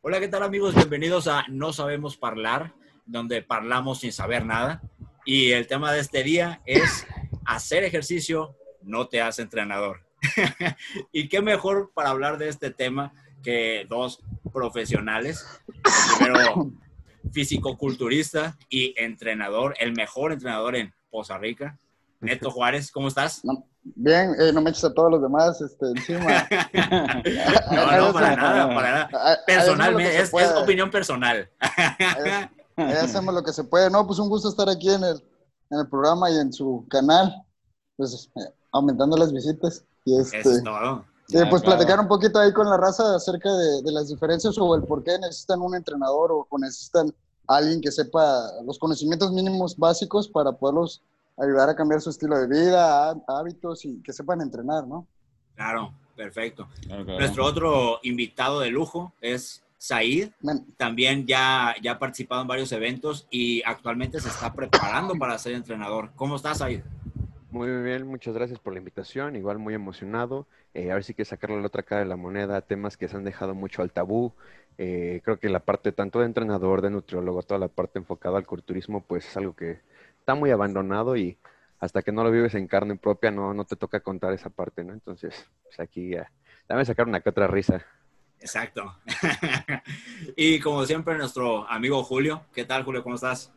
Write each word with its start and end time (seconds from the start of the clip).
Hola, 0.00 0.20
¿qué 0.20 0.28
tal 0.28 0.44
amigos? 0.44 0.76
Bienvenidos 0.76 1.26
a 1.26 1.44
No 1.48 1.72
Sabemos 1.72 2.16
Parlar, 2.16 2.72
donde 3.04 3.42
parlamos 3.42 3.98
sin 3.98 4.12
saber 4.12 4.46
nada. 4.46 4.80
Y 5.24 5.50
el 5.50 5.66
tema 5.66 5.92
de 5.92 5.98
este 5.98 6.22
día 6.22 6.62
es 6.66 7.04
hacer 7.44 7.82
ejercicio 7.82 8.56
no 8.80 9.08
te 9.08 9.20
hace 9.20 9.42
entrenador. 9.42 10.06
y 11.12 11.28
qué 11.28 11.42
mejor 11.42 11.90
para 11.94 12.10
hablar 12.10 12.38
de 12.38 12.48
este 12.48 12.70
tema 12.70 13.12
que 13.42 13.86
dos 13.88 14.22
profesionales. 14.52 15.44
El 16.20 16.32
primero, 16.32 16.72
físico-culturista 17.32 18.56
y 18.68 18.94
entrenador, 18.96 19.74
el 19.80 19.94
mejor 19.94 20.30
entrenador 20.30 20.76
en 20.76 20.94
Poza 21.10 21.38
Rica. 21.38 21.76
Neto 22.20 22.52
Juárez, 22.52 22.92
¿cómo 22.92 23.08
estás? 23.08 23.42
Bien, 23.96 24.34
eh, 24.38 24.52
no 24.52 24.60
me 24.60 24.70
eches 24.70 24.84
a 24.84 24.92
todos 24.92 25.10
los 25.10 25.22
demás 25.22 25.60
este, 25.60 25.86
encima. 25.86 26.48
no, 27.70 28.06
no, 28.06 28.12
para 28.12 28.36
nada, 28.36 28.74
para 28.74 28.92
nada. 28.92 29.38
Personalmente, 29.46 30.20
es, 30.20 30.32
es, 30.32 30.52
opinión 30.56 30.90
personal. 30.90 31.48
ahí, 31.60 32.48
hacemos 33.02 33.34
lo 33.34 33.42
que 33.42 33.52
se 33.52 33.64
puede. 33.64 33.90
No, 33.90 34.06
pues 34.06 34.18
un 34.18 34.28
gusto 34.28 34.48
estar 34.48 34.68
aquí 34.68 34.90
en 34.90 35.04
el, 35.04 35.22
en 35.70 35.80
el 35.80 35.88
programa 35.88 36.30
y 36.30 36.36
en 36.36 36.52
su 36.52 36.86
canal, 36.88 37.34
pues 37.96 38.30
eh, 38.36 38.54
aumentando 38.72 39.16
las 39.16 39.32
visitas. 39.32 39.84
Y 40.04 40.18
este, 40.18 40.40
es 40.40 40.64
todo. 40.64 41.04
Pues 41.50 41.62
platicar 41.62 42.00
un 42.00 42.08
poquito 42.08 42.38
ahí 42.38 42.52
con 42.52 42.68
la 42.70 42.78
raza 42.78 43.14
acerca 43.14 43.52
de, 43.52 43.82
de, 43.82 43.92
las 43.92 44.08
diferencias 44.08 44.56
o 44.58 44.74
el 44.74 44.82
por 44.84 45.02
qué 45.02 45.18
necesitan 45.18 45.60
un 45.60 45.74
entrenador 45.74 46.32
o 46.32 46.58
necesitan 46.58 47.12
alguien 47.46 47.80
que 47.80 47.90
sepa 47.90 48.50
los 48.64 48.78
conocimientos 48.78 49.32
mínimos 49.32 49.76
básicos 49.76 50.28
para 50.28 50.52
poderlos 50.52 51.02
ayudar 51.40 51.68
a 51.68 51.76
cambiar 51.76 52.00
su 52.00 52.10
estilo 52.10 52.38
de 52.38 52.46
vida, 52.48 53.14
hábitos 53.26 53.84
y 53.84 54.02
que 54.02 54.12
sepan 54.12 54.40
entrenar, 54.40 54.86
¿no? 54.86 55.06
Claro, 55.54 55.92
perfecto. 56.16 56.68
Okay. 56.84 57.18
Nuestro 57.18 57.44
otro 57.44 58.00
invitado 58.02 58.60
de 58.60 58.70
lujo 58.70 59.12
es 59.20 59.62
Said. 59.78 60.30
Man. 60.40 60.66
También 60.76 61.26
ya, 61.26 61.74
ya 61.82 61.92
ha 61.92 61.98
participado 61.98 62.42
en 62.42 62.48
varios 62.48 62.72
eventos 62.72 63.26
y 63.30 63.62
actualmente 63.64 64.20
se 64.20 64.28
está 64.28 64.52
preparando 64.52 65.14
para 65.14 65.38
ser 65.38 65.54
entrenador. 65.54 66.10
¿Cómo 66.16 66.36
estás, 66.36 66.58
Said? 66.58 66.82
Muy 67.50 67.70
bien, 67.82 68.06
muchas 68.06 68.34
gracias 68.34 68.58
por 68.58 68.74
la 68.74 68.78
invitación. 68.80 69.34
Igual 69.34 69.58
muy 69.58 69.74
emocionado. 69.74 70.46
Eh, 70.74 70.90
a 70.90 70.94
ver 70.94 71.04
si 71.04 71.14
que 71.14 71.24
sacarle 71.24 71.60
la 71.60 71.68
otra 71.68 71.82
cara 71.82 72.02
de 72.02 72.06
la 72.06 72.16
moneda, 72.16 72.60
temas 72.60 72.96
que 72.96 73.08
se 73.08 73.16
han 73.16 73.24
dejado 73.24 73.54
mucho 73.54 73.82
al 73.82 73.90
tabú. 73.90 74.32
Eh, 74.76 75.22
creo 75.24 75.40
que 75.40 75.48
la 75.48 75.60
parte 75.60 75.90
tanto 75.92 76.20
de 76.20 76.26
entrenador, 76.26 76.82
de 76.82 76.90
nutriólogo, 76.90 77.42
toda 77.42 77.58
la 77.58 77.68
parte 77.68 77.98
enfocada 77.98 78.36
al 78.38 78.46
culturismo, 78.46 79.02
pues 79.02 79.26
es 79.26 79.36
algo 79.36 79.56
que 79.56 79.80
está 80.28 80.34
muy 80.34 80.50
abandonado 80.50 81.16
y 81.16 81.38
hasta 81.78 82.02
que 82.02 82.12
no 82.12 82.22
lo 82.22 82.30
vives 82.30 82.54
en 82.54 82.66
carne 82.66 82.96
propia 82.96 83.30
no, 83.30 83.54
no 83.54 83.64
te 83.64 83.76
toca 83.76 84.00
contar 84.00 84.34
esa 84.34 84.50
parte, 84.50 84.84
¿no? 84.84 84.92
Entonces, 84.92 85.48
pues 85.62 85.80
aquí 85.80 86.10
ya, 86.10 86.30
dame 86.68 86.84
sacar 86.84 87.08
una 87.08 87.20
que 87.22 87.30
otra 87.30 87.46
risa. 87.46 87.82
Exacto. 88.38 88.94
y 90.36 90.60
como 90.60 90.84
siempre, 90.84 91.16
nuestro 91.16 91.66
amigo 91.66 92.04
Julio. 92.04 92.42
¿Qué 92.52 92.66
tal, 92.66 92.84
Julio? 92.84 93.02
¿Cómo 93.02 93.14
estás? 93.14 93.50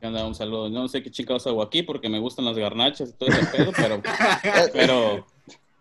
¿Qué 0.00 0.06
onda? 0.06 0.26
Un 0.26 0.34
saludo. 0.34 0.70
No 0.70 0.88
sé 0.88 1.02
qué 1.02 1.10
chingados 1.10 1.46
hago 1.46 1.62
aquí 1.62 1.82
porque 1.82 2.08
me 2.08 2.20
gustan 2.20 2.46
las 2.46 2.56
garnachas 2.56 3.10
y 3.10 3.12
todo 3.12 3.28
ese 3.28 3.44
pedo, 3.54 3.72
pero... 3.76 4.02
pero 4.72 5.26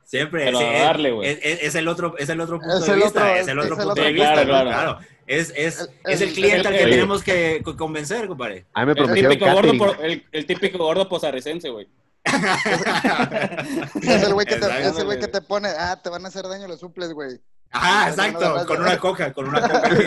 Siempre 0.06 0.46
pero 0.46 0.60
sí, 0.60 0.66
darle, 0.66 1.12
güey. 1.12 1.30
es, 1.30 1.40
es, 1.42 1.64
es, 1.64 1.76
el 1.76 1.88
otro, 1.88 2.16
es 2.18 2.30
el 2.30 2.40
otro 2.42 2.60
punto 2.60 2.78
Es 2.78 2.86
de 2.86 2.94
el 2.94 3.00
vista. 3.02 3.20
otro- 3.22 3.36
es 3.36 3.48
el 3.48 3.60
otro 3.60 3.74
es 3.74 3.80
el 3.80 3.86
punto 3.86 3.92
otro 3.92 4.04
de 4.04 4.12
vista. 4.14 4.34
Claro, 4.46 4.70
claro. 4.70 5.00
Es, 5.26 5.54
es, 5.56 5.80
El- 5.80 5.90
es 6.14 6.22
el 6.22 6.28
el- 6.30 6.34
cliente 6.34 6.68
al 6.68 6.74
que 6.76 6.84
tenemos 6.86 7.24
que 7.24 7.62
co- 7.64 7.78
convencer, 7.78 8.28
compadre. 8.28 8.66
A 8.74 8.86
mí 8.86 8.94
me 8.94 9.02
El 9.02 9.14
típico, 9.14 9.46
gordo, 9.46 9.56
catering. 9.72 9.78
po- 9.80 9.96
el, 10.02 10.26
el 10.32 10.46
típico 10.46 10.78
gordo 10.80 11.08
posarrecense, 11.10 11.70
güey. 11.70 11.88
Es 14.02 14.24
el 14.24 14.34
güey 14.34 14.46
que, 14.46 14.56
te- 14.58 15.30
que 15.32 15.42
pone, 15.42 15.70
ah, 15.70 16.00
te 16.02 16.10
van 16.10 16.26
a 16.26 16.28
hacer 16.28 16.48
daño 16.48 16.68
los 16.68 16.80
suples, 16.80 17.14
güey. 17.14 17.40
Ajá, 17.72 18.10
exacto. 18.10 18.58
no, 18.58 18.66
Con 18.66 18.82
una 18.82 18.98
coca, 19.00 19.34
con 19.34 19.48
una 19.48 19.62
coca. 19.62 19.88
aquí, 19.88 20.04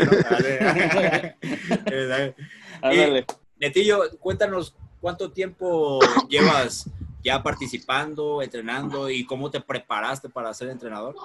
¿no? 3.06 3.24
Netillo, 3.58 4.02
cuéntanos 4.20 4.74
cuánto 5.00 5.32
tiempo 5.32 5.98
llevas 6.28 6.88
ya 7.26 7.42
participando, 7.42 8.40
entrenando 8.40 9.10
y 9.10 9.26
cómo 9.26 9.50
te 9.50 9.60
preparaste 9.60 10.28
para 10.28 10.54
ser 10.54 10.68
entrenador. 10.68 11.16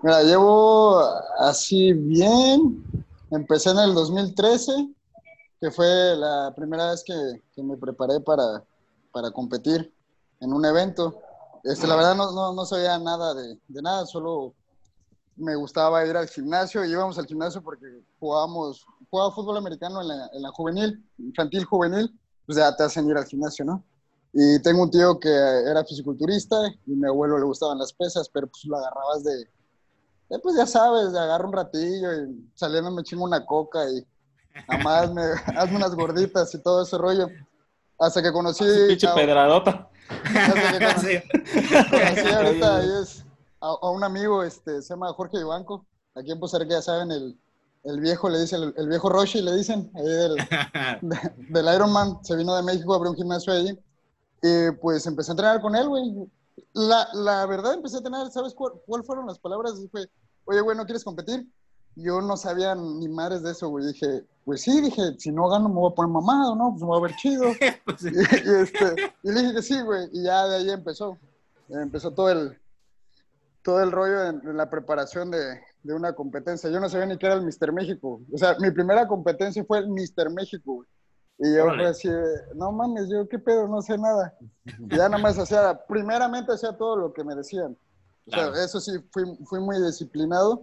Mira, 0.00 0.22
llevo 0.22 1.00
así 1.40 1.92
bien. 1.92 2.84
Empecé 3.32 3.70
en 3.70 3.78
el 3.78 3.94
2013, 3.94 4.72
que 5.60 5.72
fue 5.72 6.14
la 6.16 6.52
primera 6.54 6.92
vez 6.92 7.02
que, 7.02 7.62
me 7.62 7.76
preparé 7.76 8.20
para, 8.20 8.62
competir 9.32 9.92
en 10.40 10.52
un 10.52 10.64
evento. 10.64 11.20
Este, 11.64 11.88
la 11.88 11.96
verdad 11.96 12.14
no, 12.14 12.64
sabía 12.64 12.96
nada 13.00 13.34
de, 13.34 13.58
nada, 13.68 14.06
solo 14.06 14.54
me 15.34 15.56
gustaba 15.56 16.06
ir 16.06 16.16
al 16.16 16.28
gimnasio. 16.28 16.84
Íbamos 16.84 17.18
al 17.18 17.26
gimnasio 17.26 17.60
porque 17.60 17.86
jugábamos, 18.20 18.86
jugaba 19.10 19.32
fútbol 19.32 19.56
americano 19.56 20.00
en 20.00 20.08
la, 20.08 20.30
en 20.32 20.42
la 20.42 20.50
juvenil, 20.50 21.04
infantil 21.18 21.64
juvenil, 21.64 22.16
pues 22.46 22.56
ya 22.56 22.76
te 22.76 22.84
hacen 22.84 23.10
ir 23.10 23.16
al 23.16 23.26
gimnasio, 23.26 23.64
¿no? 23.64 23.82
Y 24.36 24.60
tengo 24.62 24.82
un 24.82 24.90
tío 24.90 25.18
que 25.20 25.28
era 25.30 25.84
fisiculturista 25.84 26.56
y 26.86 26.92
a 26.92 26.96
mi 26.96 27.06
abuelo 27.06 27.38
le 27.38 27.44
gustaban 27.44 27.78
las 27.78 27.92
pesas, 27.92 28.28
pero 28.28 28.48
pues 28.48 28.64
lo 28.64 28.76
agarrabas 28.76 29.22
de, 29.22 29.42
eh, 30.30 30.38
pues 30.42 30.56
ya 30.56 30.66
sabes, 30.66 31.14
agarro 31.14 31.46
un 31.48 31.52
ratillo 31.54 32.12
y 32.12 32.50
saliendo 32.54 32.90
me 32.90 33.04
chingo 33.04 33.22
una 33.24 33.46
coca 33.46 33.88
y 33.88 34.04
nada 34.68 34.82
más 34.82 35.12
me, 35.12 35.22
hazme 35.56 35.76
unas 35.76 35.94
gorditas 35.94 36.52
y 36.54 36.58
todo 36.62 36.82
ese 36.82 36.98
rollo. 36.98 37.28
Hasta 37.96 38.20
que 38.20 38.32
conocí, 38.32 38.64
pinche 38.88 39.06
a, 39.06 39.14
pedradota. 39.14 39.88
hasta 40.24 40.72
que 40.78 40.84
conocí, 40.84 41.06
Sí. 41.06 41.74
conocí 41.90 42.34
ahorita 42.34 42.76
ahí 42.78 42.88
es, 43.02 43.24
a, 43.60 43.68
a 43.82 43.90
un 43.90 44.02
amigo, 44.02 44.42
este, 44.42 44.82
se 44.82 44.88
llama 44.94 45.12
Jorge 45.12 45.38
Ibanco, 45.38 45.86
aquí 46.16 46.32
en 46.32 46.40
Poza 46.40 46.58
ya 46.64 46.82
saben, 46.82 47.12
el, 47.12 47.38
el 47.84 48.00
viejo 48.00 48.28
le 48.28 48.40
dice, 48.40 48.56
el, 48.56 48.74
el 48.76 48.88
viejo 48.88 49.08
Roshi 49.10 49.40
le 49.42 49.54
dicen, 49.54 49.92
ahí 49.94 50.04
del, 50.04 50.36
de- 51.02 51.32
del 51.50 51.72
Ironman, 51.72 52.18
se 52.24 52.34
vino 52.34 52.56
de 52.56 52.62
México, 52.64 52.94
abrió 52.94 53.12
un 53.12 53.16
gimnasio 53.16 53.52
ahí, 53.52 53.78
y 54.46 54.70
pues 54.72 55.06
empecé 55.06 55.30
a 55.30 55.32
entrenar 55.32 55.62
con 55.62 55.74
él, 55.74 55.88
güey. 55.88 56.04
La, 56.74 57.08
la 57.14 57.46
verdad, 57.46 57.72
empecé 57.72 57.96
a 57.96 57.98
entrenar, 57.98 58.30
¿sabes 58.30 58.52
cuál, 58.52 58.74
cuál 58.84 59.02
fueron 59.02 59.26
las 59.26 59.38
palabras? 59.38 59.72
Fue, 59.90 60.06
oye, 60.44 60.60
güey, 60.60 60.76
¿no 60.76 60.84
quieres 60.84 61.02
competir? 61.02 61.48
Yo 61.96 62.20
no 62.20 62.36
sabía 62.36 62.74
ni 62.74 63.08
madres 63.08 63.42
de 63.42 63.52
eso, 63.52 63.70
güey. 63.70 63.86
Dije, 63.86 64.22
pues 64.44 64.60
sí, 64.60 64.82
dije, 64.82 65.14
si 65.18 65.32
no 65.32 65.48
gano 65.48 65.70
me 65.70 65.76
voy 65.76 65.90
a 65.90 65.94
poner 65.94 66.12
mamado, 66.12 66.54
¿no? 66.56 66.72
Pues 66.72 66.82
me 66.82 66.88
voy 66.88 66.98
a 66.98 67.02
ver 67.02 67.16
chido. 67.16 67.44
Pues 67.86 68.02
y, 68.02 68.08
y, 68.08 68.62
este, 68.62 69.12
y 69.22 69.32
le 69.32 69.40
dije 69.40 69.54
que 69.54 69.62
sí, 69.62 69.80
güey, 69.80 70.10
y 70.12 70.24
ya 70.24 70.46
de 70.46 70.56
ahí 70.56 70.70
empezó. 70.70 71.16
Empezó 71.70 72.10
todo 72.10 72.30
el, 72.30 72.58
todo 73.62 73.82
el 73.82 73.92
rollo 73.92 74.26
en, 74.26 74.46
en 74.46 74.58
la 74.58 74.68
preparación 74.68 75.30
de, 75.30 75.58
de 75.82 75.94
una 75.94 76.12
competencia. 76.12 76.68
Yo 76.68 76.80
no 76.80 76.90
sabía 76.90 77.06
ni 77.06 77.16
qué 77.16 77.26
era 77.26 77.36
el 77.36 77.46
Mister 77.46 77.72
México. 77.72 78.20
O 78.30 78.36
sea, 78.36 78.56
mi 78.60 78.70
primera 78.70 79.08
competencia 79.08 79.64
fue 79.64 79.78
el 79.78 79.88
Mister 79.88 80.28
México, 80.28 80.74
güey. 80.74 80.88
Y 81.38 81.54
yo 81.56 81.64
Órale. 81.64 81.82
fue 81.82 81.90
así, 81.90 82.08
no 82.54 82.70
mames, 82.72 83.08
yo 83.08 83.28
qué 83.28 83.38
pedo, 83.38 83.66
no 83.66 83.82
sé 83.82 83.98
nada. 83.98 84.34
Y 84.78 84.96
ya 84.96 85.08
nada 85.08 85.18
más 85.18 85.38
hacía, 85.38 85.84
primeramente 85.88 86.52
hacía 86.52 86.76
todo 86.76 86.96
lo 86.96 87.12
que 87.12 87.24
me 87.24 87.34
decían. 87.34 87.76
O 88.26 88.30
sea, 88.30 88.44
Claro. 88.50 88.54
eso 88.54 88.80
sí, 88.80 88.92
fui, 89.10 89.24
fui 89.44 89.60
muy 89.60 89.80
disciplinado, 89.82 90.62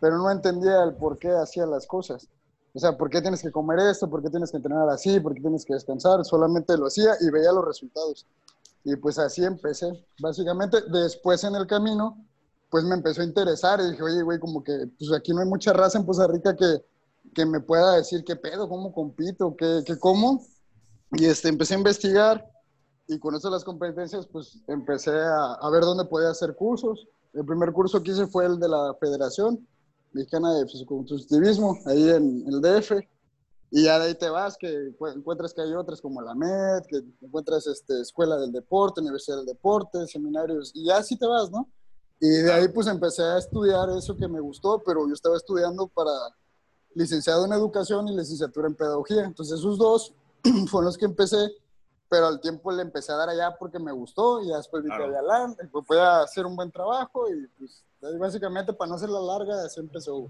pero 0.00 0.16
no 0.18 0.30
entendía 0.30 0.82
el 0.84 0.94
por 0.94 1.18
qué 1.18 1.30
hacía 1.32 1.66
las 1.66 1.86
cosas. 1.86 2.28
O 2.74 2.78
sea, 2.78 2.96
¿por 2.96 3.10
qué 3.10 3.20
tienes 3.20 3.42
que 3.42 3.50
comer 3.50 3.80
esto? 3.80 4.08
¿Por 4.08 4.22
qué 4.22 4.30
tienes 4.30 4.50
que 4.50 4.56
entrenar 4.56 4.88
así? 4.88 5.20
¿Por 5.20 5.34
qué 5.34 5.40
tienes 5.40 5.64
que 5.64 5.74
descansar? 5.74 6.24
Solamente 6.24 6.76
lo 6.78 6.86
hacía 6.86 7.12
y 7.20 7.30
veía 7.30 7.52
los 7.52 7.66
resultados. 7.66 8.26
Y 8.84 8.96
pues 8.96 9.18
así 9.18 9.44
empecé. 9.44 10.06
Básicamente, 10.20 10.78
después 10.90 11.44
en 11.44 11.54
el 11.54 11.66
camino, 11.66 12.16
pues 12.70 12.84
me 12.84 12.94
empezó 12.94 13.20
a 13.20 13.24
interesar 13.24 13.78
y 13.80 13.90
dije, 13.90 14.02
oye, 14.02 14.22
güey, 14.22 14.38
como 14.38 14.64
que 14.64 14.88
pues 14.98 15.12
aquí 15.12 15.32
no 15.34 15.40
hay 15.40 15.46
mucha 15.48 15.72
raza 15.74 15.98
en 15.98 16.06
Poza 16.06 16.26
Rica 16.26 16.56
que, 16.56 16.82
que 17.34 17.46
me 17.46 17.60
pueda 17.60 17.96
decir 17.96 18.24
qué 18.24 18.36
pedo, 18.36 18.68
cómo 18.68 18.92
compito, 18.92 19.54
qué, 19.56 19.82
qué 19.86 19.98
como. 19.98 20.44
Y 21.12 21.26
este, 21.26 21.48
empecé 21.48 21.74
a 21.74 21.78
investigar 21.78 22.46
y 23.08 23.18
con 23.18 23.34
eso 23.34 23.50
las 23.50 23.64
competencias, 23.64 24.26
pues 24.26 24.62
empecé 24.68 25.10
a, 25.10 25.54
a 25.60 25.70
ver 25.70 25.82
dónde 25.82 26.04
podía 26.04 26.30
hacer 26.30 26.54
cursos. 26.54 27.06
El 27.32 27.44
primer 27.44 27.72
curso 27.72 28.02
que 28.02 28.12
hice 28.12 28.26
fue 28.26 28.46
el 28.46 28.58
de 28.58 28.68
la 28.68 28.94
Federación 29.00 29.66
Mexicana 30.12 30.52
de 30.54 30.66
Fisicoculturismo, 30.66 31.78
ahí 31.86 32.10
en, 32.10 32.44
el 32.46 32.60
DF. 32.60 32.92
Y 33.70 33.84
ya 33.84 33.98
de 33.98 34.08
ahí 34.08 34.14
te 34.14 34.28
vas, 34.28 34.56
que 34.58 34.68
encu- 34.68 35.14
encuentras 35.14 35.54
que 35.54 35.62
hay 35.62 35.72
otras 35.72 36.00
como 36.02 36.20
la 36.20 36.34
MED, 36.34 36.82
que 36.88 37.02
encuentras 37.22 37.66
este, 37.66 38.02
Escuela 38.02 38.36
del 38.36 38.52
Deporte, 38.52 39.00
Universidad 39.00 39.38
del 39.38 39.46
Deporte, 39.46 40.06
seminarios, 40.06 40.72
y 40.74 40.86
ya 40.86 40.98
así 40.98 41.16
te 41.16 41.26
vas, 41.26 41.50
¿no? 41.50 41.70
Y 42.20 42.28
de 42.28 42.52
ahí 42.52 42.68
pues 42.68 42.86
empecé 42.86 43.22
a 43.22 43.38
estudiar 43.38 43.88
eso 43.96 44.14
que 44.14 44.28
me 44.28 44.40
gustó, 44.40 44.82
pero 44.84 45.08
yo 45.08 45.14
estaba 45.14 45.36
estudiando 45.36 45.88
para 45.88 46.10
licenciado 46.94 47.46
en 47.46 47.52
educación 47.52 48.08
y 48.08 48.16
licenciatura 48.16 48.68
en 48.68 48.74
pedagogía. 48.74 49.24
Entonces 49.24 49.58
esos 49.58 49.78
dos 49.78 50.14
fueron 50.68 50.86
los 50.86 50.98
que 50.98 51.06
empecé, 51.06 51.52
pero 52.08 52.26
al 52.26 52.40
tiempo 52.40 52.70
le 52.72 52.82
empecé 52.82 53.12
a 53.12 53.16
dar 53.16 53.28
allá 53.28 53.56
porque 53.58 53.78
me 53.78 53.92
gustó 53.92 54.42
y 54.42 54.48
ya 54.48 54.56
después 54.56 54.82
vi 54.82 54.90
que 54.90 55.02
había 55.02 55.22
lana, 55.22 55.54
y 55.62 55.66
pues 55.66 55.86
podía 55.86 56.20
hacer 56.20 56.46
un 56.46 56.56
buen 56.56 56.70
trabajo 56.70 57.26
y 57.30 57.46
pues 57.58 57.84
básicamente 58.18 58.72
para 58.72 58.88
no 58.90 58.94
hacer 58.96 59.08
la 59.08 59.20
larga 59.20 59.64
así 59.64 59.80
empezó. 59.80 60.28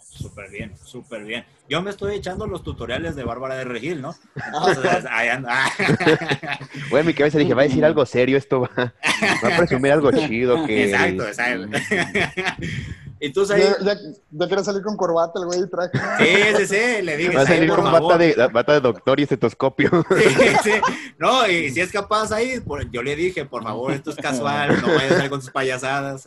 Súper 0.00 0.50
bien, 0.50 0.74
súper 0.84 1.24
bien. 1.24 1.44
Yo 1.68 1.82
me 1.82 1.90
estoy 1.90 2.16
echando 2.16 2.46
los 2.46 2.62
tutoriales 2.62 3.14
de 3.14 3.24
Bárbara 3.24 3.56
de 3.56 3.64
Regil, 3.64 4.00
¿no? 4.00 4.14
Ah, 4.36 4.66
Entonces, 4.68 5.04
ahí 5.10 5.28
anda. 5.28 5.64
Güey, 6.90 7.02
en 7.02 7.06
mi 7.06 7.14
cabeza 7.14 7.38
dije, 7.38 7.54
va 7.54 7.62
a 7.62 7.66
decir 7.66 7.84
algo 7.84 8.04
serio, 8.06 8.38
esto 8.38 8.62
va, 8.62 8.70
va 8.76 9.54
a 9.54 9.56
presumir 9.58 9.92
algo 9.92 10.10
chido 10.10 10.64
que... 10.66 10.90
Exacto, 10.90 11.26
exacto. 11.26 11.78
Entonces 13.20 13.56
ahí, 13.56 13.62
Ya, 13.84 13.94
ya, 13.94 14.00
ya 14.30 14.46
quiere 14.46 14.62
salir 14.64 14.82
con 14.82 14.96
corbata 14.96 15.40
el 15.40 15.46
güey 15.46 15.60
y 15.62 15.66
traje. 15.68 15.90
sí, 16.18 16.56
sí, 16.58 16.66
sí, 16.66 17.02
le 17.02 17.16
dije, 17.16 17.34
Va 17.36 17.42
a 17.42 17.46
"Sí, 17.46 17.52
salir 17.52 17.68
con 17.70 17.84
favor". 17.84 18.02
bata 18.02 18.18
de, 18.18 18.48
bata 18.52 18.72
de 18.74 18.80
doctor 18.80 19.18
y 19.20 19.22
estetoscopio. 19.24 19.90
Sí, 20.18 20.24
sí. 20.62 20.72
No, 21.18 21.46
y 21.48 21.70
si 21.70 21.80
es 21.80 21.90
capaz 21.90 22.30
ahí, 22.32 22.60
por- 22.60 22.88
yo 22.90 23.02
le 23.02 23.16
dije, 23.16 23.44
por 23.44 23.62
favor, 23.64 23.92
esto 23.92 24.10
es 24.10 24.16
casual, 24.16 24.80
no 24.80 24.88
vayas 24.94 25.12
a 25.12 25.16
salir 25.16 25.30
con 25.30 25.40
tus 25.40 25.50
payasadas. 25.50 26.26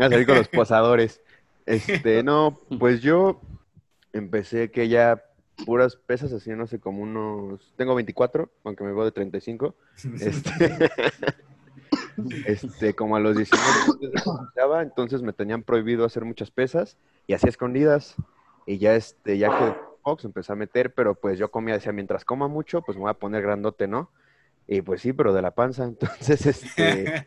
Va 0.00 0.06
a 0.06 0.10
salir 0.10 0.26
con 0.26 0.36
los 0.36 0.48
posadores. 0.48 1.20
Este, 1.66 2.22
no, 2.22 2.58
pues 2.78 3.00
yo 3.02 3.40
empecé 4.12 4.70
que 4.70 4.88
ya 4.88 5.22
puras 5.66 5.94
pesas, 5.94 6.32
así, 6.32 6.50
no 6.50 6.66
sé, 6.66 6.80
como 6.80 7.02
unos... 7.02 7.60
Tengo 7.76 7.94
24, 7.94 8.50
aunque 8.64 8.82
me 8.82 8.92
veo 8.94 9.04
de 9.04 9.12
35. 9.12 9.74
Este, 10.18 10.90
este, 12.46 12.94
como 12.94 13.16
a 13.16 13.20
los 13.20 13.36
19 13.36 13.64
años 13.66 14.82
entonces 14.82 15.22
me 15.22 15.32
tenían 15.32 15.62
prohibido 15.62 16.04
hacer 16.04 16.24
muchas 16.24 16.50
pesas 16.50 16.96
y 17.26 17.34
hacía 17.34 17.50
escondidas. 17.50 18.16
Y 18.66 18.78
ya, 18.78 18.94
este, 18.94 19.38
ya 19.38 19.48
que 19.48 19.74
box 20.04 20.24
empecé 20.24 20.52
a 20.52 20.56
meter, 20.56 20.92
pero 20.94 21.14
pues 21.14 21.38
yo 21.38 21.50
comía, 21.50 21.74
decía, 21.74 21.92
mientras 21.92 22.24
coma 22.24 22.48
mucho, 22.48 22.82
pues 22.82 22.96
me 22.96 23.02
voy 23.02 23.10
a 23.10 23.14
poner 23.14 23.42
grandote, 23.42 23.88
¿no? 23.88 24.10
Y 24.66 24.82
pues 24.82 25.00
sí, 25.00 25.12
pero 25.12 25.32
de 25.32 25.42
la 25.42 25.52
panza. 25.52 25.84
Entonces, 25.88 26.46
este... 26.46 27.26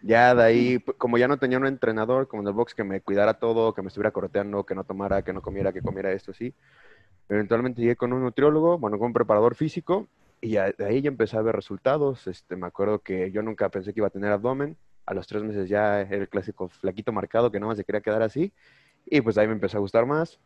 Ya 0.00 0.32
de 0.32 0.42
ahí, 0.44 0.78
p- 0.78 0.92
como 0.92 1.18
ya 1.18 1.26
no 1.26 1.38
tenía 1.38 1.58
un 1.58 1.66
entrenador, 1.66 2.28
como 2.28 2.42
en 2.42 2.48
el 2.48 2.54
box, 2.54 2.72
que 2.72 2.84
me 2.84 3.00
cuidara 3.00 3.34
todo, 3.34 3.74
que 3.74 3.82
me 3.82 3.88
estuviera 3.88 4.12
correteando, 4.12 4.64
que 4.64 4.76
no 4.76 4.84
tomara, 4.84 5.22
que 5.22 5.32
no 5.32 5.42
comiera, 5.42 5.72
que 5.72 5.82
comiera 5.82 6.12
esto, 6.12 6.32
sí. 6.32 6.54
Eventualmente 7.28 7.82
llegué 7.82 7.96
con 7.96 8.12
un 8.12 8.22
nutriólogo, 8.22 8.78
bueno, 8.78 8.96
con 8.96 9.08
un 9.08 9.12
preparador 9.12 9.56
físico, 9.56 10.06
y 10.40 10.56
ahí 10.56 11.02
ya 11.02 11.08
empecé 11.08 11.36
a 11.36 11.42
ver 11.42 11.56
resultados. 11.56 12.26
Este, 12.26 12.56
me 12.56 12.66
acuerdo 12.66 13.00
que 13.00 13.30
yo 13.30 13.42
nunca 13.42 13.68
pensé 13.70 13.92
que 13.92 14.00
iba 14.00 14.08
a 14.08 14.10
tener 14.10 14.32
abdomen. 14.32 14.76
A 15.06 15.14
los 15.14 15.26
tres 15.26 15.42
meses 15.42 15.68
ya 15.68 16.02
era 16.02 16.16
el 16.16 16.28
clásico 16.28 16.68
flaquito 16.68 17.12
marcado 17.12 17.50
que 17.50 17.58
nada 17.58 17.68
más 17.68 17.78
se 17.78 17.84
quería 17.84 18.00
quedar 18.00 18.22
así. 18.22 18.52
Y 19.06 19.20
pues 19.20 19.38
ahí 19.38 19.46
me 19.46 19.54
empezó 19.54 19.78
a 19.78 19.80
gustar 19.80 20.06
más. 20.06 20.38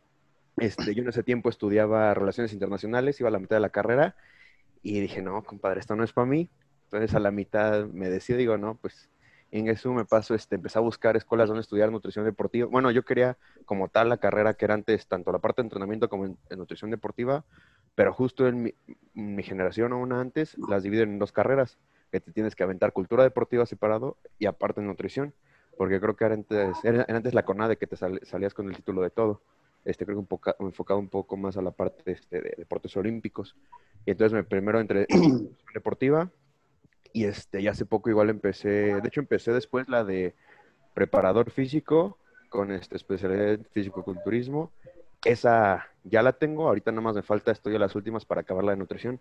Este, 0.57 0.93
yo 0.93 1.01
en 1.01 1.09
ese 1.09 1.23
tiempo 1.23 1.49
estudiaba 1.49 2.13
relaciones 2.13 2.53
internacionales, 2.53 3.19
iba 3.19 3.29
a 3.29 3.31
la 3.31 3.39
mitad 3.39 3.55
de 3.55 3.61
la 3.61 3.69
carrera, 3.69 4.15
y 4.81 4.99
dije, 4.99 5.21
no, 5.21 5.43
compadre, 5.43 5.79
esto 5.79 5.95
no 5.95 6.03
es 6.03 6.13
para 6.13 6.27
mí. 6.27 6.49
Entonces 6.85 7.15
a 7.15 7.19
la 7.19 7.31
mitad 7.31 7.85
me 7.87 8.09
decido, 8.09 8.37
digo, 8.37 8.57
no, 8.57 8.75
pues 8.75 9.09
en 9.51 9.67
eso 9.67 9.91
me 9.93 10.05
paso, 10.05 10.35
este, 10.35 10.55
empecé 10.55 10.79
a 10.79 10.81
buscar 10.81 11.15
escuelas 11.15 11.47
donde 11.47 11.61
estudiar 11.61 11.91
nutrición 11.91 12.25
deportiva. 12.25 12.67
Bueno, 12.67 12.91
yo 12.91 13.03
quería 13.03 13.37
como 13.65 13.87
tal 13.87 14.09
la 14.09 14.17
carrera 14.17 14.53
que 14.55 14.65
era 14.65 14.73
antes, 14.73 15.07
tanto 15.07 15.31
la 15.31 15.39
parte 15.39 15.61
de 15.61 15.67
entrenamiento 15.67 16.09
como 16.09 16.25
en, 16.25 16.37
en 16.49 16.59
nutrición 16.59 16.91
deportiva, 16.91 17.45
pero 17.95 18.13
justo 18.13 18.47
en 18.47 18.63
mi, 18.63 18.73
mi 19.13 19.43
generación 19.43 19.93
o 19.93 19.99
una 20.01 20.19
antes, 20.19 20.57
las 20.67 20.83
dividen 20.83 21.11
en 21.11 21.19
dos 21.19 21.31
carreras, 21.31 21.77
que 22.11 22.19
te 22.19 22.31
tienes 22.31 22.55
que 22.55 22.63
aventar 22.63 22.93
cultura 22.93 23.23
deportiva 23.23 23.65
separado 23.65 24.17
y 24.39 24.45
aparte 24.45 24.81
nutrición, 24.81 25.33
porque 25.77 25.99
creo 25.99 26.15
que 26.15 26.25
era 26.25 26.35
antes, 26.35 26.83
era, 26.85 27.05
antes 27.09 27.33
la 27.33 27.43
CONADE 27.45 27.77
que 27.77 27.87
te 27.87 27.95
sal- 27.95 28.19
salías 28.23 28.53
con 28.53 28.67
el 28.69 28.75
título 28.75 29.01
de 29.01 29.09
todo. 29.09 29.41
Este, 29.85 30.05
creo 30.05 30.15
que 30.17 30.21
un 30.21 30.27
poco, 30.27 30.55
enfocado 30.59 30.99
un 30.99 31.09
poco 31.09 31.35
más 31.37 31.57
a 31.57 31.61
la 31.61 31.71
parte 31.71 32.11
este, 32.11 32.41
de 32.41 32.53
deportes 32.57 32.95
olímpicos. 32.95 33.55
Y 34.05 34.11
entonces 34.11 34.33
me 34.33 34.43
primero 34.43 34.79
entre 34.79 35.07
deportiva 35.73 36.29
y 37.13 37.25
este, 37.25 37.61
y 37.61 37.67
hace 37.67 37.85
poco 37.85 38.09
igual 38.09 38.29
empecé, 38.29 38.69
de 39.01 39.07
hecho 39.07 39.19
empecé 39.21 39.51
después 39.51 39.87
la 39.87 40.03
de 40.03 40.33
preparador 40.93 41.51
físico 41.51 42.17
con 42.49 42.71
este, 42.71 42.95
especialidad 42.95 43.53
en 43.53 43.65
físico-culturismo. 43.65 44.71
Esa 45.25 45.87
ya 46.03 46.21
la 46.21 46.33
tengo, 46.33 46.67
ahorita 46.67 46.91
nada 46.91 47.01
más 47.01 47.15
me 47.15 47.21
falta, 47.21 47.51
estoy 47.51 47.75
a 47.75 47.79
las 47.79 47.95
últimas 47.95 48.25
para 48.25 48.41
acabar 48.41 48.63
la 48.63 48.71
de 48.71 48.77
nutrición. 48.77 49.19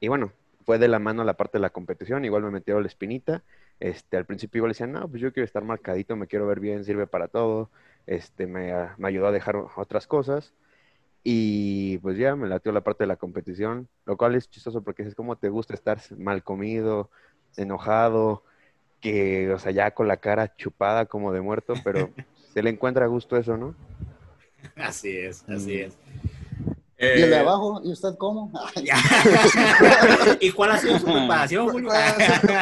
Y 0.00 0.08
bueno, 0.08 0.32
fue 0.64 0.78
de 0.78 0.88
la 0.88 0.98
mano 0.98 1.24
la 1.24 1.34
parte 1.34 1.58
de 1.58 1.62
la 1.62 1.70
competición, 1.70 2.24
igual 2.24 2.42
me 2.42 2.50
metieron 2.50 2.82
la 2.82 2.88
espinita. 2.88 3.42
Este, 3.80 4.16
al 4.16 4.24
principio 4.24 4.60
igual 4.60 4.70
decían, 4.70 4.92
no, 4.92 5.08
pues 5.08 5.20
yo 5.20 5.32
quiero 5.32 5.44
estar 5.44 5.64
marcadito, 5.64 6.16
me 6.16 6.26
quiero 6.26 6.46
ver 6.46 6.60
bien, 6.60 6.84
sirve 6.84 7.06
para 7.06 7.28
todo. 7.28 7.70
Este, 8.06 8.46
me, 8.46 8.72
ah, 8.72 8.94
me 8.98 9.08
ayudó 9.08 9.26
a 9.26 9.32
dejar 9.32 9.56
otras 9.76 10.06
cosas. 10.06 10.54
Y 11.22 11.98
pues 11.98 12.18
ya 12.18 12.36
me 12.36 12.48
latió 12.48 12.70
la 12.72 12.82
parte 12.82 13.04
de 13.04 13.08
la 13.08 13.16
competición, 13.16 13.88
lo 14.04 14.16
cual 14.16 14.34
es 14.34 14.50
chistoso 14.50 14.82
porque 14.82 15.02
es 15.02 15.14
como 15.14 15.36
te 15.36 15.48
gusta 15.48 15.72
estar 15.72 15.98
mal 16.18 16.42
comido, 16.42 17.10
enojado, 17.56 18.42
que, 19.00 19.50
o 19.50 19.58
sea, 19.58 19.72
ya 19.72 19.92
con 19.92 20.06
la 20.06 20.18
cara 20.18 20.54
chupada 20.56 21.06
como 21.06 21.32
de 21.32 21.40
muerto, 21.40 21.74
pero 21.82 22.10
se 22.52 22.62
le 22.62 22.70
encuentra 22.70 23.06
gusto 23.06 23.38
eso, 23.38 23.56
¿no? 23.56 23.74
Así 24.76 25.10
es, 25.16 25.44
así 25.48 25.74
es. 25.80 25.92
Y 26.96 27.06
el 27.06 27.30
de 27.30 27.36
Eh, 27.36 27.40
abajo, 27.40 27.80
¿y 27.84 27.90
usted 27.92 28.14
cómo? 28.18 28.50
¿Y 30.40 30.50
cuál 30.52 30.70
ha 30.72 30.78
sido 30.78 30.98
su 30.98 31.04
preparación, 31.06 31.68
Julio? 31.68 31.90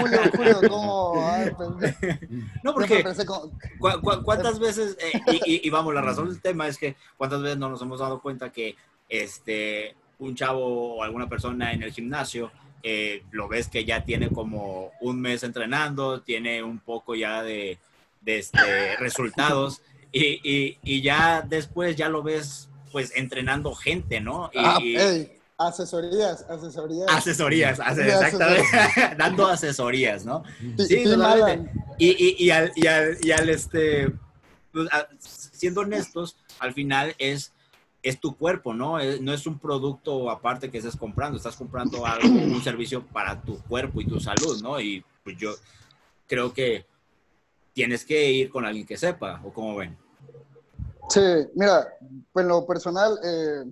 Julio, 0.00 0.20
Julio, 0.34 0.60
¿cómo? 0.68 1.26
Ay, 1.30 1.50
pues, 1.56 1.94
No, 2.62 2.72
porque 2.74 3.02
pensé 3.04 3.24
como- 3.26 3.50
¿cu- 3.78 4.00
cu- 4.02 4.22
¿cuántas 4.24 4.58
veces, 4.58 4.96
eh, 5.00 5.20
y, 5.44 5.54
y- 5.54 5.60
y 5.64 5.70
vamos, 5.70 5.94
la 5.94 6.00
razón 6.00 6.28
del 6.28 6.40
tema 6.40 6.66
es 6.66 6.78
que 6.78 6.96
cuántas 7.16 7.42
veces 7.42 7.58
no 7.58 7.68
nos 7.68 7.82
hemos 7.82 8.00
dado 8.00 8.20
cuenta 8.20 8.50
que 8.50 8.74
este, 9.08 9.94
un 10.18 10.34
chavo 10.34 10.96
o 10.96 11.02
alguna 11.02 11.28
persona 11.28 11.72
en 11.72 11.82
el 11.82 11.92
gimnasio, 11.92 12.50
eh, 12.82 13.22
lo 13.30 13.46
ves 13.48 13.68
que 13.68 13.84
ya 13.84 14.04
tiene 14.04 14.28
como 14.30 14.90
un 15.00 15.20
mes 15.20 15.42
entrenando, 15.42 16.22
tiene 16.22 16.62
un 16.62 16.78
poco 16.78 17.14
ya 17.14 17.42
de, 17.42 17.78
de, 18.22 18.38
este, 18.38 18.96
resultados 18.98 19.82
y, 20.12 20.40
y- 20.48 20.78
y 20.82 21.00
ya 21.02 21.42
después 21.42 21.96
ya 21.96 22.08
lo 22.08 22.22
ves 22.22 22.68
pues 22.92 23.12
entrenando 23.16 23.74
gente, 23.74 24.20
¿no? 24.20 24.50
Y, 24.52 24.58
Ah, 24.58 24.78
y- 24.82 24.96
ey, 24.96 25.38
asesorías, 25.56 26.42
asesorías. 26.48 27.08
Asesorías, 27.10 27.80
ase- 27.80 28.02
Sí, 28.04 28.08
exactamente, 28.10 28.64
dando 29.16 29.46
asorías, 29.46 30.24
¿no? 30.26 30.42
Sí. 30.78 31.02
Allen. 31.22 31.70
Y, 31.98 32.10
y, 32.10 32.44
y 32.44 32.50
al, 32.50 32.72
y, 32.74 32.86
al, 32.86 33.16
y 33.22 33.30
al, 33.30 33.48
este, 33.48 34.12
pues, 34.72 34.88
siendo 35.52 35.80
honestos, 35.82 36.36
al 36.58 36.74
final 36.74 37.14
es, 37.18 37.52
es 38.02 38.18
tu 38.20 38.36
cuerpo, 38.36 38.74
¿no? 38.74 38.98
Es- 38.98 39.20
no 39.20 39.32
es 39.32 39.46
un 39.46 39.58
producto 39.58 40.28
aparte 40.30 40.70
que 40.70 40.78
estés 40.78 40.96
comprando, 40.96 41.38
estás 41.38 41.56
comprando 41.56 42.04
algo, 42.06 42.28
un 42.28 42.62
servicio 42.62 43.06
para 43.06 43.40
tu 43.40 43.58
cuerpo 43.62 44.00
y 44.02 44.06
tu 44.06 44.20
salud, 44.20 44.60
¿no? 44.62 44.78
Y 44.80 45.02
pues 45.24 45.36
yo 45.38 45.54
creo 46.26 46.52
que 46.52 46.84
tienes 47.72 48.04
que 48.04 48.30
ir 48.30 48.50
con 48.50 48.66
alguien 48.66 48.84
que 48.86 48.96
sepa, 48.98 49.40
¿o 49.44 49.52
cómo 49.52 49.76
ven? 49.76 49.96
Sí, 51.12 51.20
mira, 51.54 51.86
pues 52.32 52.42
en 52.44 52.48
lo 52.48 52.66
personal, 52.66 53.18
eh, 53.22 53.64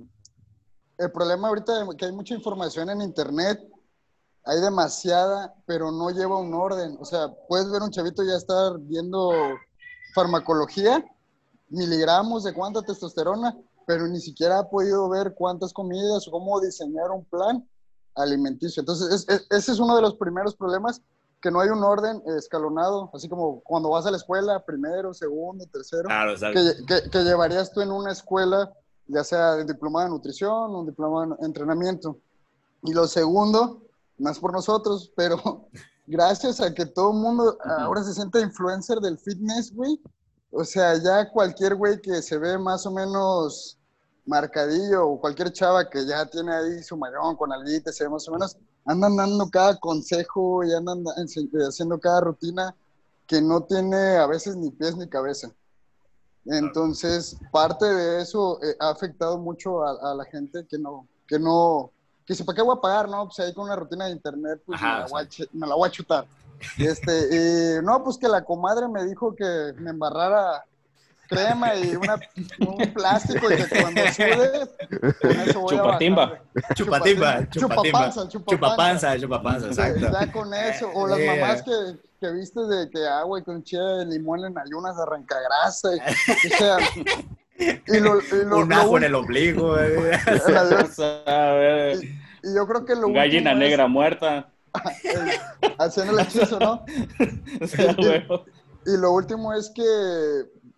el 0.98 1.10
problema 1.10 1.48
ahorita 1.48 1.82
es 1.82 1.88
que 1.96 2.04
hay 2.04 2.12
mucha 2.12 2.34
información 2.34 2.90
en 2.90 3.00
internet, 3.00 3.58
hay 4.44 4.60
demasiada, 4.60 5.54
pero 5.64 5.90
no 5.90 6.10
lleva 6.10 6.36
un 6.36 6.52
orden. 6.52 6.98
O 7.00 7.04
sea, 7.06 7.28
puedes 7.48 7.70
ver 7.70 7.80
un 7.80 7.90
chavito 7.90 8.22
ya 8.22 8.34
estar 8.36 8.78
viendo 8.80 9.32
farmacología, 10.14 11.02
miligramos 11.70 12.44
de 12.44 12.52
cuánta 12.52 12.82
testosterona, 12.82 13.56
pero 13.86 14.06
ni 14.06 14.20
siquiera 14.20 14.58
ha 14.58 14.68
podido 14.68 15.08
ver 15.08 15.32
cuántas 15.34 15.72
comidas 15.72 16.28
o 16.28 16.30
cómo 16.30 16.60
diseñar 16.60 17.10
un 17.10 17.24
plan 17.24 17.66
alimenticio. 18.16 18.80
Entonces, 18.80 19.08
es- 19.10 19.28
es- 19.34 19.46
ese 19.48 19.72
es 19.72 19.78
uno 19.78 19.96
de 19.96 20.02
los 20.02 20.14
primeros 20.16 20.54
problemas, 20.54 21.00
que 21.40 21.50
no 21.50 21.60
hay 21.60 21.70
un 21.70 21.82
orden 21.82 22.22
escalonado, 22.36 23.10
así 23.14 23.28
como 23.28 23.60
cuando 23.62 23.90
vas 23.90 24.04
a 24.06 24.10
la 24.10 24.16
escuela, 24.18 24.62
primero, 24.64 25.14
segundo, 25.14 25.64
tercero 25.72 26.04
Claro, 26.04 26.34
que, 26.36 26.84
que- 26.86 27.10
que 27.10 27.18
llevarías 27.24 27.72
tú 27.72 27.80
en 27.80 27.90
una 27.90 28.12
escuela, 28.12 28.70
ya 29.06 29.24
sea 29.24 29.54
de 29.56 29.64
diplomado 29.64 30.04
de 30.06 30.10
nutrición 30.10 30.74
un 30.74 30.86
diplomado 30.86 31.36
de 31.36 31.46
entrenamiento. 31.46 32.18
Y 32.82 32.92
lo 32.92 33.06
segundo, 33.06 33.82
más 34.18 34.38
por 34.38 34.52
nosotros, 34.52 35.12
pero 35.16 35.36
gracias 36.06 36.60
a 36.60 36.72
que 36.74 36.84
todo 36.86 37.12
el 37.12 37.18
mundo 37.18 37.56
ahora 37.64 38.02
se 38.04 38.12
siente 38.14 38.40
influencer 38.40 38.98
del 39.00 39.18
fitness, 39.18 39.74
güey. 39.74 39.98
O 40.52 40.64
sea, 40.64 40.94
ya 40.96 41.30
cualquier 41.30 41.74
güey 41.76 42.00
que 42.00 42.20
se 42.22 42.36
ve 42.36 42.58
más 42.58 42.84
o 42.84 42.90
menos 42.90 43.78
marcadillo 44.26 45.06
o 45.08 45.20
cualquier 45.20 45.52
chava 45.52 45.88
que 45.88 46.04
ya 46.06 46.26
tiene 46.26 46.52
ahí 46.54 46.82
su 46.82 46.96
mayón 46.96 47.36
con 47.36 47.52
alguita, 47.52 47.92
se 47.92 48.04
ve 48.04 48.10
más 48.10 48.28
o 48.28 48.32
menos, 48.32 48.56
andan 48.86 49.16
dando 49.16 49.48
cada 49.50 49.78
consejo 49.78 50.64
y 50.64 50.72
andan 50.74 51.04
ense- 51.18 51.48
haciendo 51.68 51.98
cada 52.00 52.20
rutina 52.22 52.74
que 53.26 53.40
no 53.40 53.62
tiene 53.62 54.16
a 54.16 54.26
veces 54.26 54.56
ni 54.56 54.70
pies 54.70 54.96
ni 54.96 55.08
cabeza. 55.08 55.50
Entonces, 56.46 57.36
parte 57.52 57.84
de 57.84 58.22
eso 58.22 58.58
eh, 58.62 58.74
ha 58.80 58.90
afectado 58.90 59.38
mucho 59.38 59.84
a, 59.84 60.12
a 60.12 60.14
la 60.14 60.24
gente 60.24 60.66
que 60.66 60.78
no, 60.78 61.06
que 61.28 61.38
no, 61.38 61.90
que 62.26 62.32
dice, 62.32 62.44
¿para 62.44 62.56
qué 62.56 62.62
voy 62.62 62.76
a 62.76 62.80
pagar? 62.80 63.08
No, 63.08 63.26
pues 63.26 63.38
ahí 63.40 63.52
con 63.52 63.64
una 63.64 63.76
rutina 63.76 64.06
de 64.06 64.12
internet, 64.12 64.60
pues 64.64 64.80
Ajá, 64.82 64.94
me, 64.94 65.00
la 65.00 65.06
voy 65.08 65.22
a, 65.22 65.28
me 65.52 65.66
la 65.66 65.74
voy 65.74 65.88
a 65.88 65.92
chutar. 65.92 66.26
Este, 66.78 67.78
y 67.78 67.84
no, 67.84 68.02
pues 68.02 68.18
que 68.18 68.28
la 68.28 68.44
comadre 68.44 68.88
me 68.88 69.04
dijo 69.04 69.34
que 69.34 69.74
me 69.78 69.90
embarrara 69.90 70.64
crema 71.30 71.74
y 71.76 71.96
una, 71.96 72.18
un 72.66 72.92
plástico 72.92 73.50
y 73.50 73.56
que 73.56 73.80
cuando 73.80 74.00
sude, 74.12 75.14
con 75.22 75.30
eso 75.40 75.60
voy 75.60 75.76
a 75.76 75.78
Chupatimba. 75.82 76.26
bajar. 76.26 76.42
Chupatimba, 76.74 77.48
chupatimba. 77.48 78.10
Chupapanza, 78.10 78.28
Chupapanza, 78.28 79.18
chupapanza, 79.18 79.66
exacto. 79.68 80.10
Ya 80.12 80.32
con 80.32 80.52
eso. 80.52 80.90
O 80.94 81.06
las 81.06 81.18
Yeah. 81.18 81.34
mamás 81.36 81.62
que, 81.62 81.70
que 82.20 82.32
viste 82.32 82.60
de 82.66 82.90
que 82.90 83.06
agua 83.06 83.38
y 83.38 83.44
con 83.44 83.62
chile 83.62 83.82
de 83.82 84.06
limón 84.06 84.44
en 84.44 84.58
ayunas 84.58 84.96
arranca 84.98 85.36
grasa. 85.40 85.88
Y, 85.94 85.98
o 86.52 86.56
sea, 86.58 86.76
y 87.86 88.00
lo, 88.00 88.18
y 88.20 88.44
lo- 88.46 88.58
Un 88.58 88.68
lo 88.68 88.76
ajo 88.76 88.96
en 88.98 89.04
el 89.04 89.14
ombligo. 89.14 89.78
eh. 89.78 90.12
A 91.26 91.92
y 92.42 92.54
yo 92.54 92.66
creo 92.66 92.84
que 92.86 92.94
lo 92.94 93.12
Gallina 93.12 93.52
es, 93.52 93.58
negra 93.58 93.86
muerta. 93.86 94.50
eh, 95.04 95.38
haciendo 95.78 96.12
el 96.18 96.20
hechizo, 96.26 96.58
¿no? 96.58 96.84
O 97.60 97.66
sea, 97.66 97.92
güey. 97.94 98.24
Y 98.86 98.96
lo 98.96 99.12
último 99.12 99.52
es 99.52 99.70
que 99.74 99.82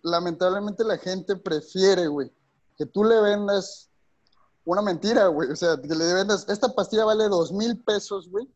lamentablemente 0.03 0.83
la 0.83 0.97
gente 0.97 1.35
prefiere, 1.35 2.07
güey, 2.07 2.31
que 2.77 2.85
tú 2.85 3.03
le 3.03 3.19
vendas 3.21 3.89
una 4.65 4.81
mentira, 4.81 5.27
güey. 5.27 5.49
O 5.49 5.55
sea, 5.55 5.77
que 5.77 5.87
le 5.87 6.13
vendas, 6.13 6.45
esta 6.47 6.69
pastilla 6.69 7.05
vale 7.05 7.27
dos 7.27 7.51
mil 7.51 7.81
pesos, 7.83 8.29
güey, 8.29 8.47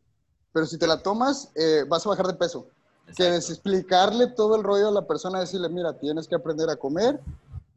pero 0.52 0.66
si 0.66 0.78
te 0.78 0.86
la 0.86 1.02
tomas, 1.02 1.50
eh, 1.54 1.84
vas 1.88 2.06
a 2.06 2.10
bajar 2.10 2.26
de 2.26 2.34
peso. 2.34 2.68
Que 3.16 3.36
es 3.36 3.48
explicarle 3.48 4.28
todo 4.28 4.56
el 4.56 4.62
rollo 4.62 4.88
a 4.88 4.92
la 4.92 5.06
persona, 5.06 5.40
decirle, 5.40 5.68
mira, 5.70 5.98
tienes 5.98 6.28
que 6.28 6.34
aprender 6.34 6.68
a 6.68 6.76
comer 6.76 7.20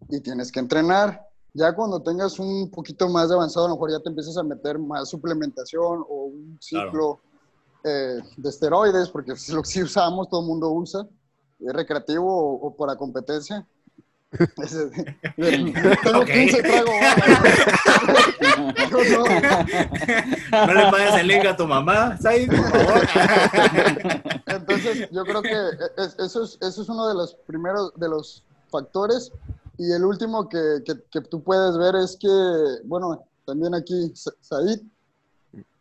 y 0.10 0.20
tienes 0.20 0.52
que 0.52 0.60
entrenar. 0.60 1.26
Ya 1.54 1.74
cuando 1.74 2.02
tengas 2.02 2.38
un 2.40 2.70
poquito 2.70 3.08
más 3.10 3.30
de 3.30 3.36
avanzado, 3.36 3.66
a 3.66 3.70
lo 3.70 3.76
mejor 3.76 3.92
ya 3.92 4.00
te 4.00 4.10
empiezas 4.10 4.38
a 4.38 4.44
meter 4.44 4.78
más 4.78 5.10
suplementación 5.10 6.06
o 6.08 6.26
un 6.26 6.58
ciclo 6.62 7.20
eh, 7.84 8.20
de 8.36 8.50
esteroides, 8.50 9.10
porque 9.10 9.34
es 9.34 9.50
lo 9.50 9.62
que 9.62 9.70
sí 9.70 9.84
usamos, 9.84 10.30
todo 10.30 10.42
el 10.42 10.48
mundo 10.48 10.70
usa, 10.70 11.08
recreativo 11.74 12.28
o, 12.28 12.68
o 12.68 12.76
para 12.76 12.96
competencia. 12.96 13.66
Tengo 15.36 16.24
15 16.26 16.62
tragos. 16.64 16.94
no, 18.92 19.26
no 20.68 20.74
le 20.74 20.92
pagues 20.92 21.16
el 21.20 21.28
link 21.28 21.46
a 21.46 21.56
tu 21.56 21.68
mamá, 21.68 22.18
¿sabes? 22.18 22.48
por 22.48 22.70
favor. 22.70 23.08
Entonces, 24.48 25.10
yo 25.12 25.24
creo 25.24 25.42
que 25.42 25.52
es- 25.98 26.16
eso 26.20 26.44
es, 26.44 26.58
eso 26.62 26.82
es 26.82 26.90
uno 26.90 27.08
de 27.08 27.14
los 27.16 27.36
primeros, 27.46 27.92
de 27.96 28.08
los 28.10 28.44
factores. 28.70 29.32
Y 29.78 29.92
el 29.92 30.06
último 30.06 30.48
que, 30.48 30.82
que, 30.86 30.94
que 31.12 31.22
tú 31.22 31.42
puedes 31.44 31.78
ver 31.78 31.96
es 31.96 32.16
que, 32.20 32.28
bueno, 32.86 33.24
también 33.46 33.74
aquí, 33.74 34.12
Sa- 34.16 34.32
Said, 34.42 34.80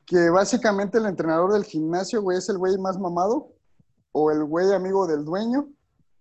que 0.07 0.29
básicamente 0.31 0.99
el 0.99 1.07
entrenador 1.07 1.53
del 1.53 1.65
gimnasio, 1.65 2.23
güey, 2.23 2.39
es 2.39 2.49
el 2.49 2.59
güey 2.59 2.77
más 2.79 2.99
mamado, 2.99 3.49
o 4.13 4.31
el 4.31 4.45
güey 4.45 4.73
amigo 4.73 5.07
del 5.07 5.25
dueño, 5.25 5.69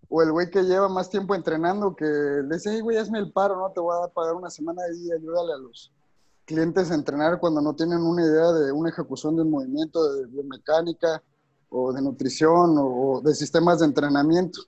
o 0.09 0.21
el 0.21 0.31
güey 0.31 0.49
que 0.49 0.63
lleva 0.63 0.89
más 0.89 1.09
tiempo 1.09 1.35
entrenando, 1.35 1.95
que 1.95 2.05
le 2.05 2.55
dice, 2.55 2.71
hey, 2.73 2.81
güey, 2.81 2.97
hazme 2.97 3.19
el 3.19 3.31
paro, 3.31 3.57
¿no? 3.57 3.71
Te 3.71 3.79
voy 3.79 3.95
a 4.03 4.07
pagar 4.07 4.35
una 4.35 4.49
semana 4.49 4.81
y 4.95 5.11
ayúdale 5.11 5.53
a 5.53 5.57
los 5.57 5.91
clientes 6.45 6.89
a 6.89 6.95
entrenar 6.95 7.39
cuando 7.39 7.61
no 7.61 7.75
tienen 7.75 7.99
una 7.99 8.23
idea 8.23 8.51
de 8.51 8.71
una 8.71 8.89
ejecución 8.89 9.35
de 9.35 9.43
un 9.43 9.51
movimiento, 9.51 10.13
de 10.13 10.25
biomecánica, 10.25 11.21
o 11.69 11.93
de 11.93 12.01
nutrición, 12.01 12.77
o, 12.77 12.85
o 12.85 13.21
de 13.21 13.35
sistemas 13.35 13.79
de 13.79 13.85
entrenamiento. 13.85 14.59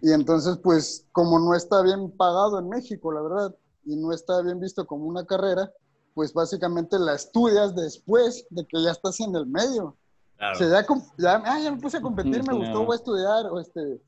Y 0.00 0.10
entonces, 0.10 0.58
pues, 0.60 1.06
como 1.12 1.38
no 1.38 1.54
está 1.54 1.80
bien 1.82 2.10
pagado 2.10 2.58
en 2.58 2.68
México, 2.68 3.12
la 3.12 3.22
verdad, 3.22 3.56
y 3.84 3.96
no 3.96 4.12
está 4.12 4.42
bien 4.42 4.58
visto 4.58 4.84
como 4.84 5.06
una 5.06 5.24
carrera, 5.24 5.72
pues 6.14 6.32
básicamente 6.32 6.98
la 6.98 7.14
estudias 7.14 7.74
después 7.74 8.46
de 8.50 8.66
que 8.66 8.82
ya 8.82 8.90
estás 8.90 9.20
en 9.20 9.34
el 9.34 9.46
medio. 9.46 9.96
Claro. 10.42 10.56
O 10.56 10.58
sea, 10.58 10.86
ya, 11.18 11.42
ah, 11.46 11.60
ya 11.60 11.70
me 11.70 11.78
puse 11.80 11.98
a 11.98 12.00
competir, 12.02 12.42
me 12.44 12.52
gustó, 12.52 12.84
voy 12.84 12.94
a 12.94 12.96
estudiar, 12.96 13.46
o 13.46 13.60
este, 13.60 14.02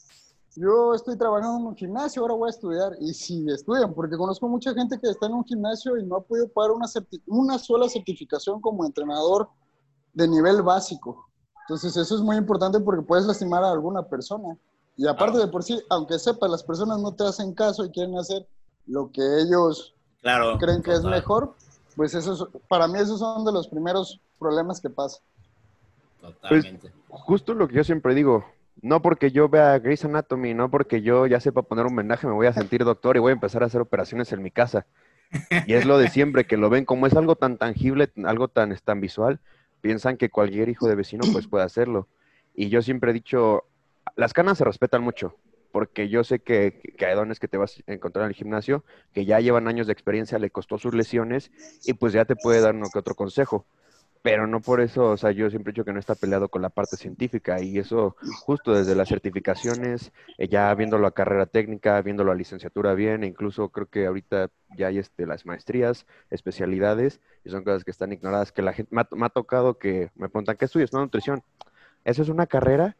yo 0.56 0.92
estoy 0.92 1.16
trabajando 1.16 1.60
en 1.60 1.66
un 1.66 1.76
gimnasio, 1.76 2.22
ahora 2.22 2.34
voy 2.34 2.48
a 2.48 2.50
estudiar, 2.50 2.96
y 2.98 3.14
sí 3.14 3.46
estudian, 3.48 3.94
porque 3.94 4.16
conozco 4.16 4.48
mucha 4.48 4.74
gente 4.74 4.98
que 5.00 5.10
está 5.10 5.26
en 5.26 5.34
un 5.34 5.44
gimnasio 5.44 5.96
y 5.96 6.04
no 6.04 6.16
ha 6.16 6.20
podido 6.22 6.48
pagar 6.48 6.72
una, 6.72 6.86
una 7.28 7.56
sola 7.60 7.88
certificación 7.88 8.60
como 8.60 8.84
entrenador 8.84 9.48
de 10.12 10.26
nivel 10.26 10.60
básico. 10.62 11.24
Entonces 11.68 11.96
eso 11.96 12.16
es 12.16 12.20
muy 12.20 12.34
importante 12.36 12.80
porque 12.80 13.02
puedes 13.02 13.26
lastimar 13.26 13.62
a 13.62 13.70
alguna 13.70 14.02
persona. 14.02 14.58
Y 14.96 15.06
aparte 15.06 15.34
Claro. 15.34 15.46
de 15.46 15.52
por 15.52 15.62
sí, 15.62 15.80
aunque 15.88 16.18
sepas, 16.18 16.50
las 16.50 16.64
personas 16.64 16.98
no 16.98 17.14
te 17.14 17.22
hacen 17.24 17.54
caso 17.54 17.84
y 17.84 17.90
quieren 17.90 18.18
hacer 18.18 18.44
lo 18.86 19.08
que 19.12 19.22
ellos 19.40 19.94
Claro. 20.20 20.58
creen 20.58 20.82
que 20.82 20.90
es 20.90 20.96
total, 21.02 21.12
mejor, 21.12 21.54
pues 21.94 22.12
eso 22.12 22.32
es- 22.32 22.62
para 22.68 22.88
mí 22.88 22.98
esos 22.98 23.20
son 23.20 23.44
de 23.44 23.52
los 23.52 23.68
primeros 23.68 24.20
problemas 24.40 24.80
que 24.80 24.90
pasan. 24.90 25.22
Totalmente. 26.25 26.90
Justo 27.09 27.54
lo 27.54 27.69
que 27.69 27.76
yo 27.76 27.85
siempre 27.85 28.14
digo, 28.14 28.47
no 28.81 29.02
porque 29.02 29.31
yo 29.31 29.49
vea 29.49 29.78
Grey's 29.78 30.04
Anatomy, 30.04 30.54
no 30.54 30.71
porque 30.71 31.02
yo 31.02 31.26
ya 31.26 31.38
sepa 31.40 31.62
poner 31.62 31.87
un 31.87 31.95
vendaje, 31.95 32.26
me 32.26 32.33
voy 32.33 32.47
a 32.47 32.52
sentir 32.52 32.85
doctor 32.85 33.16
y 33.16 33.21
voy 33.21 33.31
a 33.31 33.35
empezar 33.35 33.62
a 33.62 33.66
hacer 33.66 33.81
operaciones 33.81 34.33
en 34.33 34.43
mi 34.43 34.50
casa. 34.50 34.87
Y 35.66 35.75
es 35.75 35.85
lo 35.85 35.99
de 35.99 36.09
siempre, 36.09 36.47
que 36.47 36.57
lo 36.57 36.71
ven 36.71 36.85
como 36.85 37.07
es 37.07 37.14
algo 37.14 37.37
tan 37.37 37.59
tangible, 37.59 38.11
algo 38.25 38.49
tan, 38.49 38.76
tan 38.85 39.00
visual, 39.00 39.40
piensan 39.81 40.16
que 40.16 40.31
cualquier 40.31 40.69
hijo 40.69 40.88
de 40.88 40.95
vecino 40.95 41.25
pues 41.31 41.47
puede 41.47 41.64
hacerlo. 41.64 42.09
Y 42.54 42.69
yo 42.69 42.83
siempre 42.83 43.11
he 43.11 43.14
dicho, 43.14 43.64
las 44.16 44.33
canas 44.33 44.59
se 44.59 44.64
respetan 44.64 45.02
mucho, 45.02 45.37
porque 45.73 46.09
yo 46.09 46.25
sé 46.25 46.38
que, 46.38 46.81
que 46.97 47.07
hay 47.07 47.14
dones 47.14 47.40
que 47.40 47.49
te 47.49 47.57
vas 47.57 47.83
a 47.87 47.93
encontrar 47.93 48.25
en 48.25 48.31
el 48.31 48.37
gimnasio, 48.37 48.85
que 49.12 49.25
ya 49.25 49.40
llevan 49.40 49.69
años 49.69 49.87
de 49.87 49.93
experiencia, 49.93 50.38
le 50.38 50.50
costó 50.50 50.78
sus 50.78 50.95
lesiones, 50.95 51.50
y 51.85 51.95
pues 51.95 52.12
ya 52.12 52.25
te 52.25 52.37
puede 52.37 52.61
dar 52.61 52.75
uno 52.75 52.90
que 52.90 52.99
otro 52.99 53.14
consejo. 53.14 53.66
Pero 54.25 54.47
no 54.47 54.62
por 54.62 54.81
eso, 54.81 55.11
o 55.11 55.16
sea, 55.19 55.33
yo 55.33 55.50
siempre 55.50 55.71
he 55.71 55.75
dicho 55.75 55.85
que 55.85 55.93
no 55.93 55.99
está 56.00 56.14
peleado 56.14 56.49
con 56.49 56.62
la 56.62 56.71
parte 56.71 56.97
científica 56.97 57.61
y 57.61 57.78
eso 57.78 58.16
justo 58.40 58.73
desde 58.73 58.95
las 58.95 59.11
certificaciones, 59.11 60.12
eh, 60.38 60.49
ya 60.49 60.75
viéndolo 60.75 61.07
a 61.07 61.12
carrera 61.12 61.45
técnica, 61.45 62.00
viéndolo 62.00 62.33
a 62.33 62.35
licenciatura 62.35 62.95
bien, 62.95 63.23
e 63.23 63.26
incluso 63.26 63.69
creo 63.69 63.87
que 63.87 64.07
ahorita 64.07 64.49
ya 64.78 64.87
hay 64.87 64.97
este, 64.97 65.26
las 65.26 65.45
maestrías, 65.45 66.07
especialidades, 66.31 67.21
y 67.45 67.50
son 67.50 67.64
cosas 67.64 67.85
que 67.85 67.90
están 67.90 68.14
ignoradas, 68.14 68.50
que 68.50 68.62
la 68.62 68.73
gente, 68.73 68.95
me 68.95 69.26
ha, 69.26 69.28
tocado 69.28 69.78
que 69.78 70.11
me 70.14 70.31
preguntan, 70.31 70.57
¿qué 70.57 70.64
estudias? 70.64 70.95
No, 70.95 71.00
nutrición. 71.00 71.43
¿Eso 72.07 72.23
es 72.23 72.31
una 72.31 72.47
carrera? 72.47 72.97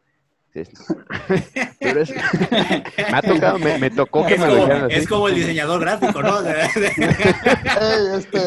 Pero 1.79 2.01
es- 2.01 2.09
me 3.11 3.17
ha 3.17 3.21
tocado, 3.21 3.59
me, 3.59 3.77
me 3.77 3.89
tocó 3.89 4.25
que 4.25 4.35
Es 4.35 4.39
me 4.39 4.47
lo 4.47 4.53
como, 4.53 4.65
dijeran 4.65 4.85
así. 4.85 4.95
es 4.95 5.07
como 5.07 5.27
el 5.27 5.35
diseñador 5.35 5.81
gráfico, 5.81 6.21
¿no? 6.21 6.41
Ey, 6.45 6.55
este, 8.15 8.39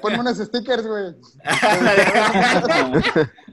ponme 0.00 0.20
unos 0.20 0.38
stickers, 0.38 0.86
güey. 0.86 1.14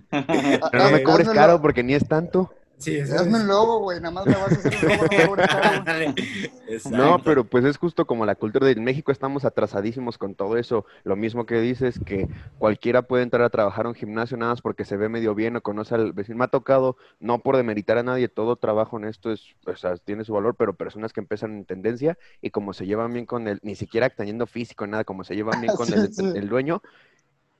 Pero 0.09 0.83
no 0.83 0.89
me 0.91 1.03
cobres 1.03 1.29
caro 1.29 1.61
porque 1.61 1.83
ni 1.83 1.93
es 1.93 2.07
tanto. 2.07 2.51
Sí, 2.77 2.99
Hazme 2.99 3.39
un 3.41 3.47
logo, 3.47 3.79
güey, 3.79 3.99
nada 3.99 4.11
más 4.11 4.25
me 4.25 4.33
vas 4.33 4.51
a 4.51 4.55
hacer 4.67 4.75
un 4.75 5.27
logo, 5.27 5.35
no 6.91 7.23
pero 7.23 7.43
pues 7.43 7.65
es 7.65 7.77
justo 7.77 8.05
como 8.05 8.25
la 8.25 8.35
cultura 8.35 8.65
de 8.65 8.73
en 8.73 8.83
México 8.83 9.11
estamos 9.11 9.45
atrasadísimos 9.45 10.17
con 10.17 10.35
todo 10.35 10.57
eso. 10.57 10.85
Lo 11.03 11.15
mismo 11.15 11.45
que 11.45 11.59
dices 11.61 11.99
que 12.05 12.27
cualquiera 12.57 13.03
puede 13.03 13.23
entrar 13.23 13.43
a 13.43 13.49
trabajar 13.49 13.85
a 13.85 13.89
un 13.89 13.95
gimnasio 13.95 14.37
nada 14.37 14.51
más 14.51 14.61
porque 14.61 14.85
se 14.85 14.97
ve 14.97 15.09
medio 15.09 15.35
bien 15.35 15.55
o 15.55 15.61
conoce 15.61 15.95
al 15.95 16.13
vecino. 16.13 16.37
Me 16.37 16.45
ha 16.45 16.49
tocado, 16.49 16.97
no 17.19 17.39
por 17.39 17.57
demeritar 17.57 17.97
a 17.97 18.03
nadie, 18.03 18.27
todo 18.27 18.55
trabajo 18.55 18.97
en 18.97 19.05
esto 19.05 19.31
es, 19.31 19.55
o 19.65 19.75
sea, 19.75 19.95
tiene 19.97 20.25
su 20.25 20.33
valor, 20.33 20.55
pero 20.55 20.75
personas 20.75 21.13
que 21.13 21.21
empiezan 21.21 21.53
en 21.53 21.65
tendencia 21.65 22.17
y 22.41 22.49
como 22.49 22.73
se 22.73 22.85
llevan 22.85 23.13
bien 23.13 23.25
con 23.25 23.47
el, 23.47 23.59
ni 23.63 23.75
siquiera 23.75 24.09
teniendo 24.09 24.47
físico, 24.47 24.85
nada, 24.87 25.03
como 25.03 25.23
se 25.23 25.35
llevan 25.35 25.61
bien 25.61 25.73
con 25.75 25.87
Sí, 25.87 25.93
el, 25.93 26.13
sí. 26.13 26.25
el 26.35 26.49
dueño, 26.49 26.81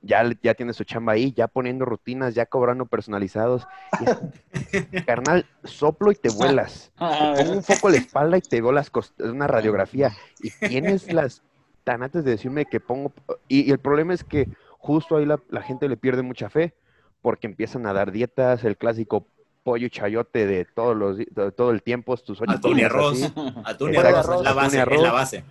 ya, 0.06 0.24
ya 0.42 0.54
tiene 0.54 0.72
su 0.72 0.84
chamba 0.84 1.12
ahí, 1.12 1.32
ya 1.32 1.48
poniendo 1.48 1.84
rutinas, 1.84 2.34
ya 2.34 2.46
cobrando 2.46 2.86
personalizados. 2.86 3.66
Y 4.00 5.00
carnal, 5.06 5.46
soplo 5.64 6.12
y 6.12 6.14
te 6.14 6.28
vuelas. 6.36 6.92
Te 6.98 7.44
pongo 7.44 7.52
un 7.58 7.62
foco 7.62 7.88
a 7.88 7.90
la 7.90 7.96
espalda 7.98 8.38
y 8.38 8.40
te 8.40 8.60
veo 8.60 8.72
las 8.72 8.90
cost- 8.90 9.20
una 9.20 9.46
radiografía. 9.46 10.12
Y 10.40 10.50
tienes 10.68 11.12
las 11.12 11.42
tanates 11.84 12.24
de 12.24 12.32
decirme 12.32 12.66
que 12.66 12.80
pongo. 12.80 13.12
Y, 13.48 13.68
y 13.68 13.70
el 13.70 13.78
problema 13.78 14.14
es 14.14 14.24
que 14.24 14.48
justo 14.78 15.16
ahí 15.16 15.26
la, 15.26 15.40
la 15.50 15.62
gente 15.62 15.88
le 15.88 15.96
pierde 15.96 16.22
mucha 16.22 16.48
fe 16.48 16.74
porque 17.22 17.46
empiezan 17.46 17.86
a 17.86 17.92
dar 17.92 18.12
dietas, 18.12 18.62
el 18.64 18.76
clásico 18.76 19.26
pollo 19.64 19.88
chayote 19.88 20.46
de 20.46 20.64
todos 20.64 20.96
los 20.96 21.16
de 21.18 21.50
todo 21.50 21.72
el 21.72 21.82
tiempo, 21.82 22.16
tus 22.18 22.40
ocho 22.40 22.52
Atún 22.52 22.78
y 22.78 22.82
arroz. 22.84 23.32
Atún 23.64 23.94
y 23.94 23.96
arroz 23.96 24.36
es 24.38 24.42
la 24.44 24.52
base, 24.52 24.80
es 24.80 25.00
la 25.02 25.12
base. 25.12 25.44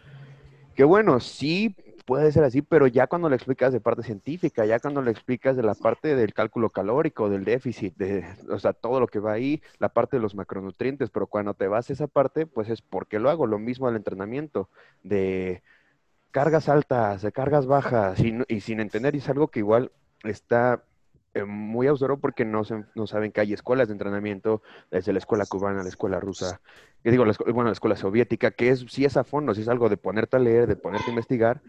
Que 0.74 0.86
bueno, 0.86 1.20
sí 1.20 1.76
puede 2.06 2.32
ser 2.32 2.44
así, 2.44 2.62
pero 2.62 2.88
ya 2.88 3.08
cuando 3.08 3.30
le 3.30 3.36
explicas 3.36 3.74
de 3.74 3.82
parte 3.82 4.04
científica, 4.04 4.66
ya 4.66 4.80
cuando 4.80 5.02
le 5.02 5.12
explicas 5.12 5.58
de 5.58 5.64
la 5.64 5.74
parte 5.74 6.16
del 6.16 6.34
cálculo 6.34 6.70
calórico, 6.70 7.30
del 7.30 7.44
déficit, 7.44 7.96
de, 7.98 8.26
o 8.50 8.60
sea, 8.60 8.74
todo 8.74 9.00
lo 9.00 9.08
que 9.08 9.20
va 9.20 9.34
ahí, 9.34 9.62
la 9.80 9.90
parte 9.90 10.18
de 10.18 10.22
los 10.22 10.36
macronutrientes, 10.36 11.10
pero 11.10 11.28
cuando 11.28 11.56
te 11.56 11.68
vas 11.68 11.90
a 11.90 11.94
esa 11.94 12.08
parte, 12.08 12.46
pues 12.46 12.70
es 12.70 12.82
porque 12.82 13.20
lo 13.20 13.30
hago, 13.30 13.48
lo 13.48 13.60
mismo 13.60 13.88
al 13.88 13.96
entrenamiento, 13.96 14.70
de 15.04 15.64
cargas 16.32 16.70
altas, 16.70 17.24
de 17.24 17.32
cargas 17.32 17.66
bajas, 17.66 18.20
y, 18.20 18.38
y 18.48 18.62
sin 18.62 18.80
entender, 18.80 19.16
y 19.16 19.18
es 19.18 19.30
algo 19.30 19.48
que 19.48 19.60
igual 19.60 19.92
está 20.24 20.84
eh, 21.36 21.44
muy 21.46 21.86
austero 21.88 22.18
porque 22.20 22.44
no, 22.46 22.64
se- 22.64 22.84
no 22.96 23.06
saben 23.06 23.32
que 23.32 23.42
hay 23.42 23.54
escuelas 23.54 23.88
de 23.88 23.92
entrenamiento, 23.94 24.62
desde 24.90 25.14
la 25.14 25.20
escuela 25.20 25.46
cubana, 25.46 25.84
la 25.84 25.90
escuela 25.90 26.20
rusa, 26.20 26.60
que 27.04 27.12
digo, 27.12 27.24
la, 27.26 27.36
bueno, 27.54 27.66
la 27.66 27.74
escuela 27.74 27.96
soviética, 27.96 28.50
que 28.52 28.70
es, 28.70 28.86
sí 28.90 29.06
es 29.06 29.16
a 29.18 29.24
fondo, 29.24 29.54
sí 29.54 29.62
es 29.62 29.68
algo 29.70 29.88
de 29.90 29.98
ponerte 29.98 30.38
a 30.38 30.40
leer, 30.40 30.66
de 30.68 30.76
ponerte 30.76 31.06
a 31.08 31.12
investigar, 31.12 31.62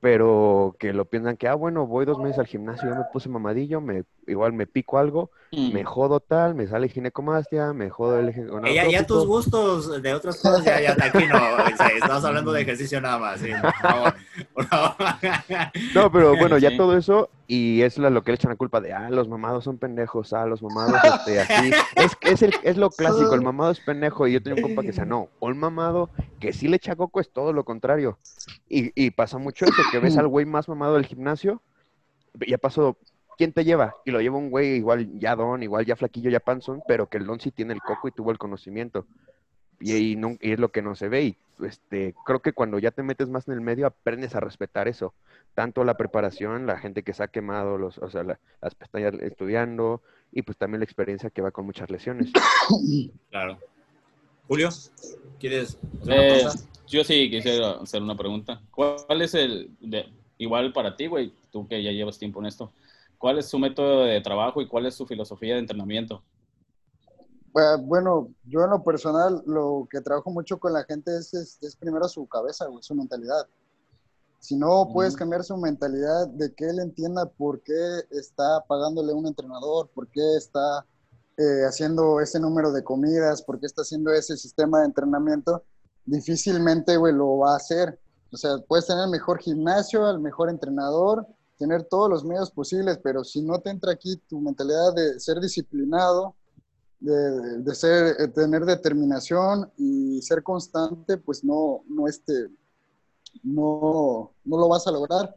pero 0.00 0.76
que 0.78 0.92
lo 0.92 1.06
piensan 1.06 1.36
que, 1.36 1.48
ah, 1.48 1.54
bueno, 1.54 1.86
voy 1.86 2.04
dos 2.04 2.18
meses 2.18 2.38
al 2.38 2.46
gimnasio, 2.46 2.90
ya 2.90 2.94
me 2.94 3.04
puse 3.12 3.28
mamadillo, 3.28 3.80
me, 3.80 4.04
igual 4.26 4.52
me 4.52 4.66
pico 4.66 4.98
algo, 4.98 5.30
Mm. 5.52 5.72
me 5.72 5.84
jodo 5.84 6.20
tal, 6.20 6.54
me 6.54 6.66
sale 6.66 6.88
ginecomastia, 6.88 7.72
me 7.72 7.88
jodo 7.88 8.18
el 8.18 8.28
Eh, 8.28 8.74
ya, 8.74 8.88
ya 8.90 9.06
tus 9.06 9.24
gustos 9.26 10.02
de 10.02 10.12
otras 10.12 10.40
cosas, 10.42 10.64
ya, 10.64 10.80
ya 10.80 10.92
aquí 11.02 11.26
no. 11.26 11.38
estamos 11.96 12.24
hablando 12.24 12.52
de 12.52 12.62
ejercicio 12.62 13.00
nada 13.00 13.18
más. 13.18 13.40
sí, 13.40 13.48
por 13.62 13.72
favor. 13.74 14.14
Por 14.52 14.64
favor. 14.66 14.94
No, 15.94 16.12
pero 16.12 16.36
bueno, 16.36 16.58
ya 16.58 16.70
todo 16.76 16.96
eso, 16.96 17.30
y 17.46 17.82
es 17.82 17.98
lo 17.98 18.22
que 18.22 18.32
le 18.32 18.36
echan 18.36 18.50
la 18.50 18.56
culpa 18.56 18.80
de, 18.80 18.92
ah, 18.92 19.08
los 19.10 19.28
mamados 19.28 19.64
son 19.64 19.78
pendejos, 19.78 20.32
ah, 20.32 20.46
los 20.46 20.62
mamados, 20.62 21.00
este, 21.04 21.40
así. 21.40 21.70
Es, 21.94 22.16
es, 22.22 22.42
el, 22.42 22.54
es 22.62 22.76
lo 22.76 22.90
clásico, 22.90 23.34
el 23.34 23.42
mamado 23.42 23.70
es 23.70 23.80
pendejo, 23.80 24.26
y 24.26 24.32
yo 24.32 24.42
tengo 24.42 24.56
un 24.56 24.62
compa 24.62 24.82
que 24.82 24.88
dice, 24.88 25.06
no, 25.06 25.28
un 25.40 25.58
mamado 25.58 26.10
que 26.40 26.52
sí 26.52 26.68
le 26.68 26.76
echa 26.76 26.96
coco 26.96 27.20
es 27.20 27.30
todo 27.30 27.52
lo 27.52 27.64
contrario. 27.64 28.18
Y, 28.68 28.90
y 29.00 29.10
pasa 29.10 29.38
mucho 29.38 29.64
eso, 29.64 29.82
que 29.92 29.98
ves 29.98 30.16
al 30.16 30.26
güey 30.28 30.44
más 30.44 30.68
mamado 30.68 30.94
del 30.94 31.06
gimnasio, 31.06 31.62
ya 32.46 32.58
pasó, 32.58 32.96
¿quién 33.38 33.52
te 33.52 33.64
lleva? 33.64 33.94
Y 34.04 34.10
lo 34.10 34.20
lleva 34.20 34.38
un 34.38 34.50
güey 34.50 34.76
igual 34.76 35.08
ya 35.18 35.36
don, 35.36 35.62
igual 35.62 35.86
ya 35.86 35.96
flaquillo, 35.96 36.30
ya 36.30 36.40
panzón, 36.40 36.82
pero 36.88 37.08
que 37.08 37.18
el 37.18 37.26
don 37.26 37.40
sí 37.40 37.50
tiene 37.50 37.74
el 37.74 37.80
coco 37.80 38.08
y 38.08 38.12
tuvo 38.12 38.30
el 38.30 38.38
conocimiento. 38.38 39.06
Y, 39.80 39.94
y 40.12 40.16
no- 40.16 40.36
y 40.40 40.52
es 40.52 40.58
lo 40.58 40.70
que 40.70 40.82
no 40.82 40.94
se 40.94 41.08
ve. 41.08 41.22
Y 41.24 41.36
este, 41.64 42.14
creo 42.24 42.40
que 42.40 42.52
cuando 42.52 42.78
ya 42.78 42.90
te 42.90 43.02
metes 43.02 43.28
más 43.28 43.46
en 43.48 43.54
el 43.54 43.60
medio, 43.60 43.86
aprendes 43.86 44.34
a 44.34 44.40
respetar 44.40 44.88
eso. 44.88 45.14
Tanto 45.54 45.84
la 45.84 45.96
preparación, 45.96 46.66
la 46.66 46.78
gente 46.78 47.02
que 47.02 47.14
se 47.14 47.22
ha 47.22 47.28
quemado, 47.28 47.78
los, 47.78 47.98
o 47.98 48.10
sea, 48.10 48.22
la- 48.22 48.38
las 48.60 48.74
pestañas 48.74 49.14
estudiando, 49.20 50.02
y 50.32 50.42
pues 50.42 50.58
también 50.58 50.80
la 50.80 50.84
experiencia 50.84 51.30
que 51.30 51.40
va 51.42 51.50
con 51.50 51.64
muchas 51.66 51.90
lesiones. 51.90 52.30
Claro. 53.30 53.58
Julio, 54.48 54.68
¿quieres 55.40 55.76
hacer 56.00 56.12
una 56.12 56.14
Eh, 56.22 56.44
yo 56.86 57.02
sí 57.04 57.28
quisiera 57.30 57.72
hacer 57.72 58.00
una 58.02 58.16
pregunta. 58.16 58.60
¿Cuál 58.70 59.20
es 59.22 59.34
el, 59.34 59.70
de- 59.80 60.06
igual 60.38 60.72
para 60.72 60.94
ti, 60.96 61.06
güey, 61.06 61.32
tú 61.50 61.66
que 61.66 61.82
ya 61.82 61.90
llevas 61.90 62.18
tiempo 62.18 62.40
en 62.40 62.46
esto, 62.46 62.72
cuál 63.18 63.38
es 63.38 63.46
su 63.46 63.58
método 63.58 64.04
de 64.04 64.20
trabajo 64.20 64.60
y 64.62 64.66
cuál 64.68 64.86
es 64.86 64.94
su 64.94 65.06
filosofía 65.06 65.54
de 65.54 65.60
entrenamiento? 65.60 66.22
Bueno, 67.84 68.28
yo 68.44 68.64
en 68.64 68.70
lo 68.70 68.84
personal, 68.84 69.42
lo 69.46 69.88
que 69.90 70.02
trabajo 70.02 70.30
mucho 70.30 70.58
con 70.58 70.74
la 70.74 70.84
gente 70.84 71.16
es, 71.16 71.32
es, 71.32 71.58
es 71.62 71.74
primero 71.74 72.06
su 72.06 72.26
cabeza, 72.26 72.66
güey, 72.66 72.82
su 72.82 72.94
mentalidad. 72.94 73.46
Si 74.38 74.56
no 74.56 74.90
puedes 74.92 75.16
cambiar 75.16 75.42
su 75.42 75.56
mentalidad 75.56 76.28
de 76.28 76.54
que 76.54 76.68
él 76.68 76.78
entienda 76.80 77.26
por 77.26 77.62
qué 77.62 78.04
está 78.10 78.62
pagándole 78.68 79.12
un 79.12 79.26
entrenador, 79.26 79.88
por 79.94 80.06
qué 80.08 80.36
está 80.36 80.84
eh, 81.38 81.64
haciendo 81.66 82.20
ese 82.20 82.38
número 82.38 82.72
de 82.72 82.84
comidas, 82.84 83.42
por 83.42 83.58
qué 83.58 83.66
está 83.66 83.82
haciendo 83.82 84.12
ese 84.12 84.36
sistema 84.36 84.80
de 84.80 84.86
entrenamiento, 84.86 85.64
difícilmente, 86.04 86.96
güey, 86.96 87.14
lo 87.14 87.38
va 87.38 87.54
a 87.54 87.56
hacer. 87.56 87.98
O 88.32 88.36
sea, 88.36 88.58
puedes 88.68 88.86
tener 88.86 89.04
el 89.04 89.10
mejor 89.10 89.38
gimnasio, 89.38 90.08
el 90.10 90.20
mejor 90.20 90.50
entrenador, 90.50 91.26
tener 91.58 91.84
todos 91.84 92.08
los 92.08 92.24
medios 92.24 92.50
posibles, 92.50 92.98
pero 93.02 93.24
si 93.24 93.42
no 93.42 93.58
te 93.60 93.70
entra 93.70 93.92
aquí 93.92 94.16
tu 94.28 94.40
mentalidad 94.40 94.94
de 94.94 95.18
ser 95.18 95.40
disciplinado, 95.40 96.34
de, 97.00 97.58
de 97.62 97.74
ser, 97.74 98.16
eh, 98.20 98.28
tener 98.28 98.64
determinación 98.64 99.70
y 99.76 100.20
ser 100.22 100.42
constante, 100.42 101.16
pues 101.18 101.44
no, 101.44 101.82
no, 101.88 102.06
este, 102.08 102.48
no, 103.42 104.32
no 104.44 104.58
lo 104.58 104.68
vas 104.68 104.86
a 104.86 104.92
lograr. 104.92 105.34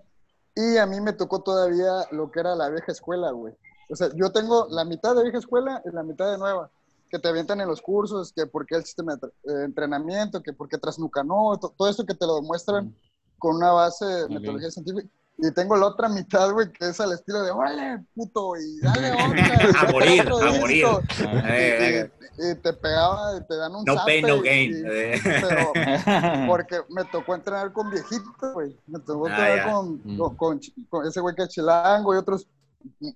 Y 0.55 0.77
a 0.77 0.85
mí 0.85 0.99
me 0.99 1.13
tocó 1.13 1.41
todavía 1.41 2.05
lo 2.11 2.31
que 2.31 2.39
era 2.39 2.55
la 2.55 2.69
vieja 2.69 2.91
escuela, 2.91 3.31
güey. 3.31 3.53
O 3.89 3.95
sea, 3.95 4.09
yo 4.15 4.31
tengo 4.31 4.67
la 4.69 4.85
mitad 4.85 5.15
de 5.15 5.23
vieja 5.23 5.37
escuela 5.39 5.81
y 5.85 5.93
la 5.93 6.03
mitad 6.03 6.31
de 6.31 6.37
nueva, 6.37 6.69
que 7.09 7.17
te 7.19 7.27
avientan 7.27 7.59
en 7.61 7.67
los 7.67 7.81
cursos, 7.81 8.31
que 8.33 8.45
por 8.45 8.65
qué 8.65 8.75
el 8.75 8.85
sistema 8.85 9.15
de 9.15 9.27
eh, 9.27 9.63
entrenamiento, 9.65 10.41
que 10.43 10.53
por 10.53 10.67
qué 10.67 10.77
Trasnuca 10.77 11.23
no, 11.23 11.57
to- 11.59 11.73
todo 11.77 11.89
esto 11.89 12.05
que 12.05 12.13
te 12.13 12.25
lo 12.27 12.35
demuestran 12.35 12.93
con 13.37 13.55
una 13.55 13.71
base 13.71 14.05
de 14.05 14.27
metodología 14.29 14.69
científica. 14.71 15.07
Y 15.41 15.51
tengo 15.53 15.77
la 15.77 15.87
otra 15.87 16.09
mitad, 16.09 16.51
güey, 16.51 16.69
que 16.71 16.89
es 16.89 16.99
al 16.99 17.13
estilo 17.13 17.41
de, 17.43 17.51
órale, 17.51 18.03
puto, 18.13 18.57
y 18.57 18.79
dale 18.81 19.11
otra. 19.13 19.37
y 19.37 19.87
A 19.87 19.91
morir, 19.91 20.21
a 20.21 20.23
disco". 20.23 20.59
morir. 20.59 20.85
Ah. 21.25 21.43
Eh, 21.47 22.11
Y, 22.37 22.51
y 22.51 22.55
te 22.55 22.73
pegaba, 22.73 23.37
y 23.37 23.45
te 23.47 23.55
dan 23.55 23.75
un 23.75 23.83
No 23.85 23.95
pain, 24.05 24.21
no 24.27 24.35
zape, 24.37 24.47
gain. 24.49 24.71
y- 24.71 24.83
Eh, 24.85 25.21
pero 25.23 26.47
porque 26.47 26.81
me 26.89 27.03
tocó 27.05 27.35
entrenar 27.35 27.71
con 27.73 27.89
viejitos, 27.89 28.53
güey. 28.53 28.75
Me 28.87 28.99
tocó 28.99 29.27
Ah, 29.27 29.29
entrenar 29.49 29.73
con, 29.73 30.01
Mm. 30.03 30.17
con, 30.17 30.35
con 30.35 30.59
ch- 30.59 30.73
con 30.89 31.07
ese 31.07 31.19
güey 31.21 31.35
que 31.35 31.43
es 31.43 31.49
chilango 31.49 32.13
y 32.13 32.17
otros 32.17 32.47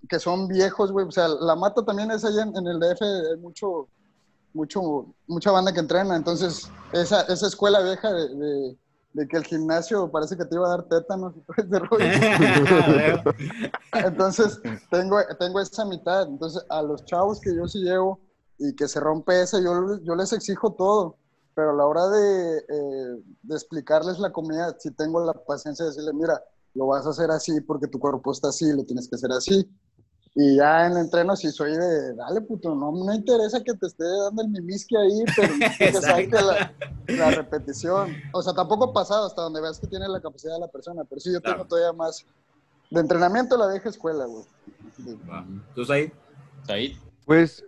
que 0.09 0.19
son 0.19 0.47
viejos, 0.47 0.91
güey. 0.91 1.05
O 1.07 1.11
sea, 1.11 1.27
la 1.27 1.55
mata 1.55 1.83
también 1.85 2.11
es 2.11 2.23
allá 2.25 2.43
en, 2.43 2.55
en 2.55 2.67
el 2.67 2.79
DF, 2.79 3.01
hay 3.01 3.37
mucho, 3.39 3.87
mucho, 4.53 5.05
mucha 5.27 5.51
banda 5.51 5.71
que 5.73 5.79
entrena. 5.79 6.15
Entonces, 6.17 6.69
esa, 6.91 7.21
esa 7.23 7.47
escuela 7.47 7.79
vieja 7.81 8.11
de, 8.11 8.27
de- 8.35 8.77
de 9.13 9.27
que 9.27 9.37
el 9.37 9.45
gimnasio 9.45 10.09
parece 10.11 10.35
que 10.35 10.45
te 10.45 10.55
iba 10.55 10.65
a 10.65 10.77
dar 10.77 10.83
tétanos 10.83 11.33
y 11.37 11.41
todo 11.41 11.55
ese 11.57 11.79
rollo. 13.13 13.23
Entonces, 13.93 14.59
tengo, 14.89 15.17
tengo 15.39 15.59
esa 15.59 15.85
mitad. 15.85 16.27
Entonces, 16.27 16.65
a 16.69 16.81
los 16.81 17.05
chavos 17.05 17.39
que 17.39 17.55
yo 17.55 17.67
sí 17.67 17.79
llevo 17.79 18.19
y 18.57 18.75
que 18.75 18.87
se 18.87 18.99
rompe 18.99 19.41
esa, 19.41 19.59
yo, 19.59 19.99
yo 20.03 20.15
les 20.15 20.33
exijo 20.33 20.73
todo. 20.73 21.17
Pero 21.55 21.69
a 21.69 21.73
la 21.73 21.85
hora 21.85 22.09
de, 22.09 22.57
eh, 22.57 23.23
de 23.43 23.55
explicarles 23.55 24.17
la 24.17 24.31
comida, 24.31 24.75
sí 24.79 24.89
tengo 24.91 25.23
la 25.23 25.33
paciencia 25.33 25.85
de 25.85 25.91
decirle, 25.91 26.13
mira, 26.13 26.41
lo 26.73 26.87
vas 26.87 27.05
a 27.05 27.11
hacer 27.11 27.29
así 27.29 27.61
porque 27.61 27.87
tu 27.87 27.99
cuerpo 27.99 28.31
está 28.31 28.49
así, 28.49 28.71
lo 28.73 28.83
tienes 28.83 29.07
que 29.07 29.15
hacer 29.15 29.31
así. 29.31 29.69
Y 30.35 30.55
ya 30.55 30.87
en 30.87 30.93
el 30.93 30.97
entreno 30.99 31.35
sí 31.35 31.51
soy 31.51 31.73
de, 31.73 32.15
dale 32.15 32.41
puto, 32.41 32.73
no 32.73 32.91
me 32.91 33.15
interesa 33.15 33.63
que 33.63 33.73
te 33.75 33.85
esté 33.85 34.03
dando 34.03 34.41
el 34.41 34.49
mimisque 34.49 34.97
ahí, 34.97 35.23
pero 35.35 35.53
que 35.77 35.93
salte 35.93 36.41
la, 36.41 36.73
la 37.07 37.31
repetición. 37.31 38.15
O 38.33 38.41
sea, 38.41 38.53
tampoco 38.53 38.85
ha 38.85 38.93
pasado 38.93 39.27
hasta 39.27 39.43
donde 39.43 39.61
veas 39.61 39.79
que 39.79 39.85
tiene 39.85 40.07
la 40.07 40.19
capacidad 40.19 40.55
de 40.55 40.61
la 40.61 40.67
persona, 40.67 41.03
pero 41.03 41.21
sí 41.21 41.31
yo 41.31 41.39
Claro. 41.39 41.57
tengo 41.57 41.67
todavía 41.67 41.93
más 41.93 42.25
de 42.89 42.99
entrenamiento 42.99 43.57
la 43.57 43.67
vieja 43.67 43.89
escuela, 43.89 44.25
güey. 44.25 44.43
¿Tú, 45.75 45.85
Said? 45.85 46.11
Said, 46.65 46.93
Pues 47.25 47.63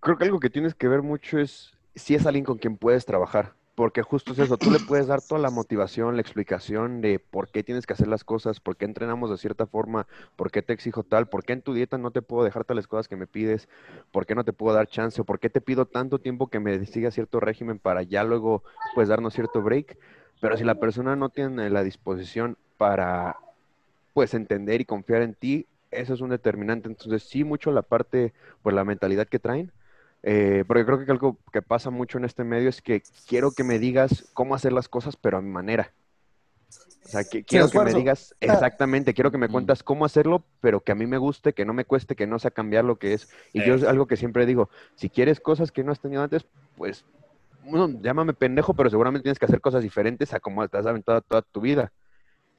creo 0.00 0.18
que 0.18 0.24
algo 0.24 0.40
que 0.40 0.50
tienes 0.50 0.74
que 0.74 0.88
ver 0.88 1.02
mucho 1.02 1.38
es 1.38 1.70
si 1.94 2.14
es 2.16 2.26
alguien 2.26 2.44
con 2.44 2.58
quien 2.58 2.76
puedes 2.76 3.04
trabajar. 3.04 3.54
Porque 3.74 4.02
justo 4.02 4.32
es 4.32 4.38
eso, 4.38 4.58
tú 4.58 4.70
le 4.70 4.80
puedes 4.80 5.06
dar 5.06 5.22
toda 5.22 5.40
la 5.40 5.48
motivación, 5.48 6.16
la 6.16 6.20
explicación 6.20 7.00
de 7.00 7.18
por 7.18 7.48
qué 7.48 7.62
tienes 7.62 7.86
que 7.86 7.94
hacer 7.94 8.06
las 8.06 8.22
cosas, 8.22 8.60
por 8.60 8.76
qué 8.76 8.84
entrenamos 8.84 9.30
de 9.30 9.38
cierta 9.38 9.66
forma, 9.66 10.06
por 10.36 10.50
qué 10.50 10.60
te 10.60 10.74
exijo 10.74 11.04
tal, 11.04 11.26
por 11.26 11.42
qué 11.42 11.54
en 11.54 11.62
tu 11.62 11.72
dieta 11.72 11.96
no 11.96 12.10
te 12.10 12.20
puedo 12.20 12.44
dejar 12.44 12.66
tales 12.66 12.86
cosas 12.86 13.08
que 13.08 13.16
me 13.16 13.26
pides, 13.26 13.70
por 14.10 14.26
qué 14.26 14.34
no 14.34 14.44
te 14.44 14.52
puedo 14.52 14.76
dar 14.76 14.88
chance, 14.88 15.22
o 15.22 15.24
por 15.24 15.40
qué 15.40 15.48
te 15.48 15.62
pido 15.62 15.86
tanto 15.86 16.18
tiempo 16.18 16.48
que 16.48 16.60
me 16.60 16.84
siga 16.84 17.10
cierto 17.10 17.40
régimen 17.40 17.78
para 17.78 18.02
ya 18.02 18.24
luego 18.24 18.62
pues 18.94 19.08
darnos 19.08 19.32
cierto 19.32 19.62
break. 19.62 19.96
Pero 20.42 20.58
si 20.58 20.64
la 20.64 20.74
persona 20.74 21.16
no 21.16 21.30
tiene 21.30 21.70
la 21.70 21.82
disposición 21.82 22.58
para 22.76 23.36
pues 24.12 24.34
entender 24.34 24.82
y 24.82 24.84
confiar 24.84 25.22
en 25.22 25.34
ti, 25.34 25.66
eso 25.90 26.12
es 26.12 26.20
un 26.20 26.30
determinante. 26.30 26.88
Entonces 26.88 27.22
sí 27.22 27.44
mucho 27.44 27.72
la 27.72 27.82
parte, 27.82 28.34
pues 28.62 28.74
la 28.74 28.84
mentalidad 28.84 29.28
que 29.28 29.38
traen, 29.38 29.72
eh, 30.22 30.64
porque 30.66 30.84
creo 30.84 31.04
que 31.04 31.10
algo 31.12 31.38
que 31.52 31.62
pasa 31.62 31.90
mucho 31.90 32.18
en 32.18 32.24
este 32.24 32.44
medio 32.44 32.68
es 32.68 32.82
que 32.82 33.06
quiero 33.26 33.52
que 33.54 33.64
me 33.64 33.78
digas 33.78 34.26
cómo 34.32 34.54
hacer 34.54 34.72
las 34.72 34.88
cosas, 34.88 35.16
pero 35.16 35.38
a 35.38 35.42
mi 35.42 35.50
manera. 35.50 35.94
O 37.04 37.08
sea, 37.08 37.24
que 37.24 37.44
quiero 37.44 37.68
que 37.68 37.80
me 37.80 37.92
digas 37.94 38.34
exactamente, 38.40 39.12
quiero 39.12 39.30
que 39.32 39.38
me 39.38 39.48
Mm. 39.48 39.52
cuentas 39.52 39.82
cómo 39.82 40.04
hacerlo, 40.04 40.46
pero 40.60 40.82
que 40.82 40.92
a 40.92 40.94
mí 40.94 41.06
me 41.06 41.18
guste, 41.18 41.52
que 41.52 41.64
no 41.64 41.74
me 41.74 41.84
cueste, 41.84 42.14
que 42.16 42.26
no 42.26 42.38
sea 42.38 42.50
cambiar 42.52 42.84
lo 42.84 42.96
que 42.98 43.12
es. 43.14 43.28
Y 43.52 43.62
yo 43.62 43.74
es 43.74 43.82
algo 43.84 44.06
que 44.06 44.16
siempre 44.16 44.46
digo, 44.46 44.70
si 44.94 45.10
quieres 45.10 45.40
cosas 45.40 45.72
que 45.72 45.82
no 45.84 45.92
has 45.92 46.00
tenido 46.00 46.22
antes, 46.22 46.46
pues, 46.76 47.04
bueno, 47.60 47.88
llámame 48.02 48.34
pendejo, 48.34 48.74
pero 48.74 48.90
seguramente 48.90 49.24
tienes 49.24 49.38
que 49.38 49.46
hacer 49.46 49.60
cosas 49.60 49.82
diferentes 49.82 50.32
a 50.34 50.40
como 50.40 50.66
te 50.68 50.78
has 50.78 50.86
aventado 50.86 51.20
toda 51.22 51.42
tu 51.42 51.60
vida. 51.60 51.92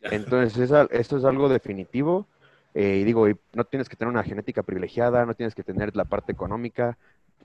Entonces, 0.12 0.58
esa- 0.60 0.88
esto 0.91 1.17
es 1.17 1.26
algo 1.26 1.49
definitivo. 1.49 2.30
eh, 2.76 2.97
y 2.97 3.04
digo, 3.04 3.30
y 3.30 3.39
no 3.54 3.65
tienes 3.65 3.88
que 3.89 3.95
tener 3.95 4.10
una 4.12 4.23
genética 4.23 4.63
privilegiada, 4.63 5.26
no 5.28 5.36
tienes 5.36 5.54
que 5.56 5.63
tener 5.63 5.95
la 5.95 6.06
parte 6.06 6.32
económica. 6.32 6.97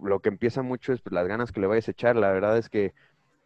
Lo 0.03 0.21
que 0.21 0.29
empieza 0.29 0.63
mucho 0.63 0.93
es 0.93 1.01
las 1.11 1.27
ganas 1.27 1.53
que 1.53 1.61
le 1.61 1.67
vayas 1.67 1.89
a 1.89 1.93
echar. 1.93 2.17
La 2.17 2.31
verdad 2.31 2.59
es 2.59 2.69
que 2.69 2.95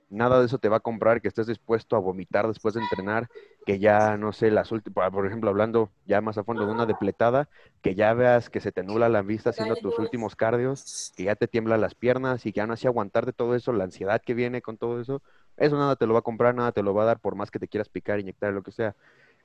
nada 0.08 0.38
de 0.40 0.46
eso 0.46 0.58
te 0.58 0.68
va 0.68 0.76
a 0.76 0.80
comprar 0.80 1.22
que 1.22 1.28
estés 1.28 1.46
dispuesto 1.46 1.96
a 1.96 1.98
vomitar 1.98 2.46
después 2.46 2.74
de 2.74 2.80
entrenar, 2.80 3.28
que 3.64 3.78
ya, 3.78 4.16
no 4.18 4.32
sé, 4.32 4.50
las 4.50 4.70
últimas, 4.70 5.10
por 5.10 5.26
ejemplo, 5.26 5.50
hablando 5.50 5.90
ya 6.04 6.20
más 6.20 6.36
a 6.38 6.44
fondo 6.44 6.66
de 6.66 6.72
una 6.72 6.86
depletada, 6.86 7.48
que 7.80 7.94
ya 7.94 8.12
veas 8.12 8.50
que 8.50 8.60
se 8.60 8.72
te 8.72 8.82
nula 8.82 9.08
la 9.08 9.22
vista 9.22 9.50
haciendo 9.50 9.76
tus 9.76 9.98
últimos 9.98 10.36
cardios, 10.36 11.12
que 11.16 11.24
ya 11.24 11.34
te 11.34 11.48
tiemblan 11.48 11.80
las 11.80 11.94
piernas 11.94 12.44
y 12.46 12.52
que 12.52 12.60
aún 12.60 12.72
así 12.72 12.86
aguantar 12.86 13.24
de 13.26 13.32
todo 13.32 13.54
eso, 13.54 13.72
la 13.72 13.84
ansiedad 13.84 14.20
que 14.20 14.34
viene 14.34 14.60
con 14.60 14.76
todo 14.76 15.00
eso, 15.00 15.22
eso 15.56 15.76
nada 15.78 15.96
te 15.96 16.06
lo 16.06 16.12
va 16.12 16.20
a 16.20 16.22
comprar, 16.22 16.54
nada 16.54 16.72
te 16.72 16.82
lo 16.82 16.92
va 16.94 17.04
a 17.04 17.06
dar 17.06 17.20
por 17.20 17.34
más 17.34 17.50
que 17.50 17.58
te 17.58 17.68
quieras 17.68 17.88
picar, 17.88 18.20
inyectar, 18.20 18.52
lo 18.52 18.62
que 18.62 18.72
sea. 18.72 18.94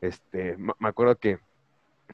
Este, 0.02 0.58
me 0.58 0.88
acuerdo 0.90 1.18
que 1.18 1.40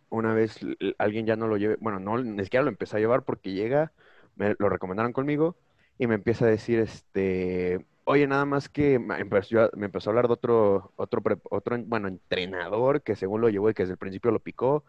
una 0.10 0.34
vez 0.34 0.60
alguien 0.98 1.26
ya 1.26 1.36
no 1.36 1.48
lo 1.48 1.58
lleve, 1.58 1.78
bueno, 1.80 2.00
no, 2.00 2.18
ni 2.18 2.44
siquiera 2.44 2.64
lo 2.64 2.70
empecé 2.70 2.98
a 2.98 3.00
llevar 3.00 3.24
porque 3.24 3.52
llega, 3.54 3.92
me 4.36 4.56
lo 4.58 4.70
recomendaron 4.70 5.14
conmigo 5.14 5.56
y 5.98 6.08
me 6.08 6.16
empieza 6.16 6.46
a 6.46 6.50
decir, 6.50 6.80
este, 6.80 7.86
oye, 8.06 8.28
nada 8.28 8.46
más 8.46 8.70
que 8.70 9.00
me 9.00 9.20
empezó, 9.20 9.62
a- 9.62 9.70
me 9.76 9.86
empezó 9.86 10.10
a 10.10 10.12
hablar 10.12 10.28
de 10.28 10.34
otro, 10.34 10.92
otro, 10.96 11.22
otro, 11.50 11.78
bueno, 11.86 12.08
entrenador 12.08 13.02
que 13.02 13.16
según 13.16 13.42
lo 13.42 13.50
llevó 13.50 13.70
y 13.70 13.74
que 13.74 13.84
desde 13.84 13.94
el 13.94 13.98
principio 14.00 14.32
lo 14.32 14.40
picó, 14.40 14.84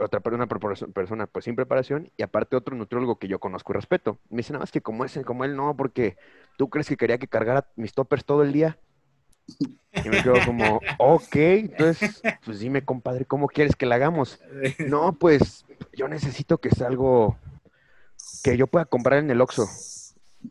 otra 0.00 0.20
una 0.32 0.46
persona 0.46 1.26
pues 1.26 1.44
sin 1.44 1.56
preparación 1.56 2.10
y 2.16 2.22
aparte 2.22 2.56
otro 2.56 2.76
nutriólogo 2.76 3.18
que 3.18 3.26
yo 3.28 3.38
conozco 3.40 3.72
y 3.72 3.76
respeto. 3.76 4.18
Me 4.28 4.38
dice 4.38 4.52
nada 4.52 4.62
más 4.62 4.70
que 4.70 4.80
como 4.80 5.04
ese, 5.04 5.24
como 5.24 5.44
él 5.44 5.56
no, 5.56 5.76
porque 5.76 6.16
tú 6.56 6.68
crees 6.68 6.88
que 6.88 6.96
quería 6.96 7.18
que 7.18 7.26
cargara 7.26 7.66
mis 7.76 7.92
toppers 7.94 8.24
todo 8.24 8.42
el 8.42 8.52
día. 8.52 8.78
Y 10.04 10.08
me 10.08 10.20
quedo 10.22 10.44
como, 10.44 10.82
ok, 10.98 11.34
entonces, 11.34 12.22
pues 12.44 12.60
dime, 12.60 12.84
compadre, 12.84 13.24
¿cómo 13.24 13.48
quieres 13.48 13.74
que 13.74 13.86
la 13.86 13.96
hagamos? 13.96 14.40
No, 14.88 15.12
pues 15.12 15.64
yo 15.94 16.06
necesito 16.08 16.58
que 16.58 16.70
sea 16.70 16.86
algo 16.86 17.36
que 18.42 18.56
yo 18.56 18.66
pueda 18.66 18.84
comprar 18.84 19.18
en 19.18 19.30
el 19.30 19.40
Oxxo. 19.40 19.66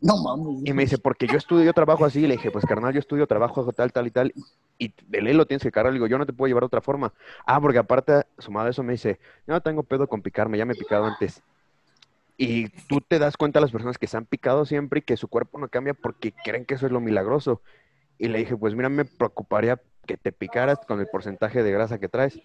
No 0.00 0.16
mames. 0.22 0.62
Y 0.64 0.72
me 0.72 0.82
dice, 0.82 0.98
porque 0.98 1.26
yo 1.26 1.36
estudio, 1.36 1.64
yo 1.64 1.72
trabajo 1.72 2.04
así. 2.04 2.26
Le 2.26 2.36
dije, 2.36 2.50
pues 2.50 2.64
carnal, 2.66 2.92
yo 2.92 3.00
estudio, 3.00 3.26
trabajo 3.26 3.72
tal, 3.72 3.92
tal 3.92 4.06
y 4.06 4.10
tal. 4.10 4.34
Y 4.76 4.92
de 5.06 5.22
ley 5.22 5.34
lo 5.34 5.46
tienes 5.46 5.62
que 5.62 5.72
cargar. 5.72 5.92
Le 5.92 5.96
digo, 5.96 6.06
yo 6.06 6.18
no 6.18 6.26
te 6.26 6.32
puedo 6.32 6.48
llevar 6.48 6.62
de 6.62 6.66
otra 6.66 6.80
forma. 6.80 7.12
Ah, 7.46 7.60
porque 7.60 7.78
aparte, 7.78 8.24
sumado 8.38 8.66
a 8.66 8.70
eso, 8.70 8.82
me 8.82 8.92
dice, 8.92 9.18
no 9.46 9.60
tengo 9.62 9.82
pedo 9.82 10.06
con 10.06 10.22
picarme, 10.22 10.58
ya 10.58 10.66
me 10.66 10.74
he 10.74 10.76
picado 10.76 11.06
antes. 11.06 11.42
Y 12.36 12.68
tú 12.86 13.00
te 13.00 13.18
das 13.18 13.36
cuenta 13.36 13.58
de 13.58 13.62
las 13.62 13.72
personas 13.72 13.98
que 13.98 14.06
se 14.06 14.16
han 14.16 14.26
picado 14.26 14.64
siempre 14.64 15.00
y 15.00 15.02
que 15.02 15.16
su 15.16 15.26
cuerpo 15.26 15.58
no 15.58 15.68
cambia 15.68 15.94
porque 15.94 16.32
creen 16.44 16.64
que 16.64 16.74
eso 16.74 16.86
es 16.86 16.92
lo 16.92 17.00
milagroso. 17.00 17.62
Y 18.18 18.28
le 18.28 18.38
dije, 18.38 18.56
pues 18.56 18.74
mira, 18.74 18.88
me 18.88 19.04
preocuparía 19.04 19.80
que 20.06 20.16
te 20.16 20.32
picaras 20.32 20.78
con 20.86 21.00
el 21.00 21.08
porcentaje 21.08 21.62
de 21.62 21.72
grasa 21.72 21.98
que 21.98 22.08
traes. 22.08 22.40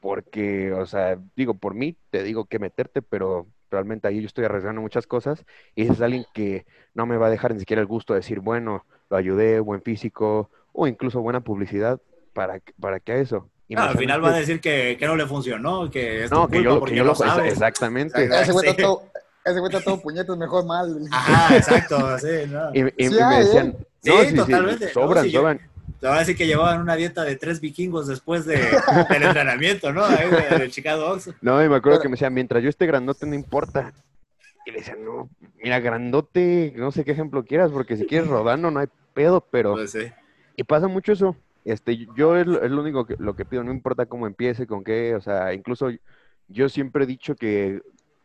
Porque, 0.00 0.72
o 0.72 0.86
sea, 0.86 1.18
digo, 1.34 1.54
por 1.54 1.74
mí 1.74 1.96
te 2.10 2.22
digo 2.22 2.44
que 2.44 2.60
meterte, 2.60 3.02
pero 3.02 3.48
realmente 3.70 4.08
ahí 4.08 4.20
yo 4.20 4.26
estoy 4.26 4.44
arriesgando 4.44 4.80
muchas 4.80 5.06
cosas 5.06 5.44
y 5.74 5.82
ese 5.82 5.92
es 5.92 6.00
alguien 6.00 6.24
que 6.34 6.66
no 6.94 7.06
me 7.06 7.16
va 7.16 7.26
a 7.26 7.30
dejar 7.30 7.52
ni 7.52 7.60
siquiera 7.60 7.80
el 7.80 7.86
gusto 7.86 8.12
de 8.12 8.20
decir, 8.20 8.40
bueno, 8.40 8.84
lo 9.10 9.16
ayudé, 9.16 9.60
buen 9.60 9.82
físico 9.82 10.50
o 10.72 10.86
incluso 10.86 11.20
buena 11.20 11.40
publicidad 11.40 12.00
para, 12.32 12.60
para 12.80 13.00
que 13.00 13.12
a 13.12 13.16
eso. 13.16 13.50
Al 13.76 13.98
final 13.98 14.24
va 14.24 14.34
a 14.34 14.38
decir 14.38 14.60
que, 14.60 14.96
que, 14.98 15.06
no 15.06 15.14
le 15.14 15.26
funcionó, 15.26 15.90
que 15.90 16.24
es 16.24 16.30
no, 16.30 16.48
que 16.48 16.62
yo, 16.62 16.82
que 16.82 16.94
yo 16.94 17.04
lo, 17.04 17.14
sabes. 17.14 17.52
Exactamente. 17.52 18.24
Ese 18.24 18.52
güey 18.52 18.68
está 18.68 18.82
todo, 18.82 19.02
ese 19.44 19.58
güey 19.60 19.70
está 19.70 19.84
todo 19.84 20.00
puñetos, 20.00 20.38
mejor 20.38 20.64
mal. 20.64 20.98
Ajá, 21.10 21.56
exacto, 21.56 22.18
sí, 22.18 22.46
no. 22.48 22.70
Y, 22.72 22.80
y, 22.96 23.10
me 23.10 23.38
decían, 23.38 23.76
sí, 24.00 24.10
no, 24.10 24.24
sí, 24.24 24.34
totalmente. 24.34 24.88
sobran, 24.88 25.26
no, 25.26 25.30
sobran. 25.30 25.60
Te 26.00 26.06
va 26.06 26.16
a 26.16 26.18
decir 26.20 26.36
que 26.36 26.46
llevaban 26.46 26.80
una 26.80 26.94
dieta 26.94 27.24
de 27.24 27.36
tres 27.36 27.60
vikingos 27.60 28.06
después 28.06 28.44
de, 28.44 28.56
del 29.10 29.22
entrenamiento, 29.22 29.92
¿no? 29.92 30.04
Ahí 30.04 30.30
del 30.58 30.70
Chicago 30.70 31.06
Ox. 31.06 31.30
No, 31.40 31.62
y 31.64 31.68
me 31.68 31.76
acuerdo 31.76 32.00
que 32.00 32.08
me 32.08 32.12
decían, 32.12 32.34
mientras 32.34 32.62
yo 32.62 32.68
esté 32.68 32.86
grandote 32.86 33.26
no 33.26 33.34
importa. 33.34 33.92
Y 34.64 34.70
le 34.70 34.78
decían, 34.78 35.04
no, 35.04 35.28
mira, 35.62 35.80
grandote, 35.80 36.72
no 36.76 36.92
sé 36.92 37.04
qué 37.04 37.12
ejemplo 37.12 37.44
quieras, 37.44 37.72
porque 37.72 37.96
si 37.96 38.06
quieres 38.06 38.28
rodando 38.28 38.70
no 38.70 38.78
hay 38.78 38.86
pedo, 39.12 39.40
pero... 39.40 39.72
Pues 39.72 39.90
sí. 39.90 40.12
Y 40.56 40.64
pasa 40.64 40.86
mucho 40.86 41.12
eso. 41.12 41.36
Este, 41.64 42.06
yo 42.16 42.36
es 42.36 42.46
lo, 42.46 42.62
es 42.62 42.70
lo 42.70 42.80
único 42.80 43.04
que 43.04 43.16
lo 43.18 43.34
que 43.34 43.44
pido, 43.44 43.64
no 43.64 43.72
importa 43.72 44.06
cómo 44.06 44.26
empiece, 44.26 44.66
con 44.66 44.84
qué, 44.84 45.14
o 45.14 45.20
sea, 45.20 45.52
incluso 45.52 45.90
yo 46.48 46.68
siempre 46.68 47.04
he 47.04 47.06
dicho 47.06 47.34
que 47.34 47.82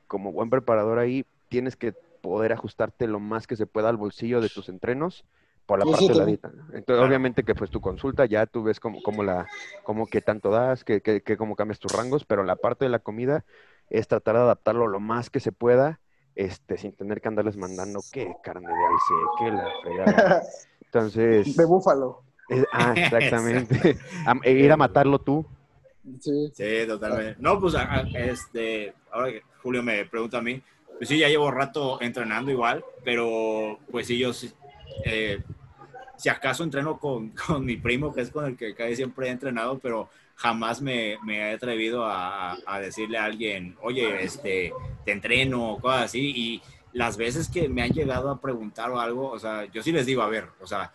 como 0.08 0.32
buen 0.32 0.50
preparador 0.50 1.00
ahí 1.00 1.26
tienes 1.50 1.76
que 1.76 1.94
poder 2.22 2.54
ajustarte 2.54 3.08
lo 3.08 3.20
más 3.20 3.48
que 3.48 3.56
se 3.56 3.66
pueda 3.66 3.90
al 3.90 3.98
bolsillo 3.98 4.40
de 4.40 4.50
tus 4.50 4.70
entrenos 4.70 5.26
por 5.66 5.80
la 5.80 5.86
Sí, 5.86 5.92
parte 5.92 6.04
sí, 6.04 6.10
de 6.10 6.16
la 6.16 6.26
dieta. 6.26 6.50
Entonces, 6.74 6.86
Claro. 6.86 7.08
obviamente 7.08 7.44
que 7.44 7.56
pues 7.56 7.70
tu 7.72 7.82
consulta 7.82 8.26
ya 8.26 8.46
tú 8.46 8.64
ves 8.64 8.80
cómo, 8.80 9.02
cómo 9.02 9.24
la, 9.24 9.48
cómo 9.84 10.08
qué 10.08 10.22
tanto 10.22 10.50
das, 10.52 10.84
que, 10.84 11.02
que, 11.02 11.22
que 11.22 11.38
cómo 11.38 11.56
cambias 11.56 11.80
tus 11.80 11.92
rangos, 11.92 12.26
pero 12.26 12.44
la 12.44 12.56
parte 12.56 12.86
de 12.86 12.90
la 12.90 13.00
comida 13.00 13.46
es 13.90 14.08
tratar 14.08 14.36
de 14.36 14.42
adaptarlo 14.42 14.88
lo 14.88 15.00
más 15.00 15.30
que 15.30 15.40
se 15.40 15.52
pueda, 15.52 16.02
este, 16.36 16.78
sin 16.78 16.94
tener 16.96 17.22
que 17.22 17.28
andarles 17.28 17.58
mandando 17.58 18.06
qué 18.12 18.38
carne 18.42 18.68
de 18.68 18.86
alce, 18.86 19.14
qué 19.40 19.52
la 19.52 19.72
fregada. 19.82 20.36
Entonces, 20.86 21.58
De 21.58 21.66
búfalo. 21.66 22.24
ah, 22.72 22.94
exactamente. 22.98 23.98
Am- 24.26 24.42
e 24.44 24.52
ir 24.54 24.72
a 24.72 24.78
matarlo 24.78 25.20
tú. 25.20 25.46
Sí. 26.20 26.52
Sí, 26.54 26.66
totalmente. 26.88 27.36
No, 27.42 27.60
pues 27.60 27.76
a- 27.76 28.02
este, 28.14 28.94
ahora 29.12 29.32
que 29.32 29.42
Julio 29.62 29.82
me 29.84 30.06
pregunta 30.06 30.38
a 30.40 30.42
mí, 30.42 30.62
pues 30.98 31.08
sí, 31.10 31.18
ya 31.18 31.30
llevo 31.30 31.50
rato 31.52 32.02
entrenando 32.02 32.52
igual, 32.52 32.84
pero 33.04 33.80
pues 33.92 34.08
sí, 34.08 34.18
yo 34.18 34.34
sí, 34.34 34.52
eh, 35.06 35.42
si 36.18 36.30
acaso 36.30 36.64
entreno 36.64 37.00
con, 37.00 37.30
con 37.48 37.66
mi 37.66 37.78
primo, 37.78 38.14
que 38.14 38.22
es 38.22 38.30
con 38.30 38.46
el 38.46 38.58
que 38.58 38.74
casi 38.74 38.96
siempre 38.96 39.28
he 39.28 39.32
entrenado, 39.32 39.80
pero 39.80 40.10
jamás 40.36 40.82
me, 40.82 41.18
me 41.24 41.38
he 41.38 41.54
atrevido 41.54 42.06
a, 42.06 42.58
a 42.66 42.80
decirle 42.80 43.18
a 43.18 43.26
alguien, 43.26 43.76
oye, 43.82 44.24
este, 44.24 44.74
te 45.06 45.12
entreno, 45.12 45.74
o 45.74 45.80
cosas 45.80 46.04
así, 46.04 46.34
y 46.36 46.62
las 46.92 47.18
veces 47.18 47.50
que 47.50 47.70
me 47.70 47.82
han 47.82 47.92
llegado 47.92 48.30
a 48.30 48.40
preguntar 48.40 48.92
o 48.92 49.00
algo, 49.00 49.30
o 49.30 49.40
sea, 49.40 49.66
yo 49.66 49.84
sí 49.84 49.92
les 49.92 50.06
digo, 50.06 50.22
a 50.22 50.30
ver, 50.30 50.50
o 50.62 50.68
sea, 50.68 50.92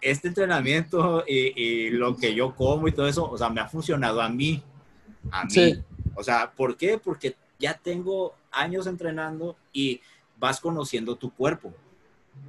este 0.00 0.28
entrenamiento 0.28 1.24
y, 1.26 1.60
y 1.60 1.90
lo 1.90 2.16
que 2.16 2.34
yo 2.34 2.54
como 2.54 2.88
y 2.88 2.92
todo 2.92 3.08
eso, 3.08 3.28
o 3.28 3.36
sea, 3.36 3.48
me 3.50 3.60
ha 3.60 3.68
funcionado 3.68 4.22
a 4.22 4.28
mí. 4.28 4.62
A 5.30 5.44
mí. 5.44 5.50
Sí. 5.50 5.82
O 6.14 6.22
sea, 6.22 6.52
¿por 6.52 6.76
qué? 6.76 6.98
Porque 6.98 7.36
ya 7.58 7.74
tengo 7.74 8.34
años 8.50 8.86
entrenando 8.86 9.56
y 9.72 10.00
vas 10.38 10.60
conociendo 10.60 11.16
tu 11.16 11.30
cuerpo 11.30 11.74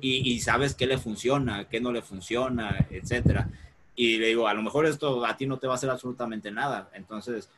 y, 0.02 0.40
sabes 0.40 0.76
qué 0.76 0.88
le 0.88 0.98
funciona, 0.98 1.68
qué 1.68 1.82
no 1.82 1.92
le 1.92 2.02
funciona, 2.02 2.88
etcétera. 2.90 3.50
Y 3.96 4.18
le 4.18 4.28
digo, 4.28 4.48
a 4.48 4.54
lo 4.54 4.62
mejor 4.62 4.86
esto 4.86 5.26
a 5.26 5.36
ti 5.36 5.46
no 5.46 5.58
te 5.58 5.68
va 5.68 5.74
a 5.74 5.76
hacer 5.76 5.90
absolutamente 5.90 6.52
nada. 6.52 6.90
Entonces, 6.94 7.50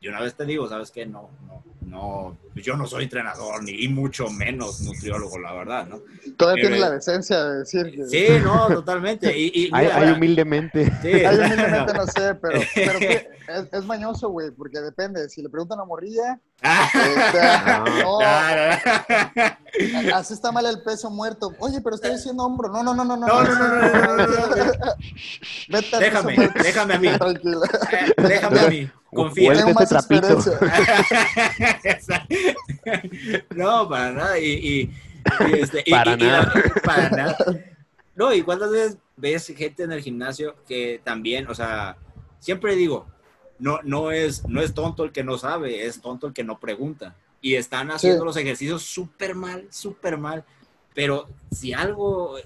de 0.00 0.08
una 0.08 0.20
vez 0.20 0.34
te 0.34 0.44
digo, 0.44 0.68
¿sabes 0.68 0.90
qué? 0.90 1.06
No, 1.06 1.28
no, 1.46 1.62
no, 1.82 2.36
pues 2.52 2.64
yo 2.64 2.76
no 2.76 2.86
soy 2.86 3.04
entrenador, 3.04 3.62
ni 3.64 3.88
mucho 3.88 4.28
menos 4.30 4.80
nutriólogo, 4.82 5.38
la 5.38 5.52
verdad, 5.54 5.86
¿no? 5.86 6.00
Todavía 6.36 6.62
Pero- 6.64 6.74
tiene 6.74 6.78
la 6.78 6.90
decencia 6.90 7.42
de 7.44 7.58
decir 7.60 7.90
que. 7.90 8.04
Sí, 8.06 8.26
no, 8.42 8.68
totalmente. 8.68 9.36
Y, 9.36 9.46
y 9.54 9.70
Ay, 9.72 9.86
mira, 9.86 9.96
ay, 9.96 10.10
humildemente. 10.12 10.84
sí. 11.02 11.08
Ay, 11.24 11.36
humildemente 11.38 11.94
no 11.94 12.06
sé, 12.06 12.34
pero, 12.36 12.60
es, 12.60 13.26
es 13.72 13.84
mañoso, 13.86 14.28
güey, 14.28 14.50
porque 14.50 14.78
depende. 14.80 15.28
Si 15.28 15.42
le 15.42 15.48
preguntan 15.48 15.80
a 15.80 15.84
Morrilla, 15.84 16.38
este, 16.62 17.40
no, 18.04 18.18
no, 18.18 20.14
así 20.14 20.34
está 20.34 20.52
mal 20.52 20.66
el 20.66 20.82
peso 20.82 21.10
muerto. 21.10 21.52
Oye, 21.58 21.80
pero 21.80 21.96
estoy 21.96 22.12
diciendo 22.12 22.44
hombro. 22.44 22.68
No, 22.68 22.82
no, 22.82 22.94
no, 22.94 23.04
no, 23.04 23.16
no. 23.16 23.26
no, 23.26 23.42
no, 23.42 23.54
no, 23.54 23.68
no, 23.68 24.16
no, 24.16 24.26
no, 24.26 24.26
no. 24.26 24.72
Vete 25.68 25.96
al 25.96 26.00
Déjame, 26.02 26.50
déjame 26.62 26.94
a 26.94 26.98
mí. 26.98 27.08
Tranquila. 27.18 27.66
Eh, 27.92 28.14
Déjame 28.28 28.60
a 28.60 28.68
mí, 28.68 28.90
confía. 29.12 29.48
Huele 29.50 29.62
Tengo 29.64 29.80
este 29.80 29.94
más 29.94 30.08
no, 33.54 33.88
para 33.88 34.12
nada. 34.12 34.38
Y, 34.38 34.46
y, 34.52 34.90
y 35.50 35.60
este, 35.60 35.82
y- 35.86 35.90
Para 35.90 36.12
y- 36.12 36.14
y 36.14 36.18
la- 36.18 36.42
nada. 36.42 36.62
para 36.84 37.10
nada. 37.10 37.36
No, 38.14 38.32
y 38.32 38.42
cuántas 38.42 38.70
veces 38.70 38.98
ves 39.16 39.46
gente 39.56 39.82
en 39.84 39.92
el 39.92 40.02
gimnasio 40.02 40.56
que 40.66 41.00
también, 41.04 41.46
o 41.48 41.54
sea, 41.54 41.96
siempre 42.40 42.74
digo, 42.76 43.06
no, 43.58 43.80
no, 43.82 44.10
es, 44.10 44.46
no 44.48 44.60
es 44.60 44.74
tonto 44.74 45.04
el 45.04 45.12
que 45.12 45.24
no 45.24 45.38
sabe, 45.38 45.86
es 45.86 46.00
tonto 46.00 46.26
el 46.28 46.32
que 46.32 46.44
no 46.44 46.58
pregunta. 46.58 47.14
Y 47.40 47.54
están 47.54 47.90
haciendo 47.90 48.20
Sí. 48.22 48.26
los 48.26 48.36
ejercicios 48.36 48.82
súper 48.82 49.34
mal, 49.34 49.66
súper 49.70 50.18
mal. 50.18 50.44
Pero 50.94 51.28
si 51.52 51.72
algo 51.72 52.36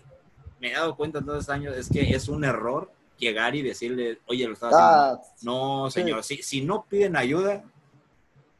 me 0.60 0.70
he 0.70 0.74
dado 0.74 0.94
cuenta 0.96 1.18
en 1.20 1.24
todos 1.26 1.40
estos 1.40 1.54
años 1.54 1.76
es 1.76 1.88
que 1.88 2.14
es 2.14 2.28
un 2.28 2.44
error 2.44 2.90
llegar 3.22 3.54
y 3.54 3.62
decirle, 3.62 4.18
oye, 4.26 4.46
lo 4.46 4.52
estás 4.54 4.74
haciendo. 4.74 4.96
mal". 4.96 5.18
Ah, 5.20 5.34
No, 5.42 5.90
sí. 5.90 6.00
señor, 6.00 6.22
si, 6.24 6.42
si 6.42 6.60
no 6.62 6.84
piden 6.84 7.16
ayuda, 7.16 7.62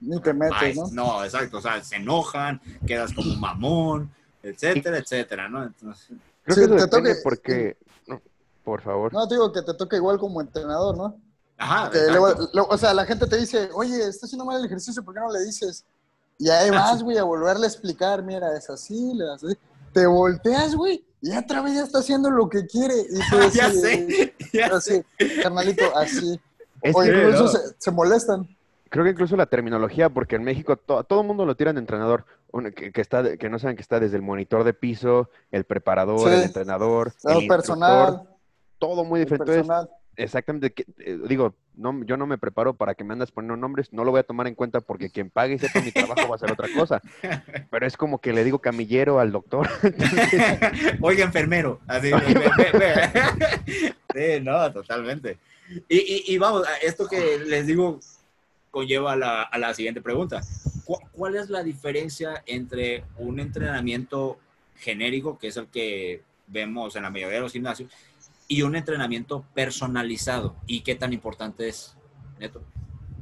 ni 0.00 0.20
te 0.20 0.32
metes, 0.32 0.76
¿no? 0.76 0.88
No, 0.92 1.24
exacto, 1.24 1.58
o 1.58 1.60
sea, 1.60 1.82
se 1.82 1.96
enojan, 1.96 2.60
quedas 2.86 3.12
como 3.12 3.34
mamón, 3.36 4.10
etcétera, 4.42 4.98
etcétera, 4.98 5.48
¿no? 5.48 5.64
Entonces, 5.64 6.16
Creo 6.44 6.56
Sí, 6.56 6.60
que 6.68 6.76
eso 6.76 6.88
te 6.88 6.96
toque- 6.96 7.20
porque... 7.22 7.76
no, 8.08 8.20
por 8.64 8.82
favor. 8.82 9.12
No, 9.12 9.28
te 9.28 9.34
digo 9.36 9.52
que 9.52 9.62
te 9.62 9.74
toca 9.74 9.96
igual 9.96 10.18
como 10.18 10.40
entrenador, 10.40 10.96
¿no? 10.96 11.20
ajá, 11.58 11.90
luego- 12.10 12.34
o 12.68 12.76
sea, 12.78 12.92
la 12.92 13.04
gente 13.04 13.26
te 13.28 13.36
dice, 13.36 13.70
oye, 13.74 14.08
está 14.08 14.26
haciendo 14.26 14.44
mal 14.44 14.58
el 14.58 14.64
ejercicio, 14.66 15.04
¿por 15.04 15.14
qué 15.14 15.20
no 15.20 15.30
le 15.32 15.40
dices? 15.44 15.84
Y 16.38 16.48
ahí 16.50 16.70
vas, 16.98 17.02
güey, 17.04 17.18
a 17.18 17.22
volverle 17.22 17.66
a 17.66 17.68
explicar, 17.68 18.22
mira, 18.24 18.56
es 18.56 18.68
así, 18.68 19.14
le 19.14 19.24
das 19.26 19.44
así. 19.44 19.56
Te 19.92 20.06
volteas, 20.06 20.74
güey, 20.74 21.04
y 21.22 21.34
otra 21.36 21.62
vez 21.62 21.74
ya 21.74 21.82
está 21.84 22.00
haciendo 22.00 22.30
lo 22.30 22.48
que 22.48 22.66
quiere. 22.66 22.94
Y 23.10 23.18
tú 23.30 23.36
ya 23.54 23.66
así, 23.66 23.80
sé, 23.80 24.34
ya 24.52 24.66
Así, 24.66 25.02
carnalito, 25.42 25.84
así. 25.96 26.40
Es 26.82 26.94
O 26.94 27.04
incluso 27.04 27.48
se, 27.48 27.58
se 27.78 27.90
molestan. 27.92 28.46
creo 28.88 29.04
que 29.04 29.10
incluso 29.12 29.36
la 29.36 29.46
terminología, 29.46 30.08
porque 30.10 30.36
en 30.36 30.42
México 30.42 30.76
to- 30.76 31.04
todo 31.04 31.20
el 31.20 31.26
mundo 31.26 31.46
lo 31.46 31.54
tiran 31.56 31.76
de 31.76 31.80
entrenador, 31.80 32.24
uno 32.50 32.70
que, 32.72 32.90
que 32.92 33.00
está, 33.00 33.36
que 33.38 33.48
no 33.48 33.58
saben 33.58 33.76
que 33.76 33.82
está 33.82 34.00
desde 34.00 34.16
el 34.16 34.22
monitor 34.22 34.64
de 34.64 34.74
piso, 34.74 35.30
el 35.52 35.64
preparador, 35.64 36.28
Sí. 36.28 36.34
el 36.34 36.42
entrenador, 36.42 37.12
El 37.24 37.42
el 37.42 37.46
personal, 37.48 38.28
todo 38.78 39.04
muy 39.04 39.20
el 39.20 39.26
diferente. 39.26 39.62
Exactamente, 40.16 40.72
que- 40.72 40.84
eh, 40.98 41.18
digo, 41.28 41.54
no, 41.74 42.04
yo 42.04 42.16
no 42.16 42.26
me 42.26 42.38
preparo 42.38 42.74
para 42.74 42.94
que 42.94 43.04
me 43.04 43.12
andas 43.14 43.30
poniendo 43.32 43.56
nombres, 43.56 43.92
no 43.92 44.04
lo 44.04 44.10
voy 44.10 44.20
a 44.20 44.24
tomar 44.24 44.46
en 44.46 44.54
cuenta 44.54 44.80
porque 44.80 45.10
quien 45.10 45.30
pague 45.30 45.54
y 45.54 45.58
sepa 45.58 45.80
mi 45.80 45.90
trabajo 45.92 46.28
va 46.28 46.36
a 46.36 46.38
ser 46.38 46.52
otra 46.52 46.68
cosa. 46.76 47.00
Pero 47.70 47.86
es 47.86 47.96
como 47.96 48.20
que 48.20 48.32
le 48.32 48.44
digo 48.44 48.58
camillero 48.60 49.18
al 49.20 49.32
doctor. 49.32 49.68
Oiga, 51.00 51.24
enfermero. 51.24 51.80
Así, 51.86 52.10
ve, 52.10 52.50
ve, 52.56 52.78
ve. 52.78 53.94
Sí, 54.14 54.40
no, 54.42 54.70
totalmente. 54.72 55.38
Y, 55.88 55.96
y, 55.98 56.34
y 56.34 56.38
vamos, 56.38 56.66
esto 56.82 57.08
que 57.08 57.38
les 57.38 57.66
digo 57.66 57.98
conlleva 58.70 59.12
a 59.12 59.16
la, 59.16 59.42
a 59.42 59.58
la 59.58 59.72
siguiente 59.72 60.02
pregunta. 60.02 60.40
¿Cu- 60.84 61.00
¿Cuál 61.12 61.36
es 61.36 61.48
la 61.48 61.62
diferencia 61.62 62.42
entre 62.46 63.04
un 63.16 63.40
entrenamiento 63.40 64.38
genérico, 64.76 65.38
que 65.38 65.48
es 65.48 65.56
el 65.56 65.66
que 65.68 66.20
vemos 66.46 66.94
en 66.96 67.04
la 67.04 67.10
mayoría 67.10 67.36
de 67.36 67.40
los 67.42 67.52
gimnasios, 67.52 67.90
y 68.48 68.62
un 68.62 68.76
entrenamiento 68.76 69.44
personalizado? 69.54 70.56
¿Y 70.66 70.82
qué 70.82 70.94
tan 70.94 71.12
importante 71.12 71.68
es, 71.68 71.94
Neto? 72.38 72.62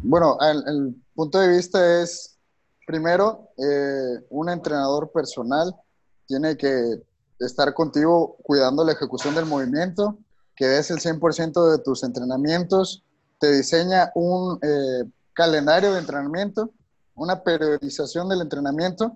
Bueno, 0.02 0.38
el, 0.40 0.94
punto 1.14 1.38
de 1.40 1.48
vista 1.48 2.02
es, 2.02 2.38
primero, 2.86 3.48
eh, 3.58 4.24
un 4.30 4.48
entrenador 4.48 5.10
personal 5.12 5.74
tiene 6.26 6.56
que 6.56 7.02
estar 7.38 7.74
contigo 7.74 8.36
cuidando 8.42 8.84
la 8.84 8.92
ejecución 8.92 9.34
del 9.34 9.46
movimiento, 9.46 10.18
que 10.56 10.66
des 10.66 10.90
el 10.90 10.98
100% 10.98 11.70
de 11.70 11.78
tus 11.78 12.02
entrenamientos, 12.02 13.02
te 13.38 13.52
diseña 13.52 14.12
un 14.14 14.58
eh, 14.62 15.04
calendario 15.32 15.92
de 15.92 16.00
entrenamiento, 16.00 16.70
una 17.14 17.42
periodización 17.42 18.28
del 18.28 18.42
entrenamiento 18.42 19.14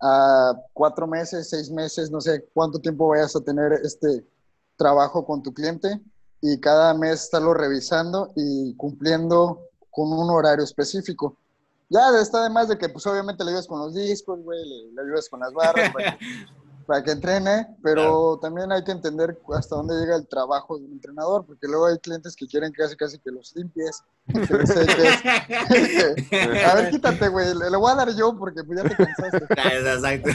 a 0.00 0.54
cuatro 0.72 1.06
meses, 1.06 1.50
seis 1.50 1.70
meses, 1.70 2.10
no 2.10 2.20
sé 2.20 2.46
cuánto 2.54 2.78
tiempo 2.78 3.08
vayas 3.08 3.34
a 3.36 3.40
tener 3.40 3.72
este 3.84 4.24
trabajo 4.78 5.26
con 5.26 5.42
tu 5.42 5.52
cliente 5.52 6.00
y 6.40 6.58
cada 6.60 6.94
mes 6.94 7.24
estarlo 7.24 7.52
revisando 7.52 8.32
y 8.34 8.74
cumpliendo 8.76 9.60
con 9.90 10.10
un 10.12 10.30
horario 10.30 10.64
específico. 10.64 11.36
Ya 11.90 12.08
está 12.20 12.44
de 12.44 12.50
más 12.50 12.68
de 12.68 12.78
que, 12.78 12.88
pues 12.88 13.06
obviamente 13.06 13.44
le 13.44 13.50
ayudas 13.50 13.66
con 13.66 13.80
los 13.80 13.94
discos, 13.94 14.40
güey, 14.42 14.60
le, 14.66 14.92
le 14.92 15.02
ayudas 15.02 15.28
con 15.28 15.40
las 15.40 15.52
barras, 15.52 15.92
güey. 15.92 16.06
para 16.88 17.04
que 17.04 17.10
entrene, 17.10 17.66
pero 17.82 18.38
también 18.40 18.72
hay 18.72 18.82
que 18.82 18.92
entender 18.92 19.38
hasta 19.54 19.76
dónde 19.76 19.94
llega 20.00 20.16
el 20.16 20.26
trabajo 20.26 20.78
de 20.78 20.86
un 20.86 20.92
entrenador, 20.92 21.44
porque 21.44 21.66
luego 21.66 21.84
hay 21.84 21.98
clientes 21.98 22.34
que 22.34 22.46
quieren 22.46 22.72
casi 22.72 22.96
casi 22.96 23.18
que 23.18 23.30
los 23.30 23.54
limpies, 23.54 24.02
que 24.26 24.38
les 24.38 24.70
a 26.64 26.74
ver, 26.74 26.90
quítate, 26.90 27.28
güey, 27.28 27.54
le, 27.54 27.68
le 27.70 27.76
voy 27.76 27.92
a 27.92 27.94
dar 27.94 28.16
yo 28.16 28.34
porque 28.38 28.64
pues, 28.64 28.82
ya 28.82 28.88
te 28.88 28.96
cansaste. 28.96 29.46
Exacto. 29.76 30.30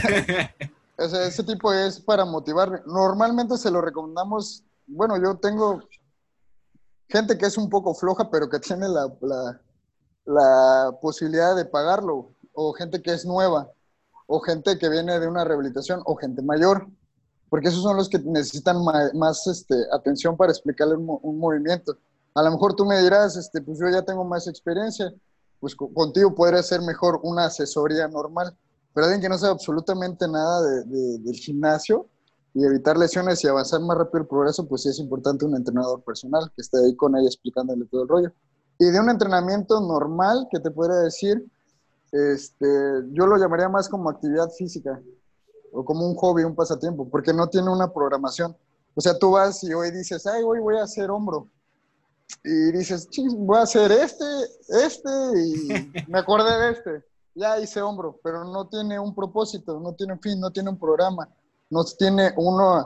Ese 0.98 1.44
tipo 1.44 1.74
es 1.74 2.00
para 2.00 2.24
motivar. 2.24 2.84
Normalmente 2.86 3.58
se 3.58 3.72
lo 3.72 3.82
recomendamos. 3.82 4.64
Bueno, 4.86 5.18
yo 5.18 5.38
tengo 5.38 5.82
gente 7.10 7.38
que 7.38 7.48
es 7.48 7.58
un 7.58 7.70
poco 7.70 7.96
floja, 7.96 8.30
pero 8.30 8.50
que 8.50 8.60
tiene 8.60 8.88
la, 8.88 9.12
la, 10.26 10.92
posibilidad 11.02 11.56
de 11.56 11.66
pagarlo. 11.66 12.34
O 12.54 12.74
gente 12.74 13.02
que 13.02 13.12
es 13.12 13.26
nueva. 13.26 13.72
O 14.28 14.40
gente 14.40 14.78
que 14.78 14.90
viene 14.90 15.20
de 15.20 15.28
una 15.28 15.44
rehabilitación. 15.44 16.02
O 16.06 16.16
gente 16.16 16.42
mayor. 16.44 16.88
Porque 17.50 17.70
esos 17.70 17.84
son 17.84 17.98
los 17.98 18.10
que 18.10 18.20
necesitan 18.20 18.78
más 19.14 19.48
este, 19.48 19.76
atención 19.92 20.38
para 20.38 20.52
explicarle 20.52 20.96
un, 20.96 21.20
un 21.22 21.40
movimiento. 21.40 21.98
A 22.36 22.44
lo 22.44 22.52
mejor 22.52 22.76
tú 22.76 22.86
me 22.86 23.00
dirás, 23.02 23.36
este, 23.36 23.62
pues 23.62 23.80
yo 23.80 23.90
ya 23.90 24.04
tengo 24.04 24.24
más 24.26 24.48
experiencia. 24.48 25.12
Pues 25.60 25.76
co- 25.76 25.92
contigo 25.94 26.34
podría 26.34 26.64
ser 26.64 26.82
mejor 26.82 27.20
una 27.24 27.46
asesoría 27.46 28.08
normal 28.08 28.58
pero 28.94 29.06
alguien 29.06 29.22
que 29.22 29.30
no 29.30 29.38
sabe 29.38 29.54
absolutamente 29.54 30.28
nada 30.28 30.62
de- 30.62 30.84
de- 30.84 31.18
del 31.20 31.36
gimnasio 31.36 32.08
y 32.54 32.64
evitar 32.64 32.98
lesiones 32.98 33.44
y 33.44 33.48
avanzar 33.48 33.82
más 33.82 33.98
rápido 33.98 34.20
el 34.20 34.28
progreso, 34.28 34.68
pues 34.68 34.84
sí 34.84 34.90
es 34.90 35.00
importante 35.00 35.46
un 35.46 35.56
entrenador 35.56 36.04
personal 36.04 36.52
que 36.56 36.62
esté 36.62 36.78
ahí 36.78 36.96
con 36.96 37.16
ella 37.18 37.28
explicándole 37.28 37.86
todo 37.86 38.04
el 38.04 38.08
rollo. 38.08 38.32
Y 38.78 38.86
de 38.86 39.00
un 39.00 39.10
entrenamiento 39.10 39.80
normal, 39.82 40.48
que 40.52 40.60
te 40.60 40.70
podría 40.70 40.98
decir, 40.98 41.44
este, 42.12 42.66
yo 43.12 43.26
lo 43.26 43.38
llamaría 43.38 43.70
más 43.70 43.90
como 43.90 44.10
actividad 44.10 44.50
física 44.52 45.02
o 45.72 45.84
como 45.84 46.06
un 46.08 46.16
hobby, 46.16 46.44
un 46.44 46.56
pasatiempo, 46.56 47.10
porque 47.10 47.34
no 47.34 47.48
tiene 47.48 47.72
una 47.72 47.92
programación. 47.92 48.56
O 48.96 49.02
sea, 49.02 49.18
tú 49.18 49.32
vas 49.32 49.64
y 49.64 49.74
hoy 49.74 49.90
dices, 49.90 50.28
ay, 50.28 50.44
hoy 50.46 50.60
voy 50.60 50.78
a 50.78 50.84
hacer 50.84 51.10
hombro. 51.10 51.48
Y 52.44 52.72
dices, 52.72 53.10
voy 53.36 53.58
a 53.58 53.62
hacer 53.64 53.92
este, 53.92 54.26
este, 54.68 55.10
y 55.36 55.68
me 56.08 56.20
acordé 56.20 56.56
de 56.60 56.72
este 56.72 57.13
ya 57.36 57.60
hice 57.60 57.82
hombro, 57.82 58.20
pero 58.24 58.44
no 58.44 58.68
tiene 58.68 59.00
un 59.00 59.14
propósito, 59.14 59.80
no 59.80 59.94
tiene 59.94 60.14
un 60.14 60.20
fin, 60.20 60.40
no 60.40 60.52
tiene 60.52 60.70
un 60.70 60.80
programa, 60.80 61.28
no 61.70 61.84
tiene 61.84 62.34
un 62.38 62.86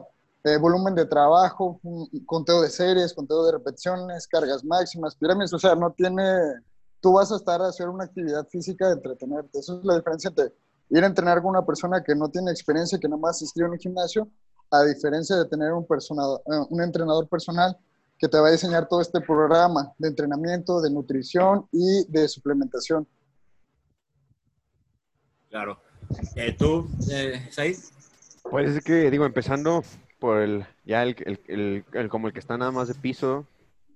volumen 0.61 0.95
de 0.95 1.05
trabajo, 1.05 1.79
un 1.83 2.07
conteo 2.25 2.61
de 2.61 2.69
series, 2.69 3.13
conteo 3.13 3.45
de 3.45 3.51
repeticiones, 3.53 4.27
cargas 4.27 4.63
máximas, 4.63 5.15
pirámides, 5.15 5.53
o 5.53 5.59
sea, 5.59 5.75
no 5.75 5.91
tiene, 5.91 6.23
tú 7.01 7.13
vas 7.13 7.31
a 7.31 7.35
estar 7.35 7.61
a 7.61 7.67
hacer 7.67 7.89
una 7.89 8.05
actividad 8.05 8.47
física 8.47 8.87
de 8.87 8.93
entretenerte, 8.93 9.59
eso 9.59 9.79
es 9.79 9.85
la 9.85 9.95
diferencia 9.95 10.29
entre 10.29 10.53
ir 10.89 11.03
a 11.03 11.07
entrenar 11.07 11.41
con 11.41 11.49
una 11.49 11.65
persona 11.65 12.01
que 12.01 12.15
no 12.15 12.29
tiene 12.29 12.51
experiencia, 12.51 12.97
que 12.97 13.09
nada 13.09 13.19
más 13.19 13.37
asistió 13.37 13.65
en 13.65 13.71
un 13.71 13.79
gimnasio, 13.79 14.29
a 14.71 14.83
diferencia 14.83 15.35
de 15.35 15.45
tener 15.45 15.73
un, 15.73 15.85
persona, 15.85 16.23
un 16.69 16.81
entrenador 16.81 17.27
personal 17.27 17.77
que 18.17 18.27
te 18.27 18.39
va 18.39 18.47
a 18.47 18.51
diseñar 18.51 18.87
todo 18.87 19.01
este 19.01 19.21
programa 19.21 19.93
de 19.97 20.07
entrenamiento, 20.07 20.81
de 20.81 20.89
nutrición 20.89 21.67
y 21.71 22.05
de 22.05 22.27
suplementación. 22.27 23.07
Claro. 25.57 25.81
Eh, 26.35 26.55
¿Tú, 26.55 26.87
eh, 27.09 27.47
Said? 27.49 27.77
Pues 28.43 28.75
es 28.75 28.83
que, 28.83 29.09
digo, 29.09 29.25
empezando 29.25 29.83
por 30.19 30.37
el, 30.37 30.67
ya 30.85 31.01
el, 31.01 31.83
como 32.11 32.27
el 32.27 32.33
que 32.33 32.39
está 32.39 32.59
nada 32.59 32.69
más 32.69 32.87
de 32.87 32.93
piso, 32.93 33.47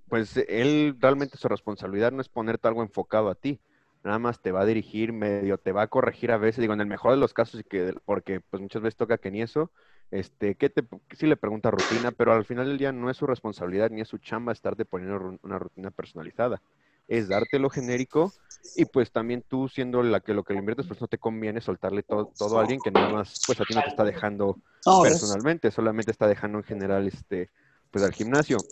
pues 0.09 0.37
él 0.47 0.95
realmente 0.99 1.37
su 1.37 1.47
responsabilidad 1.47 2.11
no 2.11 2.19
es 2.19 2.29
ponerte 2.29 2.67
algo 2.67 2.81
enfocado 2.81 3.29
a 3.29 3.35
ti, 3.35 3.59
nada 4.03 4.17
más 4.17 4.41
te 4.41 4.51
va 4.51 4.61
a 4.61 4.65
dirigir, 4.65 5.13
medio 5.13 5.59
te 5.59 5.71
va 5.71 5.83
a 5.83 5.87
corregir 5.87 6.31
a 6.31 6.37
veces, 6.37 6.61
digo, 6.61 6.73
en 6.73 6.81
el 6.81 6.87
mejor 6.87 7.11
de 7.11 7.17
los 7.17 7.35
casos, 7.35 7.61
que, 7.69 7.93
porque 8.05 8.39
pues 8.39 8.59
muchas 8.59 8.81
veces 8.81 8.97
toca 8.97 9.19
que 9.19 9.29
ni 9.29 9.43
eso, 9.43 9.71
este, 10.09 10.55
que 10.55 10.71
te, 10.71 10.83
sí 11.11 11.27
le 11.27 11.37
pregunta 11.37 11.69
rutina, 11.69 12.11
pero 12.11 12.33
al 12.33 12.43
final 12.43 12.69
del 12.69 12.79
día 12.79 12.91
no 12.91 13.11
es 13.11 13.17
su 13.17 13.27
responsabilidad 13.27 13.91
ni 13.91 14.01
es 14.01 14.07
su 14.07 14.17
chamba 14.17 14.51
estarte 14.51 14.83
poniendo 14.83 15.37
una 15.43 15.59
rutina 15.59 15.91
personalizada, 15.91 16.59
es 17.07 17.27
darte 17.29 17.59
lo 17.59 17.69
genérico 17.69 18.33
y 18.73 18.85
pues 18.85 19.11
también 19.11 19.43
tú 19.47 19.67
siendo 19.67 20.03
la 20.03 20.21
que 20.21 20.33
lo 20.33 20.43
que 20.43 20.53
le 20.53 20.59
inviertes, 20.59 20.87
pues 20.87 21.01
no 21.01 21.07
te 21.07 21.17
conviene 21.19 21.61
soltarle 21.61 22.03
todo, 22.03 22.31
todo 22.37 22.57
a 22.57 22.61
alguien 22.61 22.81
que 22.81 22.91
nada 22.91 23.09
más, 23.09 23.41
pues 23.45 23.59
a 23.61 23.65
ti 23.65 23.73
no 23.73 23.83
te 23.83 23.89
está 23.89 24.03
dejando 24.05 24.59
No, 24.85 25.01
¿ves? 25.03 25.21
personalmente, 25.21 25.71
solamente 25.71 26.11
está 26.11 26.27
dejando 26.27 26.59
en 26.59 26.63
general 26.63 27.07
este 27.07 27.51
pues 27.91 28.03
al 28.03 28.13
gimnasio. 28.13 28.67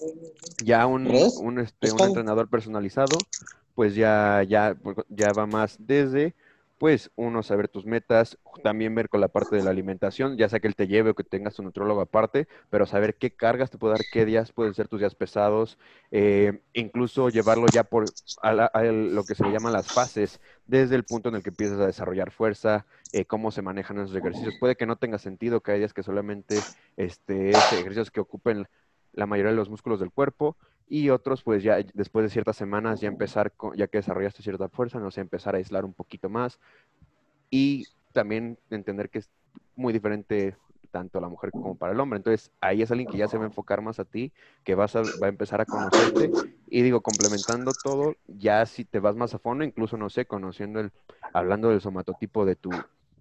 Ya 0.58 0.86
un, 0.88 1.30
un, 1.36 1.60
este, 1.60 1.92
un 1.92 2.04
entrenador 2.04 2.50
personalizado, 2.50 3.30
pues 3.76 3.96
ya, 3.96 4.44
ya, 4.44 4.76
ya 5.10 5.34
va 5.34 5.46
más 5.48 5.76
desde, 5.80 6.36
pues, 6.80 7.12
uno, 7.16 7.44
saber 7.44 7.70
tus 7.70 7.86
metas, 7.86 8.40
también 8.64 8.96
ver 8.96 9.10
con 9.10 9.22
la 9.22 9.30
parte 9.30 9.56
de 9.56 9.64
la 9.64 9.72
alimentación, 9.72 10.38
ya 10.38 10.50
sea 10.50 10.60
que 10.62 10.68
él 10.68 10.76
te 10.76 10.88
lleve 10.88 11.12
o 11.12 11.16
que 11.16 11.24
tengas 11.26 11.56
tu 11.56 11.64
nutrólogo 11.64 12.02
aparte, 12.02 12.48
pero 12.72 12.88
saber 12.88 13.18
qué 13.18 13.36
cargas 13.36 13.70
te 13.72 13.78
puede 13.80 13.94
dar, 13.94 14.08
qué 14.10 14.26
días 14.26 14.54
pueden 14.54 14.74
ser 14.76 14.88
tus 14.90 15.00
días 15.02 15.16
pesados, 15.16 15.78
eh, 16.12 16.64
incluso 16.74 17.30
llevarlo 17.30 17.68
ya 17.70 17.86
por 17.86 18.16
a 18.42 18.54
la- 18.54 18.66
a 18.68 18.84
lo 18.84 19.26
que 19.26 19.36
se 19.36 19.44
le 19.44 19.52
llaman 19.52 19.74
las 19.74 19.92
fases, 19.92 20.40
desde 20.66 20.96
el 20.96 21.04
punto 21.06 21.30
en 21.30 21.36
el 21.36 21.44
que 21.44 21.50
empiezas 21.50 21.80
a 21.80 21.86
desarrollar 21.88 22.32
fuerza, 22.32 22.86
eh, 23.12 23.26
cómo 23.26 23.52
se 23.52 23.62
manejan 23.62 24.00
esos 24.00 24.16
ejercicios. 24.16 24.56
Puede 24.56 24.76
que 24.78 24.86
no 24.86 24.98
tenga 24.98 25.18
sentido, 25.20 25.62
que 25.62 25.74
hay 25.74 25.80
días 25.80 25.94
que 25.94 26.04
solamente 26.04 26.68
este, 26.96 27.58
es 27.58 27.72
ejercicios 27.74 28.12
que 28.12 28.22
ocupen 28.22 28.68
la 29.20 29.26
mayoría 29.26 29.52
de 29.52 29.58
los 29.58 29.70
músculos 29.70 30.00
del 30.00 30.12
cuerpo 30.12 30.56
y 30.88 31.10
otros 31.10 31.44
pues 31.44 31.62
ya 31.62 31.78
después 31.94 32.24
de 32.24 32.30
ciertas 32.30 32.56
semanas 32.56 33.02
ya 33.02 33.10
empezar, 33.10 33.52
con, 33.52 33.76
ya 33.76 33.88
que 33.88 34.00
desarrollaste 34.00 34.42
cierta 34.42 34.70
fuerza, 34.70 35.00
no 35.00 35.12
sé, 35.12 35.22
empezar 35.22 35.54
a 35.54 35.58
aislar 35.58 35.86
un 35.86 35.94
poquito 35.94 36.30
más 36.30 36.60
y 37.50 37.86
también 38.14 38.58
entender 38.70 39.10
que 39.10 39.20
es 39.20 39.30
muy 39.76 39.94
diferente 39.94 40.56
tanto 40.90 41.20
la 41.20 41.28
mujer 41.28 41.52
como 41.52 41.76
para 41.76 41.92
el 41.94 42.00
hombre. 42.00 42.18
Entonces 42.18 42.52
ahí 42.62 42.82
es 42.82 42.90
alguien 42.90 43.10
que 43.10 43.18
ya 43.18 43.28
se 43.28 43.38
va 43.38 43.44
a 43.44 43.48
enfocar 43.48 43.82
más 43.82 44.00
a 44.00 44.06
ti, 44.06 44.32
que 44.64 44.74
vas 44.74 44.96
a, 44.96 45.02
va 45.02 45.28
a 45.28 45.30
empezar 45.30 45.62
a 45.62 45.66
conocerte 45.66 46.32
y 46.68 46.82
digo, 46.82 47.02
complementando 47.02 47.74
todo, 47.74 48.16
ya 48.28 48.66
si 48.66 48.86
te 48.86 49.00
vas 49.00 49.16
más 49.16 49.34
a 49.34 49.40
fondo, 49.40 49.66
incluso 49.66 49.98
no 49.98 50.10
sé, 50.10 50.26
conociendo 50.26 50.80
el, 50.80 50.92
hablando 51.34 51.70
del 51.70 51.82
somatotipo 51.82 52.46
de 52.46 52.56
tu, 52.56 52.72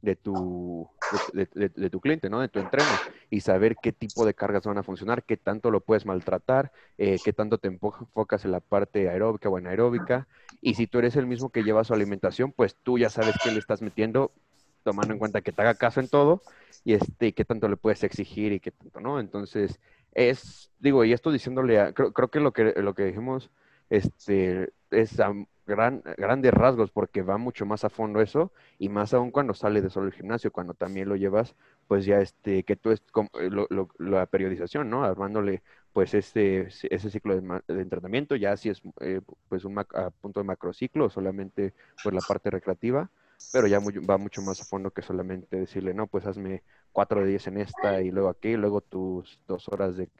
de 0.02 0.16
tu, 0.16 0.88
de, 1.11 1.48
de- 1.54 1.68
de 1.70 1.90
tu 1.90 2.00
cliente, 2.00 2.30
¿no? 2.30 2.40
De 2.40 2.48
tu 2.48 2.61
entreno 2.61 3.02
y 3.30 3.40
saber 3.40 3.78
qué 3.78 3.92
tipo 3.92 4.24
de 4.26 4.34
cargas 4.34 4.64
van 4.64 4.78
a 4.78 4.82
funcionar, 4.82 5.24
qué 5.24 5.37
tanto 5.37 5.70
lo 5.70 5.80
puedes 5.80 6.06
maltratar, 6.06 6.72
eh, 6.98 7.20
qué 7.20 7.32
tanto 7.32 7.58
te 7.58 7.70
enfo- 7.70 7.96
enfocas 8.00 8.44
en 8.44 8.52
la 8.52 8.61
parte 8.61 9.08
aeróbica 9.08 9.48
o 9.48 9.56
anaeróbica. 9.56 10.28
Y 10.61 10.74
si 10.74 10.87
tú 10.87 10.98
eres 10.98 11.16
el 11.16 11.26
mismo 11.26 11.50
que 11.50 11.64
lleva 11.64 11.84
su 11.84 11.94
alimentación, 11.94 12.52
pues 12.52 12.76
tú 12.82 12.98
ya 12.98 13.11
sabes 13.11 13.38
qué 13.38 13.50
le 13.50 13.58
estás 13.61 13.82
metiendo, 13.82 14.34
tomando 14.82 15.12
en 15.14 15.18
cuenta 15.18 15.40
que 15.42 15.52
te 15.52 15.62
haga 15.62 15.74
caso 15.76 16.00
en 16.00 16.08
todo 16.08 16.44
y 16.84 16.94
este, 16.94 17.34
qué 17.34 17.44
tanto 17.44 17.68
le 17.68 17.76
puedes 17.76 18.02
exigir 18.04 18.52
y 18.52 18.61
qué 18.61 18.70
tanto 18.72 19.00
no. 19.00 19.20
Entonces, 19.20 19.80
es, 20.12 20.70
digo, 20.78 21.04
y 21.04 21.12
esto 21.12 21.30
diciéndole, 21.32 21.80
a- 21.80 21.92
creo, 21.92 22.12
creo 22.12 22.30
que 22.30 22.40
lo 22.40 22.52
que 22.52 22.74
lo 22.76 22.94
que 22.94 23.04
dijimos 23.04 23.50
este, 23.90 24.72
es 24.90 25.18
a 25.20 25.32
gran, 25.68 26.02
grandes 26.16 26.52
rasgos, 26.54 26.90
porque 26.90 27.22
va 27.22 27.38
mucho 27.38 27.66
más 27.66 27.85
a 27.85 27.90
fondo 27.90 28.20
eso, 28.20 28.52
y 28.78 28.88
más 28.88 29.14
aún 29.14 29.31
cuando 29.31 29.54
sale 29.54 29.83
de 29.83 29.90
solo 29.90 30.07
el 30.09 30.12
gimnasio, 30.14 30.50
cuando 30.52 30.74
también 30.74 31.09
lo 31.09 31.16
llevas, 31.16 31.54
pues 31.87 32.04
ya 32.07 32.20
este, 32.20 32.64
que 32.64 32.76
tú 32.76 32.90
es 32.90 33.00
como, 33.12 33.28
eh, 33.40 33.50
lo- 33.50 33.66
lo- 33.70 33.90
la 33.98 34.26
periodización, 34.26 34.90
¿no? 34.90 35.04
Armándole 35.04 35.62
pues 35.92 36.14
ese, 36.14 36.68
ese 36.90 37.11
ciclo 37.11 37.40
de, 37.40 37.62
de 37.74 37.83
entrenamiento, 37.83 38.37
ya 38.37 38.57
si 38.57 38.68
es 38.70 38.81
eh, 39.00 39.20
pues 39.48 39.64
un 39.64 39.74
mac- 39.74 39.94
a 39.96 40.11
punto 40.11 40.40
de 40.40 40.44
macrociclo 40.44 41.11
solamente 41.11 41.74
pues 42.02 42.14
la 42.14 42.22
parte 42.22 42.50
recreativa, 42.50 43.11
pero 43.50 43.66
ya 43.66 43.81
va 43.81 44.18
mucho 44.18 44.42
más 44.42 44.61
a 44.61 44.64
fondo 44.64 44.90
que 44.90 45.02
solamente 45.02 45.57
decirle, 45.57 45.94
no, 45.94 46.07
pues 46.07 46.26
hazme 46.26 46.62
cuatro 46.92 47.20
de 47.22 47.28
10 47.28 47.46
en 47.46 47.59
esta 47.59 48.02
y 48.02 48.11
luego 48.11 48.28
aquí, 48.28 48.48
y 48.50 48.57
luego 48.57 48.81
tus 48.83 49.40
dos 49.46 49.68
horas 49.68 49.96
de, 49.96 50.11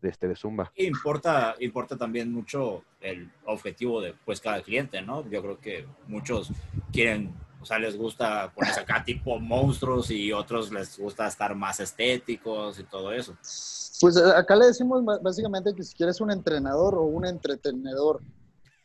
de, 0.00 0.08
este, 0.08 0.28
de 0.28 0.36
zumba. 0.36 0.72
Importa, 0.76 1.54
importa 1.60 1.96
también 1.96 2.32
mucho 2.32 2.84
el 3.00 3.30
objetivo 3.46 4.00
de 4.00 4.14
pues 4.24 4.40
cada 4.40 4.62
cliente, 4.62 5.02
¿no? 5.02 5.28
Yo 5.28 5.42
creo 5.42 5.58
que 5.58 5.86
muchos 6.06 6.50
quieren, 6.92 7.34
o 7.60 7.66
sea, 7.66 7.78
les 7.78 7.96
gusta 7.96 8.52
ponerse 8.54 8.80
acá 8.80 9.04
tipo 9.04 9.38
monstruos 9.38 10.10
y 10.10 10.32
otros 10.32 10.72
les 10.72 10.98
gusta 10.98 11.26
estar 11.26 11.54
más 11.54 11.80
estéticos 11.80 12.78
y 12.78 12.84
todo 12.84 13.12
eso. 13.12 13.36
Pues 14.00 14.16
eh, 14.16 14.32
acá 14.36 14.54
le 14.54 14.66
decimos 14.66 15.02
básicamente 15.22 15.74
que 15.74 15.82
si 15.82 15.94
quieres 15.94 16.20
un 16.20 16.30
entrenador 16.30 16.94
o 16.94 17.02
un 17.02 17.26
entretenedor. 17.26 18.22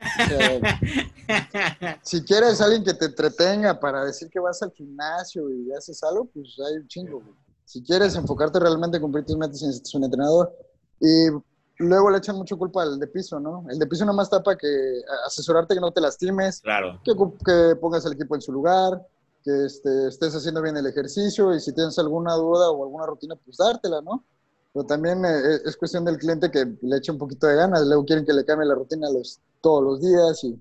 O 0.02 0.26
sea, 0.28 2.00
si 2.04 2.24
quieres 2.24 2.60
alguien 2.60 2.84
que 2.84 2.94
te 2.94 3.06
entretenga 3.06 3.80
para 3.80 4.04
decir 4.04 4.30
que 4.30 4.40
vas 4.40 4.62
al 4.62 4.72
gimnasio 4.72 5.50
y 5.50 5.72
haces 5.72 6.04
algo, 6.04 6.26
pues 6.26 6.58
hay 6.68 6.78
un 6.78 6.88
chingo. 6.88 7.24
Si 7.66 7.82
quieres 7.82 8.16
enfocarte 8.16 8.60
realmente 8.60 8.98
en 8.98 9.04
cumplir 9.04 9.26
tus 9.26 9.38
metas, 9.38 9.62
necesitas 9.62 9.96
un 9.96 10.04
entrenador. 10.04 10.54
Y 11.06 11.84
luego 11.84 12.10
le 12.10 12.18
echan 12.20 12.38
mucho 12.38 12.58
culpa 12.58 12.84
al 12.84 12.98
de 12.98 13.08
piso, 13.08 13.40
¿no? 13.40 13.66
El 13.70 13.78
de 13.78 13.86
piso 13.88 14.06
nada 14.06 14.16
más 14.16 14.28
está 14.28 14.42
para 14.42 14.58
que 14.58 14.68
asesorarte 15.26 15.74
que 15.76 15.82
no 15.82 15.92
te 15.92 16.00
lastimes, 16.00 16.62
Claro, 16.62 17.00
que, 17.04 17.12
que 17.46 17.76
pongas 17.76 18.06
el 18.06 18.14
equipo 18.14 18.36
en 18.36 18.42
su 18.42 18.54
lugar, 18.54 19.06
que 19.44 19.66
este, 19.66 20.08
estés 20.08 20.34
haciendo 20.34 20.62
bien 20.62 20.78
el 20.78 20.88
ejercicio 20.88 21.54
y 21.54 21.60
si 21.60 21.74
tienes 21.74 22.00
alguna 22.00 22.36
duda 22.36 22.72
o 22.72 22.84
alguna 22.86 23.06
rutina, 23.06 23.36
pues 23.44 23.58
dártela, 23.58 24.00
¿no? 24.02 24.24
Pero 24.72 24.86
también 24.86 25.24
eh, 25.26 25.60
es 25.66 25.76
cuestión 25.76 26.06
del 26.06 26.18
cliente 26.18 26.50
que 26.50 26.66
le 26.82 26.98
eche 26.98 27.12
un 27.12 27.18
poquito 27.18 27.48
de 27.48 27.56
ganas, 27.58 27.86
luego 27.86 28.06
quieren 28.06 28.26
que 28.26 28.32
le 28.34 28.46
cambie 28.46 28.66
la 28.66 28.76
rutina 28.76 29.10
los, 29.10 29.40
todos 29.62 29.84
los 29.84 30.02
días 30.02 30.42
y 30.46 30.58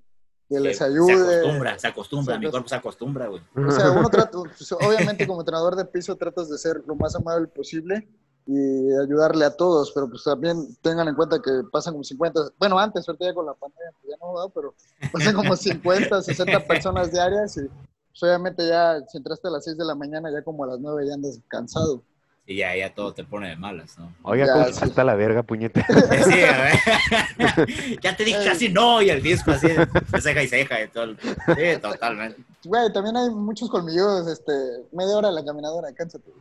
que 0.49 0.59
les 0.59 0.79
Se 0.79 0.85
ayude. 0.85 1.37
acostumbra, 1.39 1.79
se 1.79 1.87
acostumbra, 1.87 2.35
Se 2.35 2.39
mi 2.41 2.47
acost- 2.47 2.51
cuerpo 2.51 2.69
se 2.69 2.75
acostumbra, 2.75 3.27
güey. 3.29 3.43
O 3.69 3.71
sea, 3.71 3.91
uno 3.93 4.09
trata, 4.11 4.39
pues, 4.43 4.73
obviamente 4.73 5.25
como 5.27 5.41
entrenador 5.41 5.77
de 5.77 5.85
piso 5.85 6.17
tratas 6.17 6.51
de 6.51 6.59
ser 6.59 6.83
lo 6.87 6.97
más 6.97 7.15
amable 7.15 7.47
posible 7.47 8.09
y 8.47 8.93
ayudarle 9.03 9.45
a 9.45 9.57
todos, 9.57 9.93
pero 9.93 10.09
pues 10.09 10.25
también 10.25 10.77
tengan 10.83 11.09
en 11.09 11.15
cuenta 11.15 11.41
que 11.41 11.63
pasan 11.71 11.95
como 11.95 12.05
50, 12.05 12.41
bueno, 12.59 12.79
antes, 12.79 13.09
ahorita 13.09 13.27
ya 13.27 13.35
con 13.35 13.47
la 13.47 13.55
pandemia, 13.55 13.93
pues 14.01 14.11
ya 14.11 14.17
no, 14.21 14.35
¿verdad? 14.35 14.53
pero 14.55 14.75
pasan 15.13 15.35
como 15.35 15.57
50, 15.57 16.23
60 16.23 16.61
personas 16.67 17.13
diarias 17.13 17.57
y 17.57 17.61
pues, 17.61 18.23
obviamente 18.23 18.67
ya 18.67 19.01
si 19.09 19.19
entraste 19.19 19.49
a 19.49 19.53
las 19.53 19.65
6 19.65 19.77
de 19.77 19.85
la 19.85 19.95
mañana, 19.95 20.31
ya 20.31 20.43
como 20.43 20.65
a 20.65 20.69
las 20.69 20.81
9 20.81 21.07
ya 21.07 21.15
andas 21.15 21.39
cansado. 21.49 22.03
Y 22.45 22.57
ya, 22.57 22.75
ya 22.75 22.93
todo 22.93 23.15
te 23.15 23.23
pone 23.23 23.49
de 23.49 23.57
malas, 23.57 23.97
¿no? 23.97 24.13
Oiga, 24.25 24.47
Ya, 24.47 24.53
¿cómo 24.55 24.65
sí. 24.67 24.73
salta 24.73 25.05
la 25.05 25.15
verga, 25.15 25.45
puñete? 25.45 25.85
Sí, 26.25 26.43
a 26.43 26.63
ver. 26.63 27.99
ya 28.03 28.17
te 28.17 28.25
dije 28.25 28.45
casi 28.45 28.69
no, 28.69 29.01
y 29.01 29.11
el 29.11 29.23
disco 29.23 29.53
así, 29.53 29.69
de 29.69 30.21
ceja 30.21 30.43
y 30.43 30.49
ceja 30.49 30.83
y 30.83 30.89
todo. 30.89 31.15
Sí, 31.15 31.81
totalmente. 31.81 32.43
Güey, 32.65 32.93
también 32.93 33.17
hay 33.17 33.31
muchos 33.31 33.71
colmillos, 33.71 34.27
este, 34.27 34.53
media 34.91 35.17
hora 35.17 35.29
de 35.29 35.35
la 35.35 35.45
caminadora, 35.45 35.93
cánsate. 35.95 36.33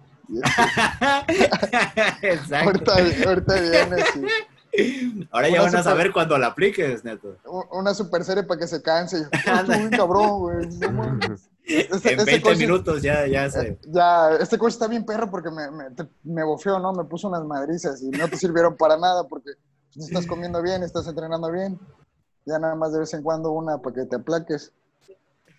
Exacto. 2.21 2.91
ahorita, 2.91 3.27
ahorita 3.29 3.53
Ahora 5.31 5.49
ya 5.49 5.53
Una 5.55 5.61
van 5.63 5.67
a 5.67 5.69
super- 5.79 5.83
saber 5.83 6.11
cuando 6.13 6.37
la 6.37 6.47
apliques, 6.47 7.03
neto. 7.03 7.35
una 7.71 7.93
super 7.93 8.23
serie 8.23 8.43
para 8.43 8.59
que 8.59 8.67
se 8.67 8.81
canse. 8.81 9.17
Y, 9.31 9.49
"Oh, 9.49 9.53
estuvo 9.55 9.77
bien 9.77 9.89
cabrón, 9.89 10.39
güey. 10.39 10.67
no 10.79 10.91
mames". 10.91 11.49
Este- 11.65 12.13
En 12.13 12.19
este 12.19 12.31
20 12.39 12.55
minutos 12.55 13.01
ya, 13.01 13.27
ya 13.27 13.49
se. 13.49 13.77
Ya, 13.87 14.31
este 14.39 14.57
coche 14.57 14.73
está 14.73 14.87
bien 14.87 15.05
perro 15.05 15.29
porque 15.29 15.51
me, 15.51 15.69
me, 15.71 15.91
te- 15.91 16.07
me 16.23 16.43
bofeó, 16.43 16.79
¿no? 16.79 16.93
Me 16.93 17.03
puso 17.03 17.27
unas 17.27 17.43
madrizas 17.43 18.01
y 18.01 18.09
no 18.09 18.27
te 18.29 18.37
sirvieron 18.37 18.75
para 18.77 18.97
nada 18.97 19.27
porque 19.27 19.51
no 19.95 20.05
estás 20.05 20.25
comiendo 20.25 20.61
bien, 20.61 20.83
estás 20.83 21.05
entrenando 21.07 21.51
bien. 21.51 21.77
Ya 22.45 22.57
nada 22.57 22.75
más 22.75 22.93
de 22.93 22.99
vez 22.99 23.13
en 23.13 23.21
cuando 23.23 23.51
una 23.51 23.77
para 23.77 23.95
que 23.95 24.05
te 24.05 24.15
aplaques. 24.15 24.71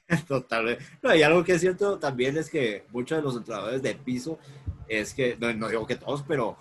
Totalmente. 0.28 0.84
No, 1.02 1.14
y 1.14 1.22
algo 1.22 1.44
que 1.44 1.52
es 1.54 1.60
cierto 1.60 1.98
también 1.98 2.36
es 2.36 2.50
que 2.50 2.84
muchos 2.92 3.16
de 3.18 3.22
los 3.22 3.36
entrenadores 3.36 3.82
de 3.82 3.94
piso 3.94 4.38
es 5.00 5.14
que, 5.14 5.36
no, 5.40 5.52
no 5.54 5.68
digo 5.68 5.86
que 5.86 5.96
todos, 5.96 6.22
pero 6.26 6.56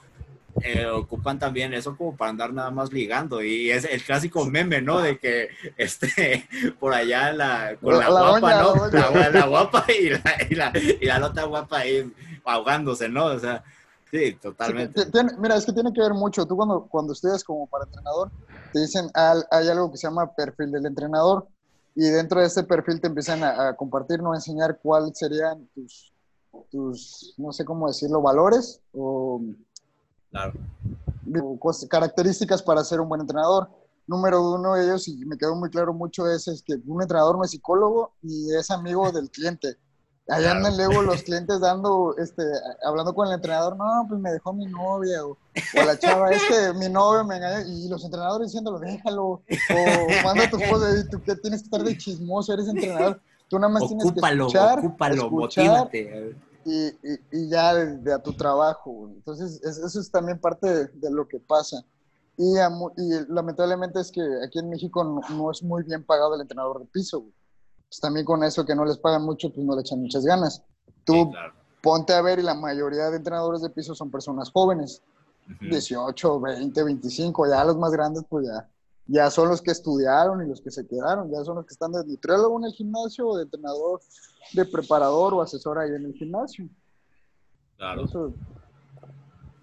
eh, 0.64 0.86
ocupan 0.86 1.40
también 1.40 1.74
eso 1.74 1.96
como 1.96 2.16
para 2.16 2.32
andar 2.32 2.54
nada 2.54 2.72
más 2.72 2.92
ligando. 2.92 3.42
Y 3.44 3.72
es 3.72 3.86
el 3.86 4.04
clásico 4.04 4.46
meme, 4.46 4.82
¿no? 4.82 5.00
De 5.00 5.18
que 5.18 5.50
este, 5.78 6.48
por 6.80 6.94
allá 6.94 7.32
la, 7.34 7.78
con 7.82 7.98
la, 7.98 8.10
guapa, 8.10 8.62
¿no? 8.62 8.88
la 9.32 9.46
guapa 9.48 9.86
y 9.98 10.10
la, 10.10 10.24
y, 10.50 10.56
la, 10.56 10.72
y 11.02 11.06
la 11.06 11.20
nota 11.20 11.44
guapa 11.46 11.80
ahí 11.80 12.12
ahogándose, 12.44 13.08
¿no? 13.10 13.26
O 13.26 13.40
sea, 13.40 13.64
sí, 14.10 14.34
totalmente. 14.42 15.06
tiene- 15.12 15.32
mira, 15.38 15.56
es 15.56 15.66
que 15.66 15.74
tiene 15.74 15.94
que 15.94 16.02
ver 16.02 16.14
mucho. 16.14 16.46
Tú 16.46 16.56
cuando, 16.56 16.86
cuando 16.90 17.14
estudias 17.14 17.44
como 17.44 17.68
para 17.68 17.86
entrenador, 17.86 18.32
te 18.74 18.80
dicen, 18.82 19.10
al- 19.14 19.46
hay 19.52 19.68
algo 19.70 19.92
que 19.92 19.98
se 19.98 20.08
llama 20.08 20.34
perfil 20.34 20.72
del 20.72 20.86
entrenador 20.86 21.48
y 21.96 22.04
dentro 22.04 22.40
de 22.40 22.48
ese 22.48 22.64
perfil 22.64 23.02
te 23.02 23.08
empiezan 23.08 23.44
a, 23.44 23.70
a 23.70 23.76
compartir, 23.76 24.22
no 24.22 24.32
a 24.34 24.36
enseñar 24.36 24.80
cuáles 24.82 25.18
serían 25.18 25.68
tus, 25.76 26.11
tus, 26.70 27.34
no 27.38 27.52
sé 27.52 27.66
cómo 27.66 27.88
decirlo, 27.88 28.22
valores 28.22 28.82
o 28.94 29.42
Claro. 30.32 30.54
o 31.42 31.60
cosas- 31.60 31.90
características 31.90 32.62
para 32.64 32.84
ser 32.84 33.02
un 33.02 33.10
buen 33.10 33.22
entrenador. 33.22 33.70
Número 34.08 34.54
uno 34.54 34.74
de 34.74 34.84
ellos, 34.86 35.08
y 35.08 35.26
me 35.26 35.38
quedó 35.38 35.56
muy 35.56 35.70
claro 35.70 35.94
mucho, 35.94 36.28
es, 36.30 36.48
es 36.48 36.64
que 36.64 36.76
un 36.88 37.02
entrenador 37.02 37.38
no 37.38 37.44
es 37.44 37.52
psicólogo 37.52 38.14
y 38.24 38.54
es 38.54 38.72
amigo 38.72 39.12
del 39.12 39.30
cliente. 39.30 39.78
Allá 40.28 40.52
Claro. 40.52 40.58
andan 40.68 40.78
luego 40.78 41.02
los 41.02 41.24
clientes 41.24 41.60
dando, 41.60 42.16
este, 42.18 42.44
hablando 42.86 43.14
con 43.14 43.28
el 43.28 43.34
entrenador, 43.34 43.76
no, 43.76 44.06
pues 44.08 44.20
me 44.22 44.32
dejó 44.32 44.54
mi 44.54 44.66
novia, 44.66 45.26
o, 45.26 45.32
o 45.32 45.86
la 45.86 45.98
chava, 46.00 46.32
es 46.32 46.42
que 46.44 46.74
mi 46.78 46.88
novio 46.90 47.26
me 47.26 47.38
engañó, 47.38 47.68
y 47.68 47.88
los 47.90 48.04
entrenadores 48.06 48.48
diciéndolo, 48.48 48.80
déjalo, 48.80 49.26
o 49.28 49.44
manda 50.24 50.46
a 50.46 50.50
tu 50.50 50.58
esposa, 50.58 50.86
y 51.00 51.10
tú 51.10 51.22
que 51.22 51.36
tienes 51.36 51.62
que 51.62 51.66
estar 51.66 51.84
de 51.84 51.98
chismoso, 51.98 52.54
eres 52.54 52.68
entrenador, 52.68 53.22
tú 53.52 53.60
nada 53.60 53.72
más 53.74 53.86
tienes 53.86 54.06
Ocúpalo, 54.08 54.48
que 54.48 54.58
escuchar, 54.58 54.80
ocúpalo, 54.80 55.16
escuchar, 55.26 55.66
motívate. 55.68 56.36
y, 56.64 56.88
y, 56.88 57.20
y 57.34 57.50
ya 57.50 57.74
de, 57.76 57.98
de 57.98 58.14
a 58.14 58.20
tu 58.24 58.32
trabajo. 58.34 59.10
Entonces, 59.14 59.62
es- 59.62 59.78
eso 59.78 60.00
es 60.00 60.10
también 60.10 60.40
parte 60.40 60.68
de, 60.74 60.88
de 60.88 61.12
lo 61.12 61.28
que 61.28 61.40
pasa. 61.40 61.84
Y, 62.38 62.58
a 62.58 62.70
mu- 62.70 62.92
y 62.96 63.10
lamentablemente 63.28 64.00
es 64.00 64.10
que 64.10 64.22
aquí 64.46 64.60
en 64.60 64.70
México 64.70 65.04
no, 65.04 65.20
no 65.36 65.52
es 65.52 65.62
muy 65.62 65.84
bien 65.84 66.04
pagado 66.06 66.34
el 66.36 66.42
entrenador 66.42 66.80
de 66.80 66.86
piso. 66.86 67.20
güey. 67.20 67.34
Pues 67.90 68.00
también 68.00 68.26
con 68.26 68.42
eso 68.46 68.66
que 68.66 68.74
no 68.74 68.86
les 68.86 68.98
pagan 68.98 69.24
mucho, 69.26 69.52
pues 69.54 69.66
no 69.68 69.76
le 69.76 69.82
echan 69.82 70.00
muchas 70.02 70.24
ganas. 70.24 70.64
Tú 71.04 71.14
Sí, 71.14 71.28
claro. 71.32 71.54
ponte 71.84 72.14
a 72.14 72.22
ver 72.22 72.40
y 72.40 72.44
la 72.44 72.54
mayoría 72.56 73.10
de 73.10 73.18
entrenadores 73.18 73.62
de 73.62 73.70
piso 73.70 73.94
son 73.94 74.10
personas 74.10 74.50
jóvenes, 74.50 75.02
Ujú. 75.48 75.66
18, 75.70 76.40
20, 76.40 76.84
25, 76.84 77.48
ya 77.50 77.66
los 77.66 77.76
más 77.78 77.92
grandes 77.92 78.24
pues 78.30 78.46
ya, 78.48 78.70
ya 79.12 79.30
son 79.30 79.50
los 79.50 79.62
que 79.62 79.72
estudiaron 79.72 80.42
y 80.42 80.48
los 80.48 80.62
que 80.62 80.72
se 80.72 80.88
quedaron, 80.88 81.30
ya 81.30 81.44
son 81.44 81.58
los 81.58 81.66
que 81.66 81.74
están 81.74 81.92
de 81.92 82.06
nutriólogo 82.06 82.58
en 82.60 82.66
el 82.66 82.72
gimnasio 82.72 83.28
o 83.28 83.38
de 83.38 83.44
entrenador, 83.44 84.00
de 84.54 84.66
preparador 84.66 85.34
o 85.34 85.42
asesor 85.42 85.80
ahí 85.80 85.90
en 85.90 86.06
el 86.06 86.14
gimnasio. 86.14 86.70
Claro. 87.78 88.06
Eso, 88.06 88.34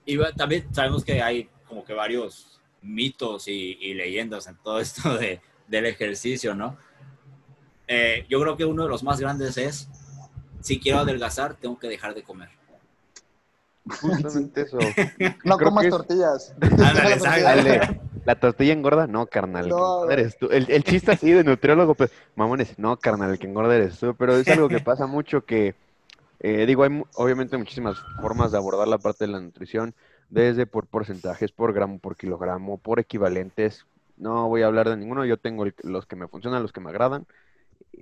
Y 0.04 0.18
también 0.36 0.66
sabemos 0.72 1.02
que 1.02 1.22
hay 1.22 1.48
como 1.66 1.82
que 1.82 1.94
varios 1.94 2.60
mitos 2.82 3.48
y, 3.48 3.78
y 3.80 3.94
leyendas 3.94 4.46
en 4.48 4.56
todo 4.62 4.80
esto 4.80 5.16
de, 5.16 5.40
del 5.66 5.86
ejercicio, 5.86 6.54
¿no? 6.54 6.76
Eh, 7.86 8.26
yo 8.28 8.38
creo 8.42 8.56
que 8.56 8.66
uno 8.66 8.82
de 8.82 8.90
los 8.90 9.02
más 9.02 9.18
grandes 9.18 9.56
es, 9.56 9.88
si 10.60 10.78
quiero 10.78 10.98
adelgazar, 10.98 11.54
tengo 11.54 11.78
que 11.78 11.88
dejar 11.88 12.14
de 12.14 12.22
comer. 12.22 12.50
Justamente 13.88 14.62
eso. 14.62 14.76
no 15.44 15.56
Creo 15.56 15.70
comas 15.70 15.88
tortillas. 15.88 16.54
Ándale, 16.60 18.00
la 18.28 18.34
Dale, 18.34 18.40
¿La 18.40 18.40
tortilla 18.40 18.72
engorda? 18.72 19.06
No, 19.06 19.26
carnal. 19.26 19.66
El, 19.66 19.74
que 19.74 19.82
No. 19.82 19.84
engorda 19.84 20.12
eres 20.14 20.36
tú. 20.38 20.46
El, 20.50 20.70
el 20.70 20.84
chiste 20.84 21.12
así 21.12 21.30
de 21.32 21.44
nutriólogo, 21.44 21.94
pues, 21.94 22.10
mamones, 22.36 22.78
no, 22.78 22.98
carnal, 23.00 23.30
el 23.32 23.38
que 23.38 23.46
engorda 23.46 23.76
eres 23.76 23.98
tú. 23.98 24.14
Pero 24.16 24.36
es 24.38 24.50
algo 24.50 24.70
que 24.70 24.80
pasa 24.80 25.06
mucho 25.06 25.44
que, 25.44 25.76
eh, 26.40 26.66
digo, 26.66 26.84
hay 26.84 27.02
obviamente 27.14 27.58
muchísimas 27.58 28.06
formas 28.20 28.52
de 28.52 28.58
abordar 28.58 28.88
la 28.88 28.98
parte 28.98 29.26
de 29.26 29.32
la 29.32 29.40
nutrición, 29.40 29.94
desde 30.30 30.66
por 30.66 30.86
porcentajes, 30.88 31.52
por 31.52 31.72
gramo, 31.72 32.00
por 32.00 32.16
kilogramo, 32.16 32.78
por 32.78 33.00
equivalentes. 33.00 33.86
No 34.16 34.48
voy 34.48 34.62
a 34.62 34.66
hablar 34.66 34.88
de 34.88 34.96
ninguno, 34.96 35.24
yo 35.24 35.38
tengo 35.38 35.64
el- 35.64 35.74
los 35.84 36.06
que 36.06 36.16
me 36.16 36.28
funcionan, 36.28 36.62
los 36.62 36.72
que 36.72 36.80
me 36.80 36.90
agradan. 36.90 37.26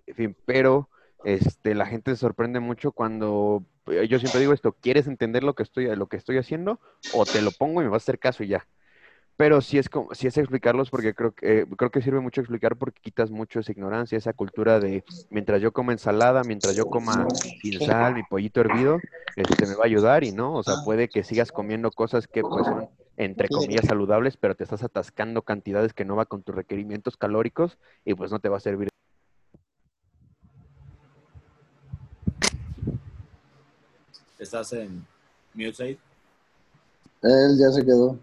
En 0.07 0.15
fin, 0.15 0.37
pero 0.47 0.91
este, 1.25 1.75
la 1.75 1.87
gente 1.87 2.13
se 2.13 2.17
sorprende 2.19 2.61
mucho 2.61 2.93
cuando, 2.93 3.65
eh, 3.87 4.09
yo 4.09 4.19
siempre 4.19 4.41
digo 4.41 4.53
esto, 4.53 4.73
¿quieres 4.81 5.07
entender 5.07 5.45
lo 5.45 5.55
que 5.55 5.63
estoy, 5.63 5.95
lo 5.97 6.09
que 6.09 6.17
estoy 6.17 6.39
haciendo? 6.39 6.81
O 7.09 7.27
te 7.27 7.43
lo 7.43 7.53
pongo 7.53 7.81
y 7.83 7.85
me 7.85 7.91
vas 7.91 8.03
a 8.03 8.05
hacer 8.05 8.19
caso 8.19 8.43
y 8.45 8.49
ya. 8.49 8.67
Pero 9.37 9.61
sí 9.61 9.77
es 9.77 9.89
como, 9.89 10.15
sí 10.15 10.27
es 10.27 10.39
explicarlos 10.39 10.91
porque 10.91 11.15
creo 11.15 11.33
que, 11.33 11.61
eh, 11.61 11.67
creo 11.77 11.91
que 11.91 12.01
sirve 12.01 12.21
mucho 12.21 12.41
explicar 12.41 12.77
porque 12.77 13.01
quitas 13.03 13.31
mucho 13.31 13.61
esa 13.61 13.73
ignorancia, 13.73 14.17
esa 14.17 14.33
cultura 14.33 14.81
de 14.81 15.05
mientras 15.29 15.61
yo 15.61 15.73
coma 15.73 15.93
ensalada, 15.93 16.43
mientras 16.43 16.75
yo 16.75 16.89
coma 16.89 17.27
sin 17.61 17.79
sal, 17.81 18.15
mi 18.15 18.23
pollito 18.23 18.61
hervido, 18.61 18.99
este 19.37 19.67
me 19.67 19.75
va 19.75 19.83
a 19.83 19.87
ayudar 19.87 20.25
y 20.25 20.33
no, 20.33 20.55
o 20.55 20.63
sea, 20.63 20.83
puede 20.83 21.09
que 21.09 21.23
sigas 21.23 21.53
comiendo 21.53 21.91
cosas 21.91 22.27
que 22.27 22.43
pues 22.43 22.67
son 22.67 22.89
entre 23.19 23.49
comillas 23.49 23.87
saludables, 23.87 24.37
pero 24.37 24.55
te 24.55 24.65
estás 24.65 24.83
atascando 24.83 25.43
cantidades 25.43 25.93
que 25.93 26.05
no 26.05 26.17
va 26.17 26.27
con 26.27 26.43
tus 26.43 26.55
requerimientos 26.55 27.17
calóricos 27.17 27.79
y 28.05 28.15
pues 28.15 28.31
no 28.31 28.39
te 28.41 28.49
va 28.49 28.57
a 28.59 28.61
servir. 28.61 28.89
¿Estás 34.39 34.73
en 34.75 35.07
mute, 35.55 35.75
Said? 35.75 35.97
Él 37.23 37.59
ya 37.59 37.71
se 37.71 37.85
quedó. 37.85 38.19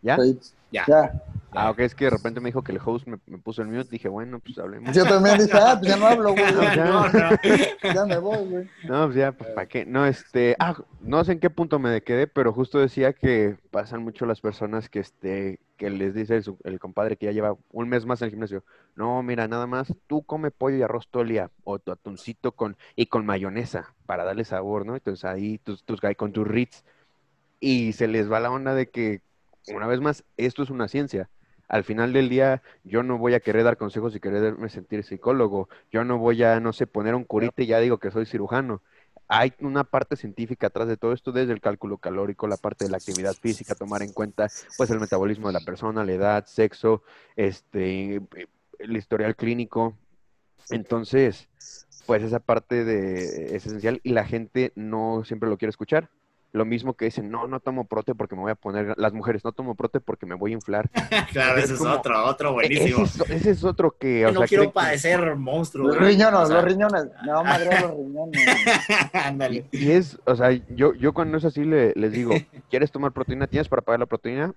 ¿Ya? 0.00 0.14
Ahí. 0.14 0.38
Ya. 0.70 0.84
Ya. 0.86 1.22
Ah, 1.52 1.70
ok, 1.70 1.80
es 1.80 1.94
que 1.94 2.04
de 2.04 2.10
repente 2.10 2.38
me 2.38 2.50
dijo 2.50 2.62
que 2.62 2.72
el 2.72 2.80
host 2.84 3.06
me, 3.06 3.18
me 3.26 3.38
puso 3.38 3.62
el 3.62 3.68
mute, 3.68 3.88
dije, 3.88 4.08
bueno, 4.08 4.40
pues 4.40 4.58
hablemos. 4.58 4.94
Yo 4.94 5.04
también 5.04 5.38
dije, 5.38 5.52
ah, 5.54 5.76
pues 5.78 5.90
ya 5.90 5.96
no 5.96 6.06
hablo, 6.06 6.32
güey. 6.32 6.52
No, 6.52 6.62
ya. 6.74 6.84
No, 6.84 7.08
no. 7.08 7.94
Ya 7.94 8.04
me 8.04 8.18
voy, 8.18 8.44
güey. 8.44 8.70
No, 8.84 9.06
pues 9.06 9.16
ya, 9.16 9.32
pues 9.32 9.50
para 9.50 9.66
qué. 9.66 9.86
No, 9.86 10.04
este, 10.04 10.54
ah, 10.58 10.76
no 11.00 11.24
sé 11.24 11.32
en 11.32 11.40
qué 11.40 11.48
punto 11.48 11.78
me 11.78 12.02
quedé, 12.02 12.26
pero 12.26 12.52
justo 12.52 12.78
decía 12.78 13.14
que 13.14 13.56
pasan 13.70 14.02
mucho 14.02 14.26
las 14.26 14.42
personas 14.42 14.90
que, 14.90 14.98
este, 14.98 15.60
que 15.78 15.88
les 15.88 16.14
dice 16.14 16.42
el, 16.64 16.78
compadre 16.78 17.16
que 17.16 17.26
ya 17.26 17.32
lleva 17.32 17.56
un 17.72 17.88
mes 17.88 18.04
más 18.04 18.20
en 18.20 18.26
el 18.26 18.30
gimnasio. 18.32 18.62
No, 18.94 19.22
mira, 19.22 19.48
nada 19.48 19.66
más, 19.66 19.94
tú 20.06 20.22
come 20.24 20.50
pollo 20.50 20.76
y 20.76 20.82
arroz 20.82 21.08
todo 21.10 21.22
el 21.22 21.30
día, 21.30 21.50
o 21.64 21.78
tu 21.78 21.90
atuncito 21.90 22.52
con, 22.52 22.76
y 22.96 23.06
con 23.06 23.24
mayonesa, 23.24 23.94
para 24.04 24.24
darle 24.24 24.44
sabor, 24.44 24.84
¿no? 24.84 24.94
Entonces 24.94 25.24
ahí 25.24 25.56
tus, 25.58 25.84
tus, 25.84 26.00
con 26.16 26.32
tus 26.32 26.46
Ritz, 26.46 26.84
y 27.60 27.92
se 27.94 28.08
les 28.08 28.30
va 28.30 28.40
la 28.40 28.50
onda 28.50 28.74
de 28.74 28.90
que, 28.90 29.22
una 29.74 29.86
vez 29.86 30.00
más, 30.00 30.24
esto 30.36 30.62
es 30.62 30.70
una 30.70 30.88
ciencia. 30.88 31.28
Al 31.68 31.82
final 31.82 32.12
del 32.12 32.28
día, 32.28 32.62
yo 32.84 33.02
no 33.02 33.18
voy 33.18 33.34
a 33.34 33.40
querer 33.40 33.64
dar 33.64 33.76
consejos 33.76 34.14
y 34.14 34.20
quererme 34.20 34.68
sentir 34.68 35.02
psicólogo. 35.02 35.68
Yo 35.90 36.04
no 36.04 36.18
voy 36.18 36.42
a, 36.44 36.60
no 36.60 36.72
sé, 36.72 36.86
poner 36.86 37.14
un 37.14 37.24
curita 37.24 37.62
y 37.62 37.66
ya 37.66 37.80
digo 37.80 37.98
que 37.98 38.10
soy 38.10 38.26
cirujano. 38.26 38.82
Hay 39.28 39.52
una 39.60 39.82
parte 39.82 40.14
científica 40.14 40.68
atrás 40.68 40.86
de 40.86 40.96
todo 40.96 41.12
esto, 41.12 41.32
desde 41.32 41.52
el 41.52 41.60
cálculo 41.60 41.98
calórico, 41.98 42.46
la 42.46 42.56
parte 42.56 42.84
de 42.84 42.92
la 42.92 42.98
actividad 42.98 43.34
física, 43.34 43.74
tomar 43.74 44.02
en 44.02 44.12
cuenta, 44.12 44.46
pues, 44.76 44.90
el 44.90 45.00
metabolismo 45.00 45.48
de 45.48 45.54
la 45.54 45.60
persona, 45.60 46.04
la 46.04 46.12
edad, 46.12 46.46
sexo, 46.46 47.02
este, 47.34 48.20
el 48.78 48.96
historial 48.96 49.34
clínico. 49.34 49.96
Entonces, 50.70 51.48
pues 52.06 52.22
esa 52.22 52.38
parte 52.38 52.84
de, 52.84 53.56
es 53.56 53.66
esencial 53.66 54.00
y 54.04 54.12
la 54.12 54.24
gente 54.24 54.72
no 54.76 55.24
siempre 55.24 55.48
lo 55.48 55.58
quiere 55.58 55.70
escuchar. 55.70 56.08
Lo 56.56 56.64
mismo 56.64 56.94
que 56.94 57.04
dicen, 57.04 57.30
no, 57.30 57.46
no 57.46 57.60
tomo 57.60 57.84
prote 57.86 58.14
porque 58.14 58.34
me 58.34 58.40
voy 58.42 58.50
a 58.52 58.54
poner, 58.54 58.94
las 58.96 59.12
mujeres, 59.12 59.44
no 59.44 59.52
tomo 59.52 59.74
prote 59.74 60.00
porque 60.00 60.24
me 60.24 60.34
voy 60.34 60.52
a 60.52 60.54
inflar. 60.54 60.88
claro, 61.32 61.58
ese 61.58 61.74
es 61.74 61.80
otro, 61.82 62.24
otro 62.24 62.54
buenísimo. 62.54 63.04
Ese 63.04 63.22
es, 63.24 63.30
ese 63.30 63.50
es 63.50 63.64
otro 63.64 63.94
que, 63.98 64.24
o 64.26 64.32
no 64.32 64.40
sea, 64.40 64.48
quiero 64.48 64.62
creen 64.62 64.70
que- 64.70 64.74
padecer 64.74 65.36
monstruo. 65.36 65.88
Los 65.88 65.98
riñones, 65.98 66.40
O 66.40 66.46
sea, 66.46 66.56
los 66.56 66.64
riñones. 66.64 67.04
A 67.30 67.42
madrear 67.42 67.82
los 67.82 67.96
riñones. 67.96 68.46
Ándale. 69.12 69.66
Y 69.70 69.90
es, 69.90 70.18
o 70.24 70.34
sea, 70.34 70.50
yo, 70.74 70.94
yo 70.94 71.12
cuando 71.12 71.36
es 71.36 71.44
así 71.44 71.64
le- 71.64 71.92
les 71.94 72.12
digo, 72.12 72.32
¿quieres 72.70 72.90
tomar 72.90 73.12
proteína? 73.12 73.46
¿Tienes 73.46 73.68
para 73.68 73.82
pagar 73.82 74.00
la 74.00 74.06
proteína? 74.06 74.54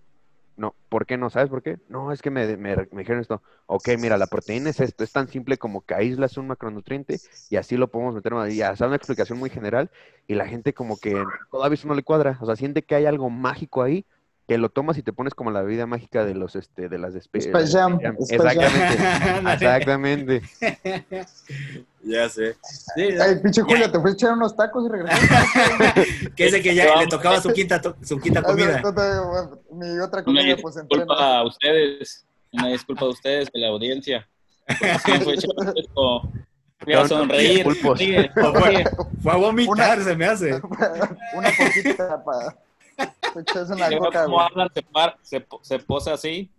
No, 0.59 0.75
¿por 0.89 1.05
qué 1.05 1.15
no? 1.17 1.29
¿Sabes 1.29 1.49
por 1.49 1.63
qué? 1.63 1.79
No, 1.87 2.11
es 2.11 2.21
que 2.21 2.29
me, 2.29 2.57
me, 2.57 2.75
me 2.75 2.85
dijeron 2.99 3.21
esto. 3.21 3.41
Ok, 3.65 3.89
mira, 3.97 4.17
la 4.17 4.27
proteína 4.27 4.69
es 4.71 4.81
esto, 4.81 5.05
es 5.05 5.11
tan 5.13 5.29
simple 5.29 5.57
como 5.57 5.85
que 5.85 5.93
aíslas 5.93 6.35
un 6.37 6.47
macronutriente 6.47 7.21
y 7.47 7.55
así 7.55 7.77
lo 7.77 7.89
podemos 7.89 8.13
meter, 8.13 8.33
y 8.49 8.57
ya, 8.57 8.75
sea, 8.75 8.87
una 8.87 8.97
explicación 8.97 9.39
muy 9.39 9.49
general 9.49 9.89
y 10.27 10.35
la 10.35 10.47
gente 10.47 10.73
como 10.73 10.99
que 10.99 11.29
todavía 11.49 11.75
eso 11.75 11.87
no 11.87 11.95
le 11.95 12.03
cuadra, 12.03 12.37
o 12.41 12.45
sea, 12.45 12.57
siente 12.57 12.83
que 12.83 12.95
hay 12.95 13.05
algo 13.05 13.29
mágico 13.29 13.81
ahí 13.83 14.05
que 14.49 14.57
lo 14.57 14.69
tomas 14.69 14.97
y 14.97 15.03
te 15.03 15.13
pones 15.13 15.33
como 15.33 15.51
la 15.51 15.61
bebida 15.61 15.85
mágica 15.85 16.25
de 16.25 16.33
los, 16.33 16.55
este, 16.57 16.89
de 16.89 16.97
las 16.97 17.13
de 17.13 17.19
Spe- 17.21 17.37
Space 17.39 17.61
las 17.65 17.71
Jam, 17.71 17.99
Jam. 18.01 18.15
Space 18.19 18.59
Jam. 18.59 19.53
Exactamente, 19.53 20.41
exactamente. 20.43 21.25
ya 22.03 22.27
sé. 22.29 22.57
Sí, 22.95 23.03
Ay, 23.21 23.35
pinche. 23.41 23.61
Julio, 23.61 23.91
te 23.91 23.99
fuiste 23.99 24.25
a 24.25 24.29
echar 24.29 24.37
unos 24.37 24.55
tacos 24.57 24.85
y 24.85 24.91
regresaste. 24.91 26.31
que 26.35 26.47
ese 26.47 26.61
que 26.61 26.73
ya 26.75 26.95
le 26.97 27.07
tocaba 27.07 27.39
su 27.39 27.53
quinta, 27.53 27.79
su 28.01 28.19
quinta 28.19 28.41
comida. 28.41 28.81
No, 28.81 28.91
Mi 29.71 29.99
otra 29.99 30.19
Una 30.19 30.23
comida, 30.23 30.57
pues 30.61 30.75
entreno. 30.77 31.03
disculpa 31.05 31.37
a 31.37 31.45
ustedes, 31.45 32.25
una 32.51 32.67
disculpa 32.69 33.05
a 33.05 33.09
ustedes, 33.09 33.49
de 33.53 33.59
la 33.59 33.67
audiencia. 33.67 34.27
Fue 35.03 35.19
Fui 36.81 36.93
a 36.93 37.07
sonreír. 37.07 37.63
Fue, 37.63 38.85
fue 39.21 39.31
a 39.31 39.35
vomitar, 39.35 39.97
Una- 39.97 40.03
se 40.03 40.15
me 40.15 40.25
hace. 40.25 40.53
Una 40.53 41.49
poquita 41.57 42.23
para. 42.23 42.55
Echas 43.39 43.69
una 43.69 43.89
coca, 43.97 44.25
como. 44.25 44.41
Alan 44.41 44.69
se, 44.73 44.81
par- 44.83 45.17
se, 45.21 45.39
po- 45.41 45.59
se 45.63 45.79
posa 45.79 46.13
así 46.13 46.49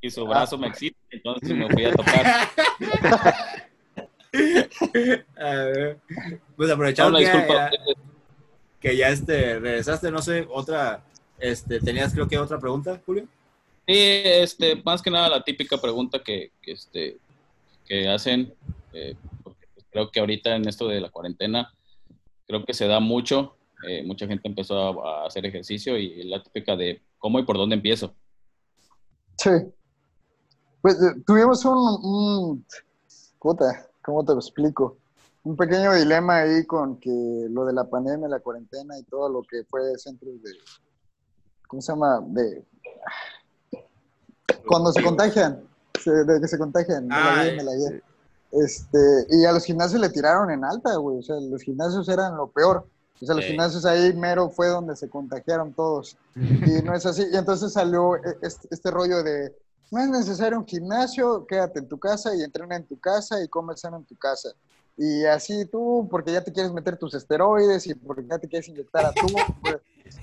y 0.00 0.10
su 0.10 0.24
Ah. 0.26 0.30
brazo 0.30 0.58
me 0.58 0.66
excita, 0.68 0.98
entonces 1.10 1.50
me 1.56 1.68
fui 1.70 1.84
a 1.84 1.92
tocar. 1.92 2.26
A 5.38 5.50
ver, 5.50 5.98
Pues 6.56 6.70
aprovechando 6.70 7.18
que, 7.18 7.24
ya, 7.24 7.36
ustedes. 7.36 7.96
que 8.80 8.96
ya, 8.96 9.08
este, 9.08 9.58
regresaste, 9.58 10.10
no 10.10 10.20
sé, 10.20 10.46
otra, 10.50 11.02
este, 11.38 11.80
tenías 11.80 12.12
creo 12.12 12.28
que 12.28 12.38
otra 12.38 12.58
pregunta, 12.58 13.00
Julio. 13.06 13.26
Sí, 13.86 13.94
este, 14.24 14.76
más 14.84 15.00
que 15.00 15.10
nada 15.10 15.28
la 15.28 15.42
típica 15.44 15.78
pregunta 15.78 16.18
que, 16.22 16.50
que, 16.60 16.72
este, 16.72 17.16
que 17.86 18.08
hacen, 18.08 18.52
eh, 18.92 19.14
porque 19.42 19.66
creo 19.90 20.10
que 20.10 20.20
ahorita 20.20 20.56
en 20.56 20.68
esto 20.68 20.88
de 20.88 21.00
la 21.00 21.08
cuarentena, 21.08 21.72
creo 22.46 22.64
que 22.64 22.74
se 22.74 22.86
da 22.86 23.00
mucho, 23.00 23.55
eh, 23.88 24.02
mucha 24.04 24.26
gente 24.26 24.48
empezó 24.48 24.78
a, 25.04 25.22
a 25.22 25.26
hacer 25.26 25.44
ejercicio 25.46 25.96
y 25.98 26.24
la 26.24 26.42
típica 26.42 26.76
de 26.76 27.02
cómo 27.18 27.38
y 27.38 27.44
por 27.44 27.56
dónde 27.56 27.76
empiezo. 27.76 28.14
Sí. 29.38 29.50
Pues 30.82 30.94
eh, 31.02 31.14
tuvimos 31.26 31.64
un, 31.64 31.76
un- 31.76 32.66
puta, 33.40 33.86
¿cómo 34.02 34.24
te 34.24 34.32
lo 34.32 34.38
explico? 34.38 34.98
Un 35.44 35.56
pequeño 35.56 35.94
dilema 35.94 36.38
ahí 36.38 36.64
con 36.66 36.98
que 36.98 37.46
lo 37.50 37.64
de 37.64 37.72
la 37.72 37.84
pandemia, 37.88 38.28
la 38.28 38.40
cuarentena 38.40 38.98
y 38.98 39.02
todo 39.04 39.28
lo 39.28 39.42
que 39.42 39.62
fue 39.64 39.96
centros 39.98 40.42
de, 40.42 40.50
¿cómo 41.68 41.80
se 41.82 41.92
llama? 41.92 42.20
De 42.26 42.64
cuando 44.66 44.92
se 44.92 45.02
contagian, 45.02 45.62
se- 46.00 46.24
de 46.24 46.40
que 46.40 46.48
se 46.48 46.58
contagian, 46.58 47.06
me 47.06 47.14
la 47.14 47.40
Ah, 47.40 47.44
me 47.56 47.62
la 47.62 47.74
guié. 47.76 48.02
Este, 48.52 48.98
y 49.30 49.44
a 49.44 49.52
los 49.52 49.64
gimnasios 49.64 50.00
le 50.00 50.08
tiraron 50.08 50.50
en 50.50 50.64
alta, 50.64 50.96
güey, 50.96 51.18
o 51.18 51.22
sea, 51.22 51.36
los 51.40 51.62
gimnasios 51.62 52.08
eran 52.08 52.36
lo 52.36 52.48
peor. 52.50 52.88
O 53.20 53.26
sea, 53.26 53.34
los 53.34 53.44
gimnasios 53.44 53.84
ahí 53.86 54.12
mero 54.12 54.50
fue 54.50 54.68
donde 54.68 54.94
se 54.96 55.08
contagiaron 55.08 55.72
todos 55.72 56.16
y 56.34 56.82
no 56.82 56.94
es 56.94 57.06
así. 57.06 57.24
Y 57.32 57.36
entonces 57.36 57.72
salió 57.72 58.16
este, 58.42 58.68
este 58.70 58.90
rollo 58.90 59.22
de, 59.22 59.54
no 59.90 60.00
es 60.00 60.08
necesario 60.08 60.58
un 60.58 60.66
gimnasio, 60.66 61.46
quédate 61.46 61.78
en 61.78 61.88
tu 61.88 61.98
casa 61.98 62.34
y 62.34 62.42
entrena 62.42 62.76
en 62.76 62.86
tu 62.86 62.98
casa 62.98 63.42
y 63.42 63.48
come 63.48 63.76
sano 63.76 63.98
en 63.98 64.04
tu 64.04 64.16
casa. 64.16 64.50
Y 64.96 65.24
así 65.26 65.66
tú, 65.66 66.08
porque 66.10 66.32
ya 66.32 66.42
te 66.42 66.52
quieres 66.52 66.72
meter 66.72 66.96
tus 66.96 67.14
esteroides 67.14 67.86
y 67.86 67.94
porque 67.94 68.26
ya 68.28 68.38
te 68.38 68.48
quieres 68.48 68.68
inyectar 68.68 69.04
a 69.04 69.12
tú, 69.12 69.26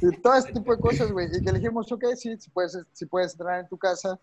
y 0.01 0.17
todo 0.17 0.33
este 0.33 0.53
tipo 0.53 0.75
de 0.75 0.81
cosas, 0.81 1.11
güey. 1.11 1.27
Y 1.31 1.43
que 1.43 1.51
dijimos, 1.51 1.91
ok, 1.91 2.05
sí, 2.15 2.35
si 2.37 2.49
puedes, 2.49 2.77
si 2.91 3.05
puedes 3.05 3.33
entrenar 3.33 3.59
en 3.59 3.67
tu 3.67 3.77
casa, 3.77 4.19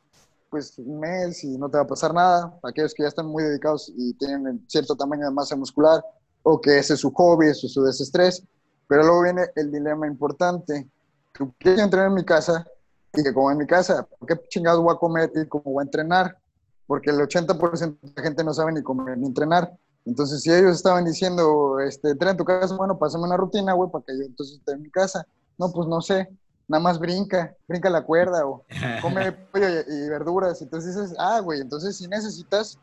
pues 0.50 0.76
un 0.78 0.98
mes 0.98 1.44
y 1.44 1.56
no 1.56 1.70
te 1.70 1.76
va 1.76 1.84
a 1.84 1.86
pasar 1.86 2.12
nada. 2.12 2.58
Aquellos 2.64 2.92
que 2.92 3.04
ya 3.04 3.08
están 3.08 3.26
muy 3.26 3.44
dedicados 3.44 3.92
y 3.96 4.12
tienen 4.14 4.64
cierto 4.66 4.96
tamaño 4.96 5.26
de 5.26 5.30
masa 5.30 5.54
muscular, 5.54 6.04
o 6.42 6.60
que 6.60 6.78
ese 6.78 6.94
es 6.94 7.00
su 7.00 7.12
hobby, 7.12 7.46
eso 7.46 7.66
es 7.66 7.72
su 7.72 7.84
desestrés. 7.84 8.42
Pero 8.90 9.04
luego 9.04 9.22
viene 9.22 9.46
el 9.54 9.70
dilema 9.70 10.04
importante. 10.08 10.90
Tú 11.30 11.54
quieres 11.60 11.80
entrenar 11.80 12.08
en 12.08 12.14
mi 12.14 12.24
casa 12.24 12.66
y 13.14 13.22
que 13.22 13.32
como 13.32 13.48
en 13.52 13.58
mi 13.58 13.64
casa, 13.64 14.04
¿por 14.18 14.26
qué 14.26 14.34
chingados 14.48 14.82
voy 14.82 14.92
a 14.92 14.98
comer 14.98 15.30
y 15.32 15.46
cómo 15.46 15.62
voy 15.62 15.82
a 15.82 15.84
entrenar? 15.84 16.36
Porque 16.88 17.10
el 17.10 17.18
80% 17.18 18.00
de 18.02 18.12
la 18.16 18.22
gente 18.24 18.42
no 18.42 18.52
sabe 18.52 18.72
ni 18.72 18.82
comer 18.82 19.16
ni 19.16 19.28
entrenar. 19.28 19.72
Entonces, 20.04 20.42
si 20.42 20.50
ellos 20.50 20.74
estaban 20.74 21.04
diciendo, 21.04 21.78
este, 21.78 22.10
entrena 22.10 22.32
en 22.32 22.36
tu 22.36 22.44
casa, 22.44 22.74
bueno, 22.74 22.98
pásame 22.98 23.22
una 23.22 23.36
rutina, 23.36 23.74
güey, 23.74 23.88
para 23.92 24.04
que 24.04 24.18
yo 24.18 24.24
entonces 24.24 24.58
esté 24.58 24.72
en 24.72 24.82
mi 24.82 24.90
casa. 24.90 25.24
No, 25.56 25.70
pues 25.70 25.86
no 25.86 26.00
sé, 26.00 26.28
nada 26.66 26.82
más 26.82 26.98
brinca, 26.98 27.54
brinca 27.68 27.90
la 27.90 28.02
cuerda 28.02 28.44
o 28.44 28.64
come 29.02 29.30
pollo 29.52 29.68
y, 29.68 30.04
y 30.04 30.08
verduras. 30.08 30.60
Entonces 30.62 30.96
dices, 30.96 31.14
ah, 31.16 31.38
güey, 31.38 31.60
entonces 31.60 31.96
sí 31.96 32.08
necesitas 32.08 32.76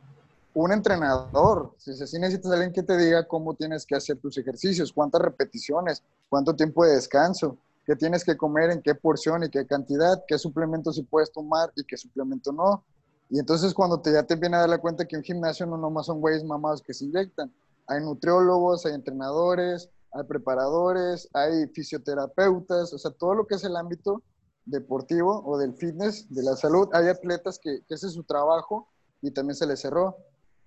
un 0.64 0.72
entrenador. 0.72 1.76
Si 1.78 1.93
sí 1.93 2.18
necesitas 2.18 2.51
alguien 2.51 2.74
que 2.74 2.82
te 2.82 2.97
diga 2.97 3.28
cómo 3.28 3.53
tienes 3.53 3.86
que 3.86 3.95
hacer 3.95 4.18
tus 4.18 4.39
ejercicios, 4.39 4.91
cuántas 4.91 5.22
repeticiones, 5.22 6.01
cuánto 6.30 6.55
tiempo 6.55 6.84
de 6.84 6.95
descanso, 6.95 7.58
qué 7.86 7.95
tienes 7.95 8.26
que 8.26 8.36
comer, 8.36 8.72
en 8.72 8.82
qué 8.82 8.95
porción 8.95 9.43
y 9.43 9.49
qué 9.51 9.68
cantidad, 9.68 10.24
qué 10.28 10.39
suplemento 10.39 10.89
puedes 11.12 11.32
tomar 11.32 11.72
y 11.76 11.84
qué 11.84 11.95
suplemento 11.95 12.51
no. 12.51 12.84
Y 13.30 13.38
entonces 13.38 13.72
cuando 13.72 14.01
te, 14.01 14.12
ya 14.12 14.24
te 14.24 14.36
viene 14.36 14.58
a 14.58 14.62
dar 14.62 14.70
la 14.70 14.80
cuenta 14.80 15.05
que 15.05 15.16
un 15.16 15.22
gimnasio 15.22 15.68
no 15.68 15.78
nomás 15.78 16.08
son 16.08 16.22
güeyes 16.22 16.43
mamados 16.43 16.82
que 16.82 16.95
se 16.95 17.05
inyectan. 17.05 17.53
Hay 17.86 18.01
nutriólogos, 18.01 18.84
hay 18.88 18.95
entrenadores, 18.95 19.91
hay 20.12 20.24
preparadores, 20.24 21.30
hay 21.34 21.68
fisioterapeutas, 21.68 22.93
o 22.93 22.97
sea, 22.97 23.12
todo 23.12 23.36
lo 23.36 23.45
que 23.45 23.55
es 23.55 23.64
el 23.64 23.76
ámbito 23.76 24.24
deportivo 24.66 25.43
o 25.45 25.60
del 25.60 25.76
fitness, 25.76 26.26
de 26.34 26.41
la 26.41 26.55
salud. 26.55 26.89
Hay 26.93 27.10
atletas 27.10 27.60
que, 27.60 27.82
que 27.88 27.93
ese 27.93 28.08
es 28.08 28.14
su 28.14 28.24
trabajo 28.24 28.88
y 29.22 29.30
también 29.30 29.55
se 29.55 29.68
les 29.68 29.82
cerró. 29.82 30.18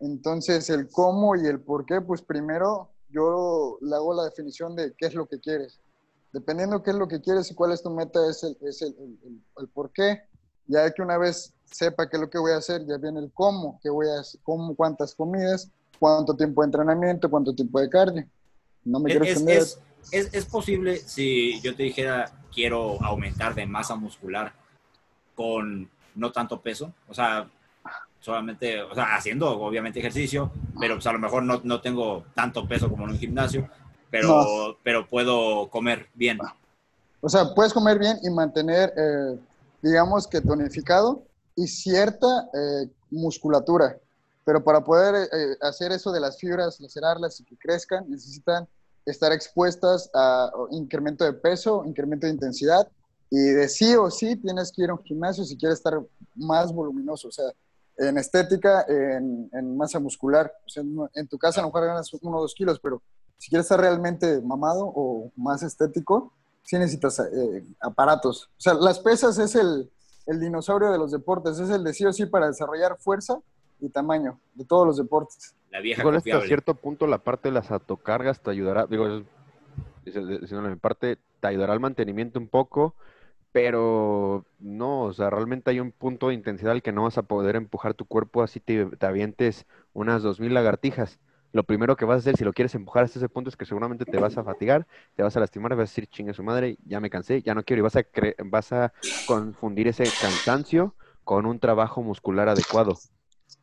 Entonces, 0.01 0.69
el 0.71 0.89
cómo 0.91 1.37
y 1.37 1.47
el 1.47 1.61
por 1.61 1.85
qué, 1.85 2.01
pues 2.01 2.23
primero 2.23 2.91
yo 3.09 3.79
le 3.83 3.95
hago 3.97 4.15
la 4.15 4.25
definición 4.25 4.75
de 4.75 4.95
qué 4.97 5.07
es 5.07 5.15
lo 5.15 5.27
que 5.27 5.39
quieres. 5.41 5.81
Dependiendo 6.33 6.83
qué 6.83 6.91
es 6.91 6.97
lo 6.97 7.09
que 7.09 7.21
quieres 7.21 7.51
y 7.51 7.55
cuál 7.55 7.73
es 7.73 7.83
tu 7.83 7.91
meta, 7.91 8.19
es 8.29 8.43
el, 8.45 8.57
es 8.63 8.83
el, 8.83 8.95
el, 8.99 9.43
el- 9.59 9.69
por 9.69 9.93
qué. 9.93 10.23
Ya 10.67 10.89
que 10.93 11.03
una 11.03 11.19
vez 11.19 11.53
sepa 11.65 12.09
qué 12.09 12.17
es 12.17 12.21
lo 12.21 12.31
que 12.31 12.39
voy 12.39 12.53
a 12.53 12.57
hacer, 12.59 12.87
ya 12.87 12.97
viene 12.97 13.19
el 13.21 13.33
cómo, 13.33 13.81
qué 13.83 13.91
voy 13.91 14.07
a 14.09 14.21
hacer, 14.21 14.41
cómo, 14.45 14.77
cuántas 14.77 15.15
comidas, 15.15 15.69
cuánto 15.99 16.37
tiempo 16.37 16.63
de 16.63 16.67
entrenamiento, 16.67 17.29
cuánto 17.29 17.53
tiempo 17.55 17.81
de 17.81 17.91
cardio. 17.91 18.29
No 18.85 19.01
me 19.01 19.11
quiero 19.11 19.25
Es, 19.25 19.31
extender. 19.33 19.63
es, 19.63 19.81
es, 20.13 20.33
es 20.35 20.45
posible 20.47 20.97
si 20.99 21.61
yo 21.61 21.75
te 21.75 21.83
dijera 21.83 22.31
quiero 22.55 23.03
aumentar 23.03 23.55
de 23.55 23.67
masa 23.67 23.97
muscular 23.97 24.53
con 25.35 25.91
no 26.15 26.31
tanto 26.33 26.61
peso, 26.61 26.93
o 27.09 27.15
sea, 27.15 27.51
solamente, 28.21 28.83
o 28.83 28.95
sea, 28.95 29.17
haciendo 29.17 29.51
obviamente 29.61 29.99
ejercicio, 29.99 30.53
pero 30.79 30.95
pues 30.95 31.07
a 31.07 31.13
lo 31.13 31.19
mejor 31.19 31.43
no, 31.43 31.61
no 31.65 31.81
tengo 31.81 32.25
tanto 32.35 32.69
peso 32.69 32.89
como 32.89 33.05
en 33.05 33.11
un 33.11 33.19
gimnasio, 33.19 33.69
pero, 34.11 34.77
pero 34.83 35.09
puedo 35.09 35.69
comer 35.71 36.09
bien. 36.15 36.39
O 37.21 37.29
sea, 37.29 37.55
puedes 37.55 37.73
comer 37.73 37.99
bien 37.99 38.19
y 38.23 38.31
mantener, 38.31 38.93
eh, 38.97 39.39
digamos 39.83 40.27
que 40.27 40.41
tonificado 40.41 41.23
y 41.57 41.67
cierta 41.67 42.27
eh, 42.55 42.89
musculatura. 43.11 43.99
Pero 44.45 44.65
para 44.65 44.83
poder 44.83 45.29
eh, 45.33 45.57
hacer 45.61 45.93
eso 45.93 46.13
de 46.13 46.21
las 46.21 46.39
fibras, 46.39 46.81
lacerarlas 46.81 47.41
y 47.41 47.45
que 47.45 47.57
crezcan, 47.57 48.09
necesitan 48.09 48.67
estar 49.05 49.33
expuestas 49.33 50.11
a 50.15 50.51
incremento 50.71 51.25
de 51.25 51.33
peso, 51.33 51.85
incremento 51.87 52.27
de 52.27 52.33
intensidad. 52.33 52.89
Y 53.31 53.39
de 53.39 53.69
sí 53.69 53.95
o 53.95 54.11
sí 54.11 54.37
tienes 54.37 54.73
que 54.73 54.83
ir 54.83 54.91
a 54.91 54.95
un 54.95 55.05
gimnasio 55.05 55.45
si 55.45 55.57
quieres 55.57 55.79
estar 55.79 56.01
más 56.35 56.73
voluminoso. 56.73 57.29
O 57.29 57.33
sea, 57.33 57.47
en 58.01 58.19
estética, 58.19 58.85
en, 58.89 59.51
en 59.53 59.77
masa 59.77 60.01
muscular. 60.01 60.53
O 60.67 60.69
sea, 60.69 60.83
en, 60.83 60.97
en 61.15 61.29
tu 61.29 61.39
casa 61.39 61.61
a 61.61 61.63
lo 61.63 61.69
mejor 61.69 61.87
ganas 61.87 62.13
uno 62.15 62.39
o 62.39 62.41
dos 62.43 62.55
kilos, 62.55 62.81
pero 62.81 63.03
si 63.39 63.49
quieres 63.49 63.65
estar 63.65 63.81
realmente 63.81 64.41
mamado 64.43 64.85
o 64.85 65.31
más 65.37 65.63
estético, 65.63 66.33
sí 66.63 66.79
necesitas 66.79 67.21
eh, 67.21 67.65
aparatos. 67.81 68.51
O 68.59 68.61
sea, 68.61 68.75
las 68.75 68.99
pesas 68.99 69.39
es 69.39 69.55
el, 69.55 69.91
el, 70.27 70.41
dinosaurio 70.41 70.91
de 70.91 70.99
los 70.99 71.11
deportes, 71.11 71.59
es 71.59 71.71
el 71.71 71.83
de 71.85 71.95
sí 71.95 72.05
o 72.05 72.13
sí 72.13 72.27
para 72.27 72.47
desarrollar 72.49 72.97
fuerza 72.99 73.41
y 73.81 73.89
tamaño 73.89 74.39
de 74.55 74.65
todos 74.65 74.87
los 74.87 74.97
deportes. 74.97 75.55
La 75.71 75.81
vieja 75.81 76.03
hasta 76.09 76.41
cierto 76.43 76.75
punto 76.75 77.07
la 77.07 77.19
parte 77.19 77.49
de 77.49 77.55
las 77.55 77.71
autocargas 77.71 78.41
te 78.41 78.51
ayudará, 78.51 78.87
digo, 78.87 79.23
mi 80.05 80.77
parte, 80.77 81.19
te 81.41 81.47
ayudará 81.47 81.73
al 81.73 81.81
mantenimiento 81.81 82.39
un 82.39 82.49
poco, 82.49 82.95
pero 83.53 84.47
no, 84.59 85.03
o 85.05 85.13
sea, 85.13 85.31
realmente 85.31 85.71
hay 85.71 85.81
un 85.81 85.93
punto 85.93 86.29
de 86.29 86.35
intensidad 86.35 86.73
al 86.73 86.83
que 86.83 86.93
no 86.93 87.05
vas 87.05 87.19
a 87.19 87.23
poder 87.25 87.57
empujar 87.57 87.95
tu 87.95 88.07
cuerpo 88.07 88.43
así 88.43 88.61
te, 88.61 88.87
te 88.87 89.07
avientes 89.07 89.67
unas 89.93 90.23
2000 90.23 90.55
lagartijas. 90.55 91.21
lo 91.53 91.65
primero 91.65 91.97
que 91.97 92.05
vas 92.05 92.17
a 92.17 92.19
hacer 92.21 92.37
si 92.37 92.45
lo 92.45 92.53
quieres 92.53 92.75
empujar 92.77 93.05
hasta 93.05 93.19
ese 93.19 93.29
punto 93.29 93.51
es 93.51 93.57
que 93.57 93.65
seguramente 93.67 94.07
te 94.07 94.19
vas 94.19 94.39
a 94.39 94.45
fatigar, 94.45 94.87
te 95.17 95.23
vas 95.25 95.37
a 95.37 95.41
lastimar, 95.41 95.73
vas 95.73 95.79
a 95.79 95.83
decir, 95.93 96.07
chingue 96.07 96.33
su 96.35 96.45
madre, 96.45 96.79
ya 96.85 97.01
me 97.01 97.11
cansé, 97.11 97.43
ya 97.43 97.55
no 97.55 97.65
quiero, 97.65 97.81
y 97.81 97.83
vas 97.83 97.97
a, 97.97 98.03
cre- 98.05 98.37
vas 98.45 98.73
a 98.73 98.93
confundir 99.25 99.89
ese 99.89 100.15
cansancio 100.17 100.95
con 101.25 101.47
un 101.47 101.59
trabajo 101.61 102.03
muscular 102.03 102.49
adecuado, 102.49 103.03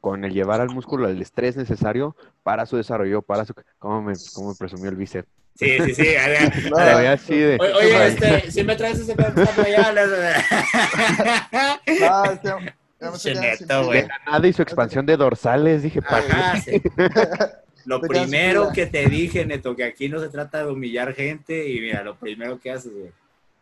con 0.02 0.26
el 0.26 0.34
llevar 0.34 0.62
al 0.62 0.70
músculo 0.70 1.08
el 1.10 1.22
estrés 1.22 1.58
necesario 1.58 2.16
para 2.44 2.66
su 2.66 2.78
desarrollo, 2.78 3.22
para 3.24 3.46
su... 3.46 3.54
¿Cómo 3.80 4.02
me, 4.04 4.20
cómo 4.34 4.50
me 4.50 4.56
presumió 4.56 4.90
el 4.90 4.96
bíceps? 4.98 5.30
Sí, 5.58 5.78
sí, 5.86 5.96
sí. 5.96 6.16
a 6.16 6.28
ver. 6.28 6.54
No, 6.70 6.78
así 6.78 7.36
de... 7.36 7.58
Oye, 7.60 7.74
oye, 7.74 8.08
este, 8.08 8.52
si 8.52 8.64
me 8.64 8.76
traes 8.76 9.00
ese 9.00 9.16
para 9.16 9.30
allá. 9.30 10.34
Ah, 12.02 12.32
es 12.32 12.40
que 12.40 12.48
ya 12.48 12.62
me 12.62 12.68
estoy 12.68 12.74
quedando 13.00 13.18
sin 13.20 13.34
Cheneto, 13.34 13.86
güey. 13.86 14.04
pila. 14.04 14.16
Nada 14.26 14.48
y 14.48 14.54
su 14.54 14.62
expansión 14.62 15.06
de 15.06 15.18
dorsales, 15.18 15.84
dije, 15.84 16.02
¿para 16.02 16.26
qué? 16.26 16.32
Ajá, 16.32 16.62
sí. 16.62 16.82
Lo 17.88 18.02
primero 18.02 18.70
que 18.74 18.86
te 18.86 19.08
dije, 19.08 19.46
Neto, 19.46 19.74
que 19.74 19.86
aquí 19.86 20.10
no 20.10 20.20
se 20.20 20.28
trata 20.28 20.66
de 20.66 20.72
humillar 20.72 21.14
gente 21.14 21.70
y 21.70 21.80
mira, 21.80 22.04
lo 22.04 22.18
primero 22.18 22.60
que 22.60 22.70
haces, 22.70 22.92
güey. 22.92 23.12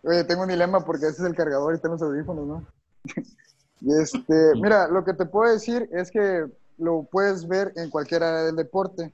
Oye, 0.02 0.24
tengo 0.24 0.42
un 0.42 0.50
dilema 0.50 0.84
porque 0.84 1.06
ese 1.06 1.22
es 1.22 1.28
el 1.28 1.36
cargador 1.36 1.76
y 1.76 1.80
tengo 1.80 1.94
los 1.94 2.02
audífonos, 2.02 2.48
¿no? 2.48 2.66
y 3.82 4.02
este, 4.02 4.54
mira, 4.56 4.88
lo 4.88 5.06
que 5.06 5.14
te 5.14 5.28
puedo 5.28 5.54
decir 5.54 5.88
es 5.92 6.10
que 6.10 6.46
lo 6.80 7.08
puedes 7.12 7.48
ver 7.48 7.72
en 7.76 7.92
cualquier 7.92 8.24
área 8.24 8.44
del 8.46 8.56
deporte. 8.56 9.12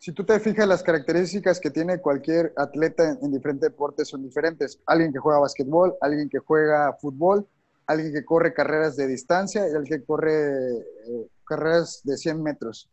Si 0.00 0.12
tú 0.12 0.24
te 0.24 0.40
fijas, 0.40 0.66
las 0.66 0.82
características 0.82 1.60
que 1.60 1.70
tiene 1.70 2.00
cualquier 2.00 2.54
atleta 2.56 3.06
en, 3.06 3.18
en 3.20 3.32
diferentes 3.32 3.70
deportes 3.70 4.08
son 4.08 4.22
diferentes. 4.22 4.80
Alguien 4.86 5.12
que 5.12 5.18
juega 5.18 5.40
básquetbol, 5.40 5.94
alguien 6.00 6.30
que 6.30 6.38
juega 6.38 6.96
fútbol, 6.98 7.46
alguien 7.86 8.10
que 8.10 8.24
corre 8.24 8.54
carreras 8.54 8.96
de 8.96 9.06
distancia 9.06 9.68
y 9.68 9.74
alguien 9.74 10.00
que 10.00 10.06
corre 10.06 10.78
eh, 10.78 11.28
carreras 11.44 12.00
de 12.02 12.16
100 12.16 12.42
metros. 12.42 12.88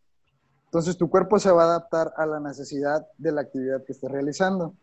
Entonces, 0.65 0.97
tu 0.97 1.09
cuerpo 1.09 1.39
se 1.39 1.49
va 1.49 1.63
a 1.63 1.67
adaptar 1.67 2.11
a 2.17 2.25
la 2.25 2.41
necesidad 2.41 3.07
de 3.17 3.31
la 3.31 3.39
actividad 3.39 3.85
que 3.85 3.93
estés 3.93 4.11
realizando. 4.11 4.73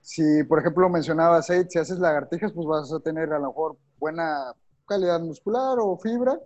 Si, 0.00 0.42
por 0.44 0.58
ejemplo, 0.58 0.88
mencionabas, 0.88 1.48
Aid, 1.48 1.68
si 1.68 1.78
haces 1.78 2.00
lagartijas, 2.00 2.50
pues 2.50 2.66
vas 2.66 2.92
a 2.92 2.98
tener 2.98 3.32
a 3.32 3.38
lo 3.38 3.50
mejor 3.50 3.76
buena 4.00 4.52
calidad 4.84 5.20
muscular 5.20 5.78
o 5.78 5.96
fibra 5.96 6.40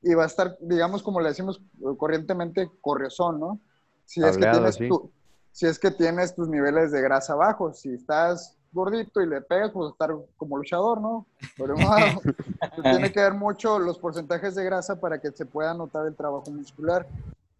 y 0.00 0.14
va 0.14 0.22
a 0.22 0.28
estar, 0.28 0.56
digamos, 0.60 1.02
como 1.02 1.20
le 1.20 1.30
decimos 1.30 1.60
eh, 1.80 1.96
corrientemente, 1.98 2.70
corriozón, 2.80 3.40
¿no? 3.40 3.60
Si 4.06 4.20
es, 4.22 4.36
que 4.38 4.46
tienes 4.52 4.76
tu- 4.88 5.10
si 5.52 5.66
es 5.66 5.78
que 5.78 5.90
tienes 5.90 6.34
tus 6.34 6.48
niveles 6.48 6.92
de 6.92 7.00
grasa 7.02 7.34
bajos, 7.34 7.80
si 7.80 7.92
estás 7.94 8.56
gordito 8.72 9.20
y 9.20 9.26
le 9.26 9.40
pegas, 9.42 9.70
pues 9.72 9.92
estar 9.92 10.14
como 10.36 10.56
luchador, 10.58 11.00
¿no? 11.00 11.26
Pero 11.56 11.74
bueno, 11.76 12.20
tiene 12.82 13.12
que 13.12 13.20
ver 13.20 13.34
mucho 13.34 13.78
los 13.78 13.98
porcentajes 13.98 14.54
de 14.54 14.64
grasa 14.64 15.00
para 15.00 15.20
que 15.20 15.30
se 15.32 15.46
pueda 15.46 15.74
notar 15.74 16.06
el 16.06 16.14
trabajo 16.16 16.50
muscular. 16.50 17.06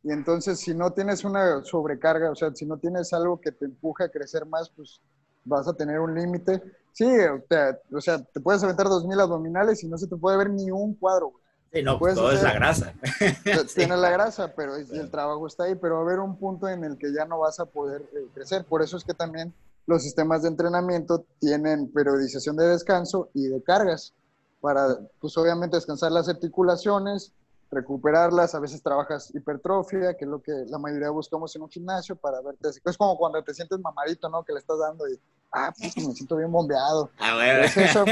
Y 0.03 0.13
entonces, 0.13 0.61
si 0.61 0.73
no 0.75 0.93
tienes 0.93 1.25
una 1.25 1.65
sobrecarga, 1.65 2.31
o 2.31 2.35
sea, 2.37 2.55
si 2.55 2.65
no 2.65 2.79
tienes 2.79 3.13
algo 3.13 3.41
que 3.41 3.51
te 3.53 3.65
empuje 3.65 4.05
a 4.05 4.09
crecer 4.09 4.47
más, 4.47 4.71
pues 4.71 5.01
vas 5.45 5.67
a 5.67 5.75
tener 5.75 5.99
un 5.99 6.15
límite. 6.15 6.63
Sí, 6.93 7.05
o 7.07 7.43
sea, 7.49 7.79
o 7.93 8.01
sea, 8.01 8.23
te 8.23 8.41
puedes 8.41 8.63
aventar 8.63 8.89
2000 8.89 9.19
abdominales 9.21 9.83
y 9.83 9.89
no 9.89 9.99
se 9.99 10.07
te 10.07 10.17
puede 10.17 10.37
ver 10.37 10.51
ni 10.51 10.71
un 10.71 10.95
cuadro. 10.95 11.29
güey. 11.31 11.43
Sí, 11.79 11.83
no, 11.85 11.99
todo 12.17 12.31
es 12.33 12.43
la 12.43 12.53
grasa. 12.53 12.95
Tienes 13.75 13.99
la 13.99 14.11
grasa, 14.11 14.55
pero 14.55 14.77
es- 14.77 14.91
el 14.91 15.11
trabajo 15.11 15.47
está 15.47 15.65
ahí, 15.65 15.75
pero 15.75 15.95
va 15.97 16.01
a 16.01 16.05
haber 16.05 16.21
un 16.21 16.39
punto 16.39 16.69
en 16.69 16.85
el 16.85 16.97
que 16.99 17.13
ya 17.13 17.25
no 17.25 17.39
vas 17.39 17.61
a 17.61 17.67
poder 17.67 18.03
eh, 18.15 18.27
crecer. 18.35 18.65
Por 18.65 18.83
eso 18.83 18.97
es 18.97 19.05
que 19.05 19.15
también 19.15 19.53
los 19.87 20.03
sistemas 20.03 20.43
de 20.43 20.49
entrenamiento 20.49 21.25
tienen 21.41 21.91
periodización 21.93 22.57
de 22.57 22.67
descanso 22.69 23.31
y 23.35 23.47
de 23.49 23.63
cargas 23.63 24.13
para, 24.61 24.99
pues 25.21 25.37
obviamente, 25.39 25.77
descansar 25.77 26.11
las 26.13 26.29
articulaciones, 26.29 27.33
recuperarlas. 27.71 28.55
A 28.55 28.61
veces 28.61 28.83
trabajas 28.83 29.33
hipertrofia, 29.35 30.15
que 30.17 30.25
es 30.25 30.31
lo 30.31 30.43
que 30.43 30.53
la 30.69 30.79
mayoría 30.79 31.11
buscamos 31.11 31.55
en 31.57 31.63
un 31.63 31.69
gimnasio 31.69 32.17
para 32.17 32.41
verte 32.41 32.69
así. 32.69 32.81
Es 32.85 32.97
como 32.97 33.17
cuando 33.17 33.43
te 33.45 33.55
sientes 33.55 33.79
mamadito, 33.79 34.29
¿no? 34.29 34.43
Que 34.45 34.53
le 34.53 34.59
estás 34.59 34.79
dando 34.79 35.07
y, 35.09 35.19
ah, 35.53 35.73
pues 35.79 35.97
me 35.97 36.13
siento 36.15 36.37
bien 36.37 36.51
bombeado. 36.53 37.11
Ah, 37.19 37.35
güey. 37.35 37.65
Es 37.65 37.77
eso. 37.77 38.05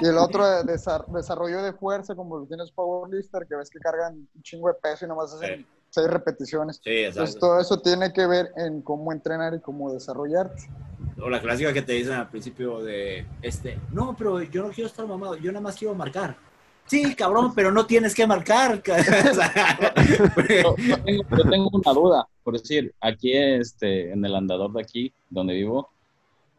Y 0.00 0.06
el 0.06 0.18
otro 0.18 0.46
de 0.46 0.64
desa- 0.72 1.04
desarrollo 1.08 1.62
de 1.62 1.72
fuerza, 1.72 2.14
como 2.14 2.38
lo 2.38 2.46
tienes 2.46 2.70
Powerlifter, 2.70 3.46
que 3.46 3.56
ves 3.56 3.70
que 3.70 3.78
cargan 3.78 4.14
un 4.34 4.42
chingo 4.42 4.68
de 4.68 4.74
peso 4.74 5.04
y 5.04 5.08
nomás 5.08 5.32
hacen 5.34 5.60
Sí. 5.60 5.66
seis 5.90 6.06
repeticiones. 6.08 6.76
Sí, 6.82 6.90
Entonces 7.04 7.34
exacto. 7.34 7.46
todo 7.48 7.60
eso 7.60 7.80
tiene 7.80 8.12
que 8.12 8.26
ver 8.26 8.50
en 8.56 8.80
cómo 8.82 9.12
entrenar 9.12 9.54
y 9.54 9.60
cómo 9.60 9.92
desarrollarte. 9.92 10.68
O 11.22 11.28
la 11.28 11.40
clásica 11.40 11.72
que 11.72 11.82
te 11.82 11.92
dicen 11.92 12.14
al 12.14 12.30
principio 12.30 12.80
de, 12.82 13.26
este, 13.42 13.78
no, 13.92 14.14
pero 14.16 14.40
yo 14.42 14.62
no 14.62 14.70
quiero 14.70 14.88
estar 14.88 15.06
mamado, 15.06 15.36
yo 15.36 15.52
nada 15.52 15.60
más 15.62 15.76
quiero 15.76 15.94
marcar. 15.94 16.36
Sí, 16.86 17.14
cabrón, 17.14 17.54
pero 17.54 17.70
no 17.70 17.86
tienes 17.86 18.14
que 18.14 18.26
marcar. 18.26 18.82
Yo, 20.62 20.76
yo 20.76 20.98
tengo, 21.04 21.24
yo 21.36 21.50
tengo 21.50 21.70
una 21.72 21.92
duda, 21.92 22.28
por 22.42 22.54
decir, 22.58 22.92
aquí 23.00 23.32
este, 23.36 24.12
en 24.12 24.24
el 24.24 24.34
andador 24.34 24.72
de 24.72 24.80
aquí, 24.82 25.12
donde 25.30 25.54
vivo, 25.54 25.90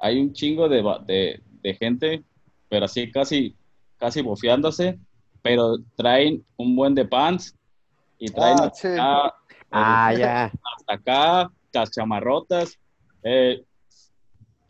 hay 0.04 0.20
un 0.20 0.34
chingo 0.34 0.68
de, 0.68 0.82
ba- 0.82 1.00
de, 1.00 1.42
de 1.62 1.74
gente, 1.76 2.24
pero 2.68 2.86
así 2.86 3.10
casi, 3.10 3.56
casi 3.98 4.22
bofeándose, 4.22 5.00
pero 5.42 5.78
traen 5.96 6.46
un 6.58 6.76
buen 6.76 6.94
de 6.94 7.06
pants 7.06 7.56
y 8.20 8.28
traen 8.30 8.60
Ah, 8.60 8.64
hasta 8.66 8.76
sí. 8.76 8.88
acá, 9.00 9.36
Ah, 9.72 10.14
ya. 10.14 10.52
hasta 10.78 10.94
acá, 10.94 11.52
las 11.72 11.90
chamarrotas. 11.92 12.78
Eh, 13.24 13.64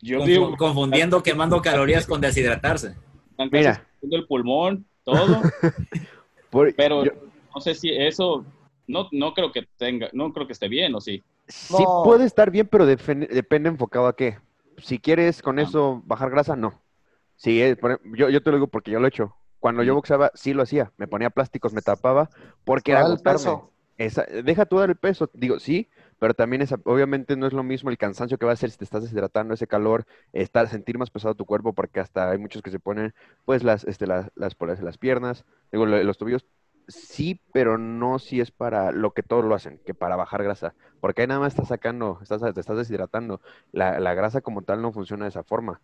yo 0.00 0.20
confu- 0.20 0.26
digo, 0.26 0.56
confundiendo 0.56 1.20
quemando 1.20 1.60
calorías 1.60 2.06
con 2.06 2.20
deshidratarse. 2.20 2.94
están 3.30 3.50
casi 3.50 3.58
Mira. 3.58 3.86
el 4.12 4.26
pulmón, 4.28 4.86
todo, 5.02 5.42
Por- 6.50 6.72
pero 6.76 7.04
yo- 7.04 7.12
no 7.52 7.60
sé 7.60 7.74
si 7.74 7.90
eso, 7.90 8.44
no, 8.86 9.08
no 9.10 9.34
creo 9.34 9.50
que 9.50 9.66
tenga, 9.76 10.08
no 10.12 10.32
creo 10.32 10.46
que 10.46 10.52
esté 10.52 10.68
bien, 10.68 10.94
¿o 10.94 11.00
sí? 11.00 11.24
Sí 11.48 11.82
No. 11.82 12.02
puede 12.04 12.24
estar 12.24 12.52
bien, 12.52 12.68
pero 12.68 12.86
depende 12.86 13.68
enfocado 13.68 14.06
a 14.06 14.14
qué. 14.14 14.38
Si 14.78 14.98
quieres 14.98 15.42
con 15.42 15.58
Ah. 15.58 15.62
eso 15.62 16.02
bajar 16.06 16.30
grasa, 16.30 16.56
no. 16.56 16.82
Si 17.36 17.60
es- 17.60 17.76
por 17.76 17.92
ejemplo, 17.92 18.16
yo, 18.16 18.28
yo 18.30 18.42
te 18.42 18.50
lo 18.50 18.56
digo 18.58 18.66
porque 18.68 18.90
yo 18.90 19.00
lo 19.00 19.06
he 19.06 19.08
hecho. 19.08 19.36
Cuando 19.58 19.82
yo 19.82 19.94
boxeaba, 19.94 20.30
sí 20.34 20.52
lo 20.52 20.62
hacía. 20.62 20.92
Me 20.98 21.06
ponía 21.08 21.30
plásticos, 21.30 21.72
me 21.72 21.80
tapaba, 21.80 22.28
porque 22.64 22.92
era 22.92 23.06
el 23.06 23.18
peso. 23.20 23.70
Esa- 23.96 24.24
deja 24.24 24.66
tú 24.66 24.78
dar 24.78 24.90
el 24.90 24.96
peso. 24.96 25.30
Digo, 25.32 25.58
sí, 25.58 25.88
pero 26.18 26.34
también 26.34 26.60
es, 26.62 26.74
obviamente 26.84 27.36
no 27.36 27.46
es 27.46 27.52
lo 27.52 27.62
mismo 27.62 27.90
el 27.90 27.96
cansancio 27.96 28.36
que 28.38 28.44
va 28.44 28.52
a 28.52 28.54
hacer 28.54 28.70
si 28.70 28.76
te 28.76 28.84
estás 28.84 29.02
deshidratando, 29.04 29.54
ese 29.54 29.66
calor, 29.66 30.04
estar, 30.32 30.68
sentir 30.68 30.98
más 30.98 31.10
pesado 31.10 31.34
tu 31.34 31.46
cuerpo, 31.46 31.72
porque 31.72 32.00
hasta 32.00 32.30
hay 32.30 32.38
muchos 32.38 32.60
que 32.60 32.70
se 32.70 32.78
ponen, 32.80 33.14
pues, 33.44 33.62
las, 33.62 33.84
este, 33.84 34.06
las, 34.06 34.30
las, 34.34 34.54
por 34.54 34.68
las 34.82 34.98
piernas, 34.98 35.44
digo, 35.72 35.86
lo- 35.86 36.02
los 36.02 36.18
tobillos. 36.18 36.44
Sí, 36.86 37.40
pero 37.52 37.78
no 37.78 38.18
si 38.18 38.40
es 38.40 38.50
para 38.50 38.92
lo 38.92 39.12
que 39.12 39.22
todos 39.22 39.44
lo 39.44 39.54
hacen, 39.54 39.80
que 39.86 39.94
para 39.94 40.16
bajar 40.16 40.42
grasa. 40.42 40.74
Porque 41.00 41.22
ahí 41.22 41.26
nada 41.28 41.40
más 41.40 41.54
estás 41.54 41.68
sacando, 41.68 42.18
estás, 42.22 42.42
te 42.54 42.60
estás 42.60 42.76
deshidratando. 42.76 43.40
La, 43.72 43.98
grasa 44.14 44.42
como 44.42 44.62
tal 44.62 44.82
no 44.82 44.92
funciona 44.92 45.24
de 45.24 45.30
esa 45.30 45.44
forma. 45.44 45.80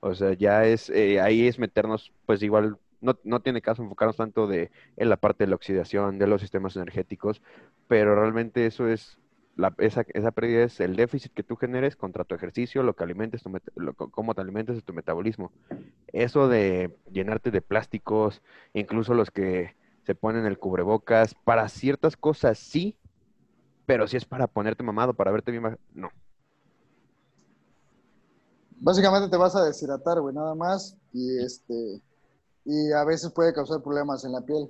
O 0.00 0.14
sea, 0.14 0.34
ya 0.34 0.64
es, 0.66 0.90
eh, 0.90 1.20
ahí 1.20 1.48
es 1.48 1.58
meternos, 1.58 2.12
pues 2.26 2.42
igual, 2.42 2.78
no, 3.00 3.18
no 3.24 3.40
tiene 3.42 3.62
caso 3.62 3.82
enfocarnos 3.82 4.16
tanto 4.16 4.46
de, 4.48 4.70
en 4.96 5.10
la 5.10 5.16
parte 5.18 5.44
de 5.44 5.50
la 5.50 5.56
oxidación, 5.56 6.18
de 6.18 6.26
los 6.28 6.40
sistemas 6.42 6.76
energéticos, 6.76 7.42
pero 7.88 8.14
realmente 8.16 8.66
eso 8.66 8.88
es, 8.88 9.18
la, 9.56 9.74
esa, 9.78 10.04
esa 10.14 10.32
pérdida 10.32 10.64
es 10.64 10.80
el 10.80 10.96
déficit 10.96 11.32
que 11.34 11.42
tú 11.44 11.56
generes 11.56 11.96
contra 11.96 12.24
tu 12.24 12.34
ejercicio, 12.34 12.82
lo 12.84 12.94
que 12.96 13.04
alimentes, 13.04 13.42
tu 13.42 13.50
lo- 13.76 13.94
cómo 13.94 14.34
te 14.34 14.42
alimentes 14.42 14.78
y 14.78 14.82
tu 14.82 14.94
metabolismo. 14.94 15.52
Eso 16.08 16.48
de 16.48 16.96
llenarte 17.10 17.50
de 17.50 17.62
plásticos, 17.62 18.42
incluso 18.72 19.14
los 19.14 19.30
que 19.30 19.76
se 20.10 20.16
ponen 20.16 20.44
el 20.44 20.58
cubrebocas, 20.58 21.36
para 21.44 21.68
ciertas 21.68 22.16
cosas 22.16 22.58
sí, 22.58 22.96
pero 23.86 24.08
si 24.08 24.16
es 24.16 24.24
para 24.24 24.48
ponerte 24.48 24.82
mamado, 24.82 25.14
para 25.14 25.30
verte 25.30 25.52
bien, 25.52 25.78
no. 25.94 26.08
Básicamente 28.80 29.28
te 29.28 29.36
vas 29.36 29.54
a 29.54 29.62
deshidratar, 29.64 30.20
güey, 30.20 30.34
nada 30.34 30.56
más. 30.56 30.96
Y 31.12 31.38
este 31.38 32.02
y 32.64 32.92
a 32.92 33.04
veces 33.04 33.30
puede 33.30 33.54
causar 33.54 33.82
problemas 33.82 34.24
en 34.24 34.32
la 34.32 34.40
piel. 34.40 34.68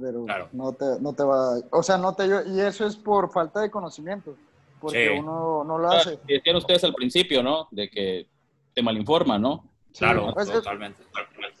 Pero 0.00 0.24
Claro. 0.24 0.48
no, 0.52 0.72
te, 0.72 0.84
no 1.00 1.12
te 1.14 1.24
va 1.24 1.58
O 1.72 1.82
sea, 1.82 1.98
no 1.98 2.14
te. 2.14 2.26
Y 2.46 2.60
eso 2.60 2.86
es 2.86 2.94
por 2.94 3.32
falta 3.32 3.60
de 3.60 3.72
conocimiento. 3.72 4.36
Porque 4.80 5.08
Sí. 5.12 5.18
uno 5.18 5.64
no 5.64 5.78
lo 5.78 5.88
Ah, 5.90 5.96
hace. 5.96 6.20
Decían 6.28 6.56
ustedes 6.56 6.84
al 6.84 6.94
principio, 6.94 7.42
¿no? 7.42 7.66
De 7.72 7.90
que 7.90 8.28
te 8.72 8.82
malinforman, 8.82 9.42
¿no? 9.42 9.68
Sí, 9.92 9.98
Claro, 9.98 10.32
totalmente. 10.34 11.02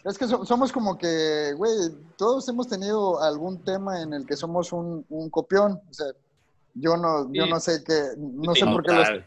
Es 0.04 0.16
que 0.18 0.26
so- 0.26 0.44
somos 0.44 0.72
como 0.72 0.96
que, 0.98 1.52
güey, 1.56 1.72
todos 2.16 2.48
hemos 2.48 2.66
tenido 2.66 3.22
algún 3.22 3.62
tema 3.62 4.00
en 4.02 4.12
el 4.14 4.26
que 4.26 4.36
somos 4.36 4.72
un, 4.72 5.04
un 5.10 5.28
copión. 5.30 5.72
O 5.90 5.92
sea, 5.94 6.06
yo 6.74 6.96
no, 6.96 7.30
yo 7.32 7.44
Sí. 7.44 7.50
no 7.50 7.60
sé 7.60 7.84
qué, 7.86 8.00
no 8.18 8.54
Sí, 8.54 8.60
sé 8.60 8.66
no, 8.66 8.72
por 8.72 8.82
qué 8.84 9.22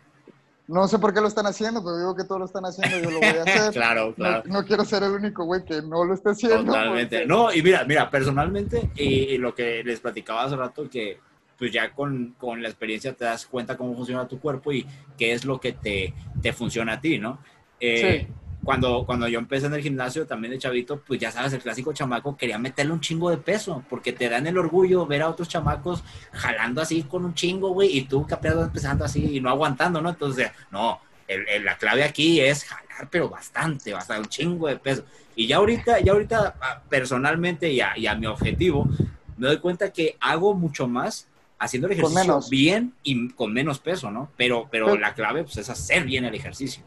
no 0.68 0.88
sé 0.88 0.97
por 0.97 1.14
qué 1.14 1.22
lo 1.22 1.28
están 1.28 1.45
haciendo, 1.45 1.84
pero 1.84 1.95
digo 1.99 2.16
que 2.16 2.24
todos 2.24 2.39
lo 2.39 2.45
están 2.47 2.66
haciendo, 2.66 2.97
yo 2.97 3.12
lo 3.12 3.20
voy 3.20 3.28
a 3.38 3.43
hacer. 3.68 3.72
Claro, 3.72 4.16
claro. 4.16 4.41
no 4.47 4.66
quiero 4.66 4.84
ser 4.84 5.03
el 5.03 5.12
único 5.12 5.45
güey 5.45 5.64
que 5.64 5.80
no 5.84 6.03
lo 6.03 6.16
esté 6.16 6.32
haciendo. 6.32 6.66
Totalmente. 6.74 7.18
porque- 7.20 7.28
No, 7.28 7.53
y 7.53 7.62
mira, 7.62 7.84
mira, 7.86 8.10
personalmente, 8.10 8.89
y, 8.95 9.03
y 9.03 9.38
lo 9.38 9.53
que 9.53 9.84
les 9.84 9.99
platicaba 9.99 10.43
hace 10.43 10.56
rato, 10.56 10.89
que 10.89 11.20
pues 11.60 11.72
ya 11.72 11.93
con, 11.93 12.36
con 12.39 12.62
la 12.64 12.68
experiencia 12.70 13.14
te 13.14 13.24
das 13.26 13.45
cuenta 13.45 13.78
cómo 13.78 13.95
funciona 13.95 14.28
tu 14.28 14.39
cuerpo 14.39 14.72
y 14.74 14.86
qué 15.16 15.34
es 15.34 15.45
lo 15.45 15.60
que 15.62 15.72
te, 15.74 16.14
te 16.41 16.51
funciona 16.51 16.93
a 16.93 16.99
ti, 16.99 17.20
¿no? 17.20 17.38
Eh, 17.80 18.28
cuando, 18.66 19.05
cuando 19.05 19.28
yo 19.30 19.39
empecé 19.39 19.68
en 19.68 19.76
el 19.76 19.82
gimnasio 19.82 20.26
también 20.28 20.51
de 20.51 20.59
chavito, 20.59 20.99
pues 21.07 21.20
ya 21.22 21.32
sabes, 21.32 21.53
el 21.53 21.61
clásico 21.61 21.93
chamaco 21.93 22.36
quería 22.36 22.57
meterle 22.57 22.91
un 22.91 22.99
chingo 22.99 23.30
de 23.30 23.38
peso, 23.38 23.84
porque 23.89 24.11
te 24.11 24.28
dan 24.28 24.47
el 24.47 24.57
orgullo 24.57 25.05
ver 25.05 25.22
a 25.22 25.30
otros 25.30 25.47
chamacos 25.47 26.03
jalando 26.34 26.82
así 26.82 27.03
con 27.03 27.24
un 27.24 27.34
chingo, 27.36 27.70
güey, 27.70 27.95
y 27.95 28.01
tú 28.05 28.26
capeado 28.28 28.63
empezando 28.63 29.05
así 29.05 29.38
y 29.38 29.39
no 29.39 29.49
aguantando, 29.49 30.01
¿no? 30.01 30.09
Entonces, 30.09 30.49
no, 30.72 30.99
el- 31.28 31.47
el- 31.47 31.63
la 31.63 31.78
clave 31.78 32.03
aquí 32.03 32.41
es 32.41 32.66
jalar, 32.66 33.07
pero 33.09 33.30
bastante, 33.30 33.93
bastante, 33.93 34.22
un 34.24 34.30
chingo 34.30 34.68
de 34.68 34.78
peso. 34.78 35.05
Y 35.36 35.47
ya 35.47 35.57
ahorita, 35.57 35.99
ya 35.99 36.11
ahorita, 36.13 36.55
ah, 36.59 36.82
personalmente 36.89 37.72
y 37.72 37.82
a, 37.82 37.97
y 37.97 38.07
a 38.07 38.16
mi 38.16 38.26
objetivo, 38.26 38.88
me 39.38 39.47
doy 39.47 39.57
cuenta 39.59 39.91
que 39.93 40.18
hago 40.20 40.53
mucho 40.55 40.88
más 40.88 41.28
haciendo 41.59 41.88
el 41.88 41.93
ejercicio 41.93 42.39
bien 42.49 42.93
y 43.03 43.30
con 43.30 43.53
menos 43.53 43.80
peso, 43.80 44.09
¿no? 44.11 44.30
Pero, 44.38 44.68
pero 44.72 44.88
Pero- 44.88 44.97
la 44.99 45.13
clave 45.13 45.43
pues, 45.43 45.57
es 45.57 45.70
hacer 45.70 46.03
bien 46.05 46.26
el 46.26 46.34
ejercicio. 46.36 46.84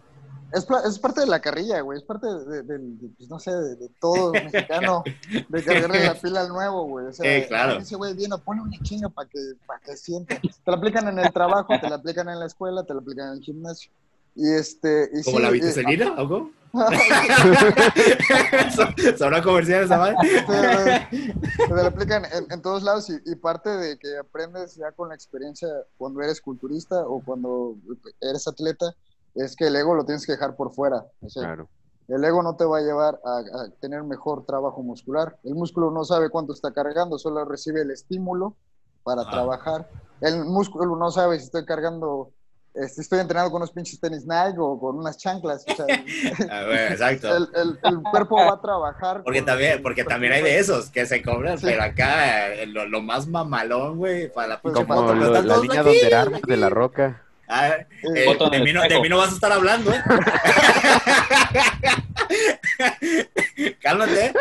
Es, 0.53 0.67
es 0.87 0.99
parte 0.99 1.21
de 1.21 1.27
la 1.27 1.41
carrilla, 1.41 1.81
güey. 1.83 1.99
Es 1.99 2.05
parte 2.05 2.27
de, 2.27 2.63
de- 2.63 2.79
de- 2.79 3.09
pues, 3.17 3.29
no 3.29 3.39
sé, 3.39 3.51
de, 3.53 3.77
de 3.77 3.89
todo 4.01 4.33
mexicano, 4.53 5.05
de 5.49 5.65
cargarle 5.65 6.05
la 6.07 6.15
pila 6.15 6.41
al 6.41 6.49
nuevo, 6.49 6.85
güey. 6.85 7.07
O 7.07 7.13
sea, 7.13 7.41
Sí, 7.43 7.47
claro. 7.49 7.79
ese 7.79 7.97
güey 7.97 8.15
viene, 8.15 8.37
pone 8.39 8.63
una 8.63 8.79
chinga 8.83 9.09
para 9.11 9.29
que, 9.29 9.39
para 9.67 9.81
que 9.81 9.97
sienta. 9.97 10.41
Te 10.41 10.71
la 10.71 10.77
aplican 10.77 11.07
en 11.09 11.19
el 11.19 11.33
trabajo, 11.33 11.75
te 11.81 11.89
la 11.89 11.97
aplican 11.97 12.29
en 12.29 12.41
la 12.41 12.47
escuela, 12.47 12.83
te 12.85 12.95
la 12.95 13.01
aplican 13.01 13.29
en 13.29 13.33
el 13.35 13.41
gimnasio. 13.43 13.91
Y 14.35 14.49
este. 14.55 15.11
Y 15.13 15.23
¿Como 15.23 15.37
sí, 15.39 15.43
la 15.43 15.49
y- 15.51 15.53
vitecelina 15.53 16.15
o 16.23 16.29
cómo? 16.29 16.51
¿Sabrá 19.19 19.43
comercial 19.43 19.85
esa 19.85 19.99
madre? 19.99 20.17
Te, 20.21 21.67
te 21.67 21.75
la 21.75 21.87
aplican 21.87 22.25
en, 22.27 22.51
en 22.51 22.63
todos 22.63 22.83
lados 22.83 23.09
y, 23.11 23.19
y 23.31 23.35
parte 23.37 23.71
de 23.71 23.99
que 23.99 24.17
aprendes 24.19 24.77
ya 24.77 24.93
con 24.93 25.09
la 25.09 25.15
experiencia 25.15 25.69
cuando 25.97 26.23
eres 26.23 26.41
culturista 26.41 27.07
o 27.07 27.21
cuando 27.25 27.77
eres 28.21 28.47
atleta 28.47 28.95
es 29.35 29.55
que 29.57 29.67
el 29.69 29.77
ego 29.77 29.95
lo 29.95 30.05
tienes 30.05 30.27
que 30.27 30.33
dejar 30.33 30.57
por 30.57 30.73
fuera. 30.73 31.05
O 31.21 31.29
sea, 31.29 31.43
Claro. 31.45 31.69
el 32.09 32.25
ego 32.25 32.43
no 32.43 32.57
te 32.57 32.65
va 32.65 32.79
a 32.79 32.83
llevar 32.83 33.21
a, 33.25 33.39
a 33.39 33.71
tener 33.81 34.03
mejor 34.05 34.45
trabajo 34.47 34.83
muscular. 34.83 35.37
El 35.45 35.55
músculo 35.55 35.91
no 35.91 36.05
sabe 36.05 36.31
cuánto 36.31 36.53
está 36.53 36.73
cargando, 36.73 37.19
solo 37.19 37.45
recibe 37.45 37.83
el 37.83 37.91
estímulo 37.91 38.57
para 39.05 39.23
Ajá. 39.23 39.31
trabajar. 39.31 39.89
El 40.21 40.45
músculo 40.45 40.97
no 40.97 41.11
sabe 41.11 41.39
si 41.39 41.45
estoy 41.45 41.65
cargando, 41.65 42.33
eh, 42.75 42.89
si 42.89 43.01
estoy 43.03 43.21
entrenando 43.21 43.51
con 43.53 43.61
unos 43.63 43.71
pinches 43.71 44.01
tenis 44.01 44.27
Nike 44.27 44.59
o 44.59 44.79
con 44.81 44.99
unas 44.99 45.17
chanclas. 45.17 45.65
O 45.71 45.75
sea, 45.77 45.87
Ah, 46.51 46.65
bueno, 46.67 46.93
exacto. 46.93 47.37
el, 47.37 47.49
el- 47.55 47.79
el 47.85 48.03
cuerpo 48.03 48.37
va 48.37 48.55
a 48.55 48.61
trabajar. 48.61 49.23
Porque 49.23 49.43
también, 49.43 49.81
porque 49.83 50.03
también 50.05 50.33
hay 50.33 50.43
de 50.43 50.59
esos 50.59 50.91
que 50.91 51.07
se 51.07 51.23
cobran, 51.23 51.59
Sí. 51.59 51.67
pero 51.67 51.83
acá 51.85 52.49
eh, 52.55 52.67
lo, 52.67 52.87
lo 52.87 53.01
más 53.01 53.27
mamalón, 53.29 53.99
güey, 53.99 54.33
para 54.33 54.49
la 54.49 54.61
Pues, 54.61 54.75
pinche 54.75 54.89
Como 54.89 55.03
lo- 55.15 55.31
la 55.43 55.57
línea 55.59 55.83
donde 55.83 56.41
de 56.47 56.57
la 56.57 56.69
roca. 56.69 57.23
Ah, 57.49 57.77
Eh, 58.03 58.37
de, 58.51 58.61
mí 58.61 58.73
no, 58.73 58.83
espejo. 58.83 58.97
de 58.97 59.01
mí 59.01 59.09
no 59.09 59.17
vas 59.19 59.31
a 59.31 59.35
estar 59.35 59.51
hablando, 59.51 59.93
¿eh? 59.93 60.03
Cálmate. 63.83 64.33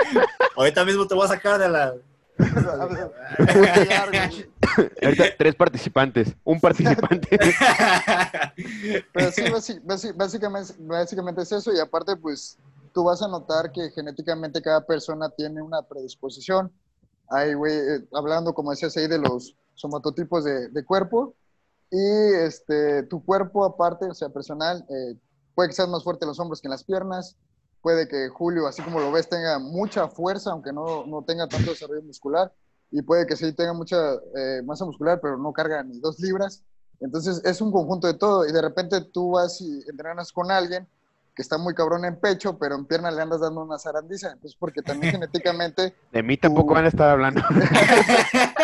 Ahorita 0.55 0.85
mismo 0.85 1.07
te 1.07 1.15
voy 1.15 1.25
a 1.25 1.29
sacar 1.29 1.57
de 1.59 1.69
la... 1.69 1.93
Ahorita 5.01 5.23
tres 5.37 5.55
participantes. 5.55 6.35
Un 6.43 6.59
participante. 6.59 7.39
Pero 9.13 9.31
sí, 9.61 9.79
básicamente, 10.13 10.73
básicamente 10.79 11.41
es 11.41 11.51
eso 11.51 11.73
y 11.73 11.79
aparte 11.79 12.15
pues 12.15 12.57
tú 12.93 13.03
vas 13.05 13.21
a 13.23 13.27
notar 13.27 13.71
que 13.71 13.89
genéticamente 13.91 14.61
cada 14.61 14.85
persona 14.85 15.29
tiene 15.29 15.61
una 15.61 15.81
predisposición. 15.81 16.71
Hay, 17.29 17.53
güey, 17.55 17.73
eh, 17.73 18.05
hablando 18.13 18.53
como 18.53 18.71
decías 18.71 18.95
ahí 18.97 19.07
de 19.07 19.17
los 19.17 19.55
somatotipos 19.75 20.43
de, 20.43 20.69
de 20.69 20.85
cuerpo 20.85 21.33
y 21.91 22.33
este, 22.45 23.03
tu 23.03 23.23
cuerpo 23.23 23.65
aparte, 23.65 24.05
o 24.05 24.13
sea, 24.13 24.29
personal, 24.29 24.85
eh, 24.89 25.15
puede 25.55 25.69
que 25.69 25.75
seas 25.75 25.89
más 25.89 26.03
fuerte 26.03 26.25
en 26.25 26.29
los 26.29 26.39
hombros 26.39 26.61
que 26.61 26.67
en 26.67 26.71
las 26.71 26.83
piernas, 26.83 27.35
puede 27.81 28.07
que 28.07 28.29
Julio, 28.29 28.67
así 28.67 28.81
como 28.81 28.99
lo 28.99 29.11
ves, 29.11 29.29
tenga 29.29 29.59
mucha 29.59 30.07
fuerza, 30.07 30.51
aunque 30.51 30.73
no, 30.73 31.05
no 31.05 31.23
tenga 31.23 31.47
tanto 31.47 31.71
desarrollo 31.71 32.01
muscular, 32.01 32.51
y 32.91 33.01
puede 33.01 33.25
que 33.25 33.35
sí 33.35 33.51
tenga 33.53 33.73
mucha 33.73 33.97
eh, 34.35 34.61
masa 34.63 34.85
muscular, 34.85 35.19
pero 35.21 35.38
no 35.38 35.51
carga 35.53 35.83
ni 35.83 35.99
dos 35.99 36.19
libras. 36.19 36.63
Entonces 36.99 37.41
es 37.45 37.61
un 37.61 37.71
conjunto 37.71 38.07
de 38.07 38.15
todo 38.15 38.47
y 38.47 38.51
de 38.51 38.61
repente 38.61 39.01
tú 39.01 39.31
vas 39.31 39.61
y 39.61 39.81
entrenas 39.89 40.31
con 40.31 40.51
alguien 40.51 40.88
que 41.35 41.43
está 41.43 41.59
muy 41.59 41.75
cabrón 41.75 42.03
en 42.03 42.19
pecho, 42.19 42.57
pero 42.57 42.75
en 42.75 42.85
pierna 42.85 43.11
le 43.11 43.21
andas 43.21 43.41
dando 43.41 43.61
una 43.61 43.77
zarandiza. 43.77 44.31
Entonces 44.31 44.57
porque 44.59 44.81
también 44.81 45.11
genéticamente 45.13 45.93
De 46.11 46.23
mí 46.23 46.38
tampoco 46.38 46.73
van 46.73 46.85
a 46.85 46.88
estar 46.88 47.09
hablando. 47.09 47.41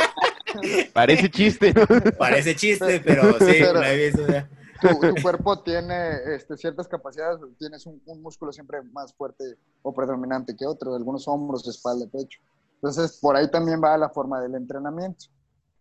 Parece 0.94 1.30
chiste, 1.30 1.74
¿no? 1.74 1.86
Parece 2.18 2.56
chiste, 2.56 3.00
pero 3.04 3.24
sí, 3.40 3.46
Pero- 3.60 3.74
lo 3.74 3.84
he 3.84 4.06
visto 4.10 4.28
ya. 4.28 4.50
tu, 4.82 5.00
tu 5.00 5.22
cuerpo 5.22 5.60
tiene 5.62 6.36
este, 6.36 6.58
ciertas 6.58 6.88
capacidades, 6.88 7.40
tienes 7.58 7.86
un, 7.86 8.02
un 8.06 8.22
músculo 8.22 8.52
siempre 8.52 8.82
más 8.92 9.14
fuerte 9.14 9.44
o 9.82 9.94
predominante 9.94 10.56
que 10.56 10.66
otro, 10.66 10.96
algunos 10.96 11.28
hombros, 11.28 11.68
espalda, 11.68 12.06
pecho. 12.12 12.40
Entonces 12.76 13.18
por 13.22 13.36
ahí 13.36 13.50
también 13.50 13.82
va 13.84 13.98
la 13.98 14.10
forma 14.10 14.42
del 14.42 14.56
entrenamiento. 14.56 15.26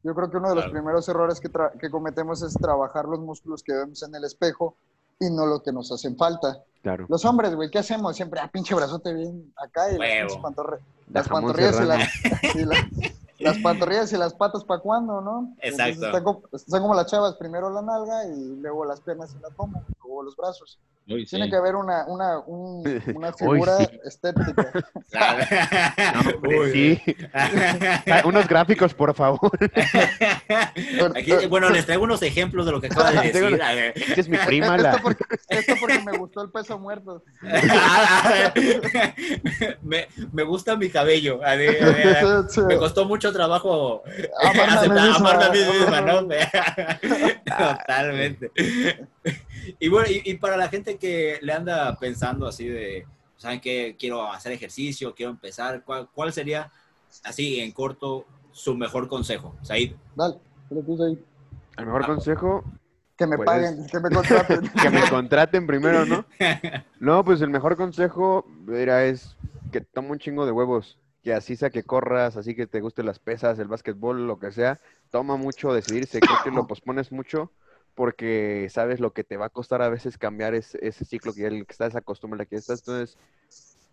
Yo 0.05 0.15
creo 0.15 0.31
que 0.31 0.37
uno 0.37 0.49
de 0.51 0.55
los 0.57 0.65
Claro. 0.65 0.73
primeros 0.79 1.09
errores 1.09 1.41
que, 1.41 1.49
que 1.81 1.91
cometemos 1.91 2.43
es 2.43 2.55
trabajar 2.55 3.05
los 3.07 3.21
músculos 3.21 3.63
que 3.63 3.73
vemos 3.73 4.03
en 4.03 4.15
el 4.15 4.25
espejo 4.25 4.77
y 5.21 5.31
no 5.31 5.47
lo 5.47 5.63
que 5.63 5.73
nos 5.73 5.91
hacen 5.93 6.17
falta. 6.17 6.61
Claro. 6.83 7.07
Los 7.09 7.25
hombres, 7.25 7.55
güey, 7.55 7.71
¿qué 7.71 7.79
hacemos? 7.79 8.17
Siempre, 8.17 8.41
ah, 8.41 8.51
pinche 8.53 8.75
brazote 8.75 9.13
bien 9.15 9.53
acá 9.57 9.91
y 9.93 9.99
las, 9.99 10.33
Huevo. 10.33 10.43
La 11.13 11.23
pantorrillas 11.23 11.81
y 11.81 11.85
las, 11.85 12.55
y 12.57 12.65
las- 12.65 13.13
las 13.43 13.59
pantorrillas 13.59 14.13
y 14.13 14.17
las 14.17 14.35
patas 14.35 14.65
para 14.65 14.81
cuándo, 14.81 15.21
¿no? 15.21 15.55
Exacto. 15.61 16.07
Están, 16.07 16.25
como, 16.25 16.43
están 16.53 16.83
como 16.83 16.95
las 16.95 17.07
chavas, 17.07 17.35
primero 17.37 17.71
la 17.71 17.83
nalga 17.83 18.25
y 18.27 18.57
luego 18.61 18.85
las 18.85 19.01
piernas 19.01 19.35
y 19.39 19.43
la 19.43 19.51
toma, 19.51 19.81
o 20.03 20.23
los 20.23 20.37
brazos. 20.37 20.79
Uy, 21.09 21.25
sí. 21.27 21.31
Tiene 21.31 21.51
que 21.51 21.57
haber 21.57 21.75
una, 21.75 22.07
una, 22.07 22.39
un- 22.47 22.85
una 23.17 23.33
figura 23.33 23.77
sí. 23.79 23.89
estética. 24.05 24.73
Claro. 25.11 25.45
Hombre, 26.35 26.59
Uy. 26.61 26.73
sí. 26.73 27.17
Ah, 27.35 28.23
Unos 28.25 28.47
gráficos, 28.49 28.95
por 28.95 29.13
favor. 29.15 29.51
Aquí, 31.17 31.33
bueno, 31.51 31.69
les 31.71 31.85
traigo 31.85 32.05
unos 32.05 32.23
ejemplos 32.23 32.65
de 32.67 32.73
lo 32.73 32.81
que 32.81 32.87
acaba 32.87 33.11
de 33.11 33.31
decir. 33.33 33.63
A 33.63 33.75
ver. 33.75 33.93
Esta 33.97 34.21
es 34.21 34.29
mi 34.29 34.39
prima, 34.39 34.77
esto, 34.77 34.97
porque, 35.03 35.25
esto 35.49 35.75
porque 35.81 35.99
me 36.01 36.17
gustó 36.17 36.41
el 36.43 36.51
peso 36.51 36.79
muerto. 36.79 37.23
me, 39.83 40.09
me 40.33 40.43
gusta 40.45 40.77
mi 40.77 40.89
cabello. 40.89 41.41
A 41.45 41.55
ver, 41.57 41.83
a 41.83 41.87
ver, 41.91 42.17
a 42.17 42.25
ver. 42.25 42.45
Sí, 42.49 42.61
sí. 42.61 42.67
Me 42.67 42.79
costó 42.79 43.05
mucho 43.05 43.32
trabajo 43.33 44.03
Amarme 44.43 44.63
a 44.63 44.67
mí 44.67 44.73
aceptar- 44.73 45.09
misma. 45.09 45.31
amarme 45.31 45.45
a 45.45 45.51
mí 45.51 45.79
misma, 45.79 46.01
¿no? 46.01 46.29
Totalmente. 47.79 48.51
Y 49.79 49.89
bueno, 49.89 50.09
y, 50.11 50.23
y 50.31 50.35
para 50.37 50.57
la 50.57 50.69
gente 50.69 50.97
que 50.99 51.39
le 51.43 51.53
anda 51.53 51.97
pensando 51.99 52.47
así 52.47 52.67
de, 52.69 53.07
¿saben 53.37 53.61
qué? 53.61 53.97
Quiero 53.99 54.31
hacer 54.31 54.53
ejercicio, 54.53 55.15
quiero 55.15 55.31
empezar. 55.33 55.83
¿Cuál, 55.85 56.09
cuál 56.15 56.33
sería, 56.33 56.71
así 57.25 57.61
en 57.61 57.73
corto, 57.73 58.27
su 58.53 58.75
mejor 58.77 59.09
consejo? 59.09 59.55
Said. 59.63 59.93
Dale, 60.17 60.37
tú. 60.69 61.19
El 61.79 61.87
mejor 61.87 62.07
consejo, 62.07 62.65
Que 63.17 63.27
me 63.27 63.37
Pues- 63.37 63.47
paguen, 63.47 63.87
que 63.87 64.01
me 64.01 64.11
contraten. 64.11 64.71
que 64.83 64.91
me 64.91 65.09
contraten 65.09 65.67
primero, 65.67 66.05
¿no? 66.07 66.25
No, 66.99 67.25
pues 67.25 67.41
el 67.41 67.51
mejor 67.51 67.77
consejo, 67.77 68.45
mira, 68.67 69.05
es 69.05 69.37
que 69.71 69.81
toma 69.81 70.11
un 70.11 70.19
chingo 70.19 70.45
de 70.45 70.53
huevos. 70.53 70.99
Que 71.23 71.33
así 71.35 71.57
sea 71.57 71.71
que 71.71 71.85
corras, 71.85 72.37
así 72.37 72.55
que 72.55 72.67
te 72.67 72.81
gusten 72.81 73.07
las 73.07 73.19
pesas, 73.19 73.59
el 73.59 73.69
básquetbol, 73.69 74.27
lo 74.27 74.39
que 74.39 74.51
sea. 74.51 74.81
Toma 75.11 75.37
mucho 75.37 75.73
decidirse. 75.73 76.21
Creo 76.21 76.39
que 76.43 76.51
lo 76.51 76.67
pospones 76.67 77.13
mucho 77.13 77.53
porque 77.95 78.69
sabes 78.71 79.01
lo 79.01 79.13
que 79.13 79.25
te 79.25 79.37
va 79.37 79.47
a 79.47 79.51
costar 79.51 79.83
a 79.83 79.89
veces 79.89 80.19
cambiar 80.19 80.55
ese, 80.55 80.79
ese 80.87 81.05
ciclo 81.05 81.35
que 81.35 81.43
ya 81.43 81.49
el 81.49 81.67
que 81.67 81.73
estás 81.73 81.95
acostumbrado, 81.95 82.49
que 82.49 82.57
estás. 82.57 82.81
Entonces, 82.81 83.19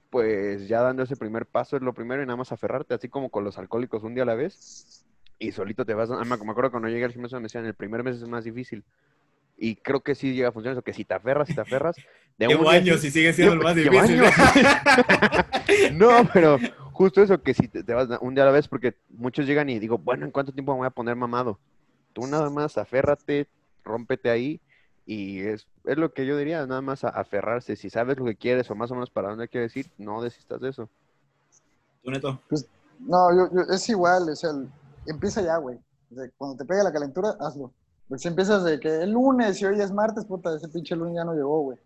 pues 0.10 0.68
ya 0.68 0.82
dando 0.82 1.04
ese 1.04 1.16
primer 1.16 1.46
paso 1.46 1.76
es 1.76 1.82
lo 1.82 1.94
primero 1.94 2.24
y 2.24 2.26
nada 2.26 2.38
más 2.38 2.52
aferrarte, 2.52 2.94
así 2.94 3.10
como 3.10 3.30
con 3.30 3.44
los 3.44 3.58
alcohólicos 3.58 4.04
un 4.04 4.16
día 4.16 4.24
a 4.24 4.28
la 4.28 4.36
vez. 4.36 5.06
Y 5.38 5.52
solito 5.52 5.86
te 5.86 5.94
vas. 5.94 6.10
ah, 6.12 6.24
me 6.26 6.34
acuerdo 6.34 6.72
cuando 6.72 6.90
llegué 6.90 7.06
al 7.06 7.14
gimnasio 7.14 7.38
me 7.40 7.44
decían, 7.44 7.66
el 7.66 7.74
primer 7.74 8.04
mes 8.04 8.18
es 8.18 8.28
más 8.28 8.44
difícil. 8.44 8.84
Y 9.58 9.76
creo 9.76 10.02
que 10.02 10.16
sí 10.16 10.34
llega 10.34 10.50
a 10.50 10.52
funcionar 10.52 10.78
eso, 10.78 10.82
que 10.82 10.94
si 10.94 11.04
te 11.04 11.14
aferras, 11.14 11.48
si 11.48 11.54
te 11.54 11.62
aferras, 11.62 11.96
de 12.38 12.48
un 12.56 12.66
años 12.68 13.04
y 13.04 13.12
sigue 13.12 13.34
siendo 13.34 13.54
el 13.54 13.60
más 13.64 13.76
difícil. 13.76 14.22
no, 15.94 16.28
pero 16.34 16.58
justo 17.00 17.22
eso, 17.22 17.42
que 17.42 17.54
si 17.54 17.70
te, 17.70 17.82
te 17.82 17.94
vas 17.94 18.10
un 18.20 18.36
día 18.36 18.44
a 18.44 18.48
la 18.48 18.52
vez, 18.52 18.68
porque 18.68 18.94
muchos 19.08 19.46
llegan 19.48 19.70
y 19.70 19.80
digo, 19.80 19.98
bueno, 19.98 20.26
¿en 20.26 20.32
cuánto 20.32 20.52
tiempo 20.52 20.74
me 20.74 20.80
voy 20.80 20.88
a 20.88 20.90
poner 20.92 21.16
mamado? 21.16 21.58
Tú 22.12 22.28
nada 22.28 22.50
más 22.50 22.78
aférrate, 22.78 23.48
rómpete 23.86 24.30
ahí, 24.30 24.60
y 25.06 25.40
es, 25.40 25.66
es 25.86 25.98
lo 25.98 26.12
que 26.12 26.26
yo 26.26 26.36
diría, 26.36 26.66
nada 26.68 26.82
más 26.82 27.06
a- 27.06 27.10
aferrarse. 27.10 27.78
Si 27.78 27.90
sabes 27.90 28.18
lo 28.18 28.26
que 28.26 28.36
quieres 28.36 28.70
o 28.70 28.76
más 28.76 28.92
o 28.92 28.96
menos 28.96 29.10
para 29.10 29.30
dónde 29.30 29.48
quieres 29.48 29.74
ir, 29.78 29.90
no 29.98 30.22
desistas 30.22 30.60
de 30.60 30.70
eso. 30.72 30.90
¿Tú, 32.04 32.12
Neto? 32.12 32.38
No, 33.00 33.34
yo, 33.34 33.50
yo- 33.54 33.74
es 33.74 33.88
igual, 33.88 34.30
o 34.30 34.36
sea, 34.36 34.50
el- 34.50 34.68
empieza 35.06 35.42
ya, 35.42 35.56
güey. 35.56 35.78
O 36.12 36.16
sea, 36.16 36.30
cuando 36.38 36.58
te 36.58 36.66
pegue 36.66 36.84
la 36.84 36.92
calentura, 36.92 37.30
hazlo. 37.40 37.72
Porque 38.10 38.22
si 38.24 38.28
empiezas 38.28 38.66
de 38.66 38.78
que 38.78 39.04
el 39.04 39.12
lunes 39.12 39.62
y 39.62 39.66
hoy 39.66 39.80
es 39.80 39.94
martes, 39.94 40.26
puta, 40.26 40.54
ese 40.54 40.68
pinche 40.68 40.98
lunes 40.98 41.16
ya 41.16 41.24
no 41.24 41.34
llegó, 41.34 41.62
güey. 41.62 41.78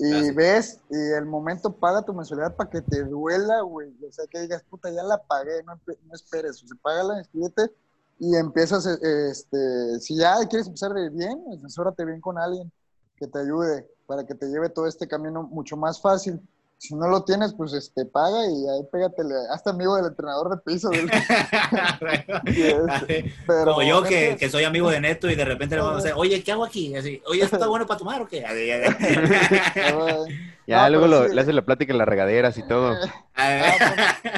Y 0.00 0.30
ves, 0.30 0.78
y 0.88 1.12
el 1.18 1.26
momento 1.26 1.72
paga 1.72 2.02
tu 2.02 2.14
mensualidad 2.14 2.54
para 2.54 2.70
que 2.70 2.80
te 2.80 3.02
duela, 3.02 3.62
güey. 3.62 3.92
O 4.08 4.12
sea, 4.12 4.26
que 4.30 4.40
digas, 4.40 4.62
puta, 4.70 4.90
ya 4.90 5.02
la 5.02 5.20
pagué, 5.20 5.60
no, 5.64 5.74
no 5.74 6.14
esperes. 6.14 6.62
O 6.62 6.68
sea, 6.68 6.76
págala, 6.80 7.18
inscríbete 7.18 7.72
y 8.20 8.36
empiezas, 8.36 8.86
eh, 8.86 9.30
este, 9.30 10.00
si 10.00 10.16
ya 10.16 10.36
quieres 10.48 10.66
empezar 10.66 10.92
de 10.92 11.08
bien, 11.10 11.44
asesórate 11.56 12.04
bien 12.04 12.20
con 12.20 12.38
alguien. 12.38 12.70
que 13.16 13.26
te 13.26 13.40
ayude 13.40 13.84
para 14.06 14.24
que 14.24 14.36
te 14.36 14.46
lleve 14.46 14.68
todo 14.68 14.86
este 14.86 15.08
camino 15.08 15.42
mucho 15.42 15.76
más 15.76 16.00
fácil. 16.00 16.40
Si 16.80 16.94
no 16.94 17.08
lo 17.08 17.24
tienes, 17.24 17.54
pues 17.54 17.72
este, 17.72 18.04
paga 18.06 18.46
y 18.46 18.68
ahí 18.68 18.84
pégatele. 18.92 19.34
Hasta 19.52 19.70
amigo 19.70 19.96
del 19.96 20.06
entrenador 20.06 20.48
de 20.50 20.58
piso. 20.58 20.88
del- 20.90 21.10
este, 22.46 23.34
pero 23.46 23.64
Como 23.74 23.82
yo, 23.82 24.02
que, 24.04 24.36
que 24.38 24.48
soy 24.48 24.62
amigo 24.64 24.88
de 24.90 25.00
Neto 25.00 25.28
y 25.28 25.34
de 25.34 25.44
repente 25.44 25.74
le 25.74 25.82
vamos 25.82 26.00
a 26.00 26.02
decir, 26.04 26.14
oye, 26.16 26.42
¿qué 26.44 26.52
hago 26.52 26.64
aquí? 26.64 26.94
Así, 26.94 27.20
oye, 27.26 27.42
¿esto 27.42 27.56
está 27.56 27.66
bueno 27.68 27.84
para 27.86 27.98
tomar 27.98 28.22
o 28.22 28.28
qué? 28.28 28.44
Así, 28.46 28.68
Ya 30.66 30.82
No, 30.84 30.90
luego 30.90 31.06
lo- 31.08 31.28
sí. 31.28 31.34
le 31.34 31.40
haces 31.40 31.54
la 31.54 31.64
plática 31.64 31.92
en 31.92 31.98
las 31.98 32.06
regaderas 32.08 32.56
y 32.58 32.62
todo. 32.62 32.94
Ah, 33.34 33.72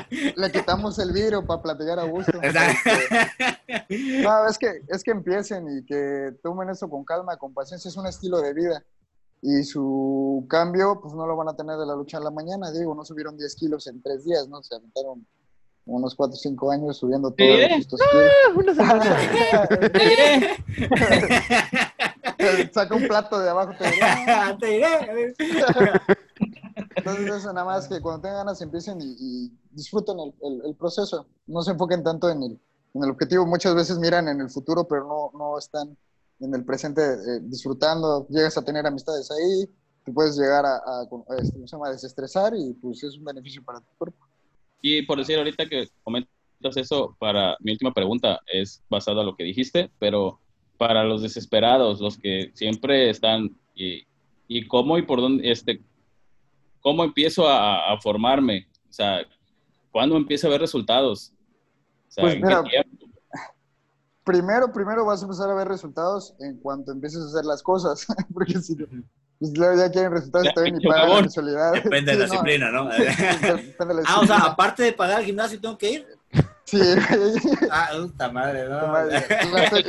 pues, 0.08 0.36
le 0.36 0.52
quitamos 0.52 0.98
el 0.98 1.12
vidrio 1.12 1.44
para 1.46 1.60
platicar 1.62 1.98
a 1.98 2.04
gusto. 2.04 2.32
Exacto. 2.42 2.90
Este, 3.88 4.22
No, 4.22 4.46
es 4.48 4.56
que, 4.58 4.82
es 4.88 5.02
que 5.02 5.10
empiecen 5.10 5.66
y 5.78 5.84
que 5.84 6.32
tomen 6.42 6.70
esto 6.70 6.88
con 6.88 7.04
calma, 7.04 7.36
con 7.36 7.52
paciencia. 7.52 7.88
Es 7.88 7.96
un 7.96 8.06
estilo 8.06 8.40
de 8.40 8.54
vida. 8.54 8.82
Y 9.42 9.62
su 9.64 10.44
cambio, 10.48 11.00
pues 11.00 11.14
no 11.14 11.26
lo 11.26 11.34
van 11.36 11.48
a 11.48 11.56
tener 11.56 11.76
de 11.78 11.86
la 11.86 11.94
lucha 11.94 12.18
a 12.18 12.20
la 12.20 12.30
mañana. 12.30 12.70
Digo, 12.72 12.94
no 12.94 13.04
subieron 13.04 13.36
10 13.38 13.54
kilos 13.54 13.86
en 13.86 14.02
tres 14.02 14.24
días, 14.24 14.48
¿no? 14.48 14.62
Se 14.62 14.74
aventaron 14.74 15.26
unos 15.86 16.14
4 16.14 16.34
o 16.34 16.36
5 16.36 16.70
años 16.70 16.98
subiendo 16.98 17.30
todos 17.30 17.50
diré. 17.50 17.74
estos 17.76 17.98
kilos. 18.10 18.30
Una 18.56 18.74
semana. 18.74 19.16
Saca 22.72 22.94
un 22.94 23.06
plato 23.08 23.38
de 23.40 23.50
abajo, 23.50 23.72
te 23.78 23.84
diré. 23.90 24.06
Te 24.60 24.66
diré. 24.66 25.34
Entonces, 26.96 27.26
eso 27.34 27.52
nada 27.52 27.64
más 27.66 27.88
que 27.88 28.00
cuando 28.00 28.22
tengan 28.22 28.38
ganas 28.46 28.60
empiecen 28.62 29.00
y, 29.00 29.16
y 29.18 29.52
disfruten 29.70 30.18
el, 30.20 30.34
el- 30.42 30.62
el 30.66 30.74
proceso. 30.74 31.26
No 31.46 31.62
se 31.62 31.70
enfoquen 31.72 32.02
tanto 32.02 32.28
en 32.30 32.42
el, 32.42 32.58
en 32.94 33.04
el 33.04 33.10
objetivo. 33.10 33.44
Muchas 33.46 33.74
veces 33.74 33.98
miran 33.98 34.28
en 34.28 34.40
el 34.40 34.48
futuro, 34.50 34.84
pero 34.84 35.04
no, 35.06 35.30
no 35.38 35.58
están 35.58 35.96
en 36.40 36.54
el 36.54 36.64
presente 36.64 37.02
eh, 37.02 37.40
disfrutando. 37.42 38.26
Llegas 38.28 38.56
a 38.58 38.64
tener 38.64 38.86
amistades 38.86 39.30
ahí, 39.30 39.66
te 40.04 40.12
puedes 40.12 40.36
llegar 40.38 40.64
a, 40.66 40.76
a- 40.76 41.02
a, 41.02 41.36
este, 41.42 41.54
¿cómo 41.54 41.66
se 41.66 41.76
llama? 41.76 41.90
desestresar 41.90 42.52
y 42.56 42.72
pues 42.74 43.02
es 43.04 43.16
un 43.16 43.24
beneficio 43.24 43.62
para 43.64 43.80
tu 43.80 43.86
cuerpo. 43.98 44.26
Y 44.82 45.02
por 45.02 45.18
decir 45.18 45.36
ahorita 45.38 45.66
que 45.68 45.88
comentas 46.02 46.30
eso, 46.76 47.16
para 47.18 47.56
mi 47.60 47.72
última 47.72 47.92
pregunta 47.92 48.40
es 48.46 48.82
basada 48.88 49.22
a 49.22 49.24
lo 49.24 49.36
que 49.36 49.44
dijiste, 49.44 49.90
pero 49.98 50.40
para 50.78 51.04
los 51.04 51.22
desesperados, 51.22 52.00
los 52.00 52.16
que 52.16 52.50
siempre 52.54 53.10
están 53.10 53.50
y, 53.74 54.04
y 54.48 54.66
cómo 54.66 54.96
y 54.96 55.02
por 55.02 55.20
dónde, 55.20 55.50
este, 55.50 55.82
cómo 56.80 57.04
empiezo 57.04 57.46
a, 57.48 57.92
a 57.92 58.00
formarme, 58.00 58.68
o 58.88 58.92
sea, 58.92 59.20
cuándo 59.90 60.16
empiezo 60.16 60.46
a 60.46 60.50
ver 60.50 60.60
resultados, 60.60 61.32
o 62.08 62.12
sea, 62.12 62.24
Pues 62.24 62.34
¿en 62.34 62.40
qué 62.40 62.46
mira? 62.46 62.62
Primero, 64.30 64.72
primero 64.72 65.04
vas 65.04 65.22
a 65.22 65.24
empezar 65.24 65.50
a 65.50 65.54
ver 65.54 65.66
resultados 65.66 66.34
en 66.38 66.56
cuanto 66.60 66.92
empieces 66.92 67.20
a 67.20 67.26
hacer 67.26 67.44
las 67.44 67.64
cosas, 67.64 68.06
porque 68.34 68.60
si 68.60 68.76
pues 68.76 69.58
luego 69.58 69.76
ya 69.76 69.90
quieren 69.90 70.12
resultados 70.12 70.46
y 70.48 70.54
todavía 70.54 70.76
ni 70.78 70.84
pagan 70.88 71.08
la 71.08 71.20
mensualidad. 71.22 71.72
Depende 71.72 72.12
de 72.12 72.18
la 72.18 72.26
no, 72.26 72.30
disciplina, 72.30 72.70
¿no? 72.70 72.84
depende 72.90 73.94
de 73.94 73.94
la 73.94 74.02
Ah, 74.06 74.20
o 74.20 74.26
sea, 74.26 74.36
disciplina. 74.36 74.44
aparte 74.44 74.82
de 74.84 74.92
pagar 74.92 75.18
el 75.20 75.26
gimnasio, 75.26 75.60
tengo 75.60 75.76
que 75.76 75.90
ir. 75.90 76.06
Sí, 76.62 76.80
Ah, 77.72 77.88
puta 78.00 78.30
madre, 78.30 78.68
no. 78.68 78.86
Madre, 78.86 79.18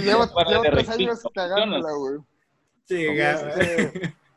llevo, 0.02 0.26
llevo 0.50 0.64
tres 0.64 0.90
años 0.90 1.20
cagándola, 1.36 1.92
güey. 1.92 2.18
Sí, 2.86 2.96
Y, 2.96 3.16
ya, 3.16 3.38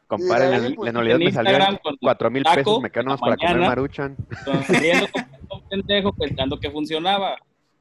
Compadre, 0.06 0.48
Y 0.48 0.50
de 0.50 0.58
la, 0.58 0.66
ahí, 0.66 0.74
pues, 0.74 0.84
la 0.84 0.90
anualidad 0.90 1.16
en 1.16 1.34
me 1.34 1.64
en 1.70 1.76
con 1.78 1.96
4 1.98 2.30
mil 2.30 2.44
pesos 2.54 2.82
mecanos 2.82 3.20
para 3.20 3.36
comer 3.38 3.58
maruchan. 3.58 4.16
sonriendo 4.44 5.06
como 5.10 5.62
un 5.62 5.68
pendejo 5.70 6.12
pensando 6.12 6.60
que 6.60 6.70
funcionaba. 6.70 7.36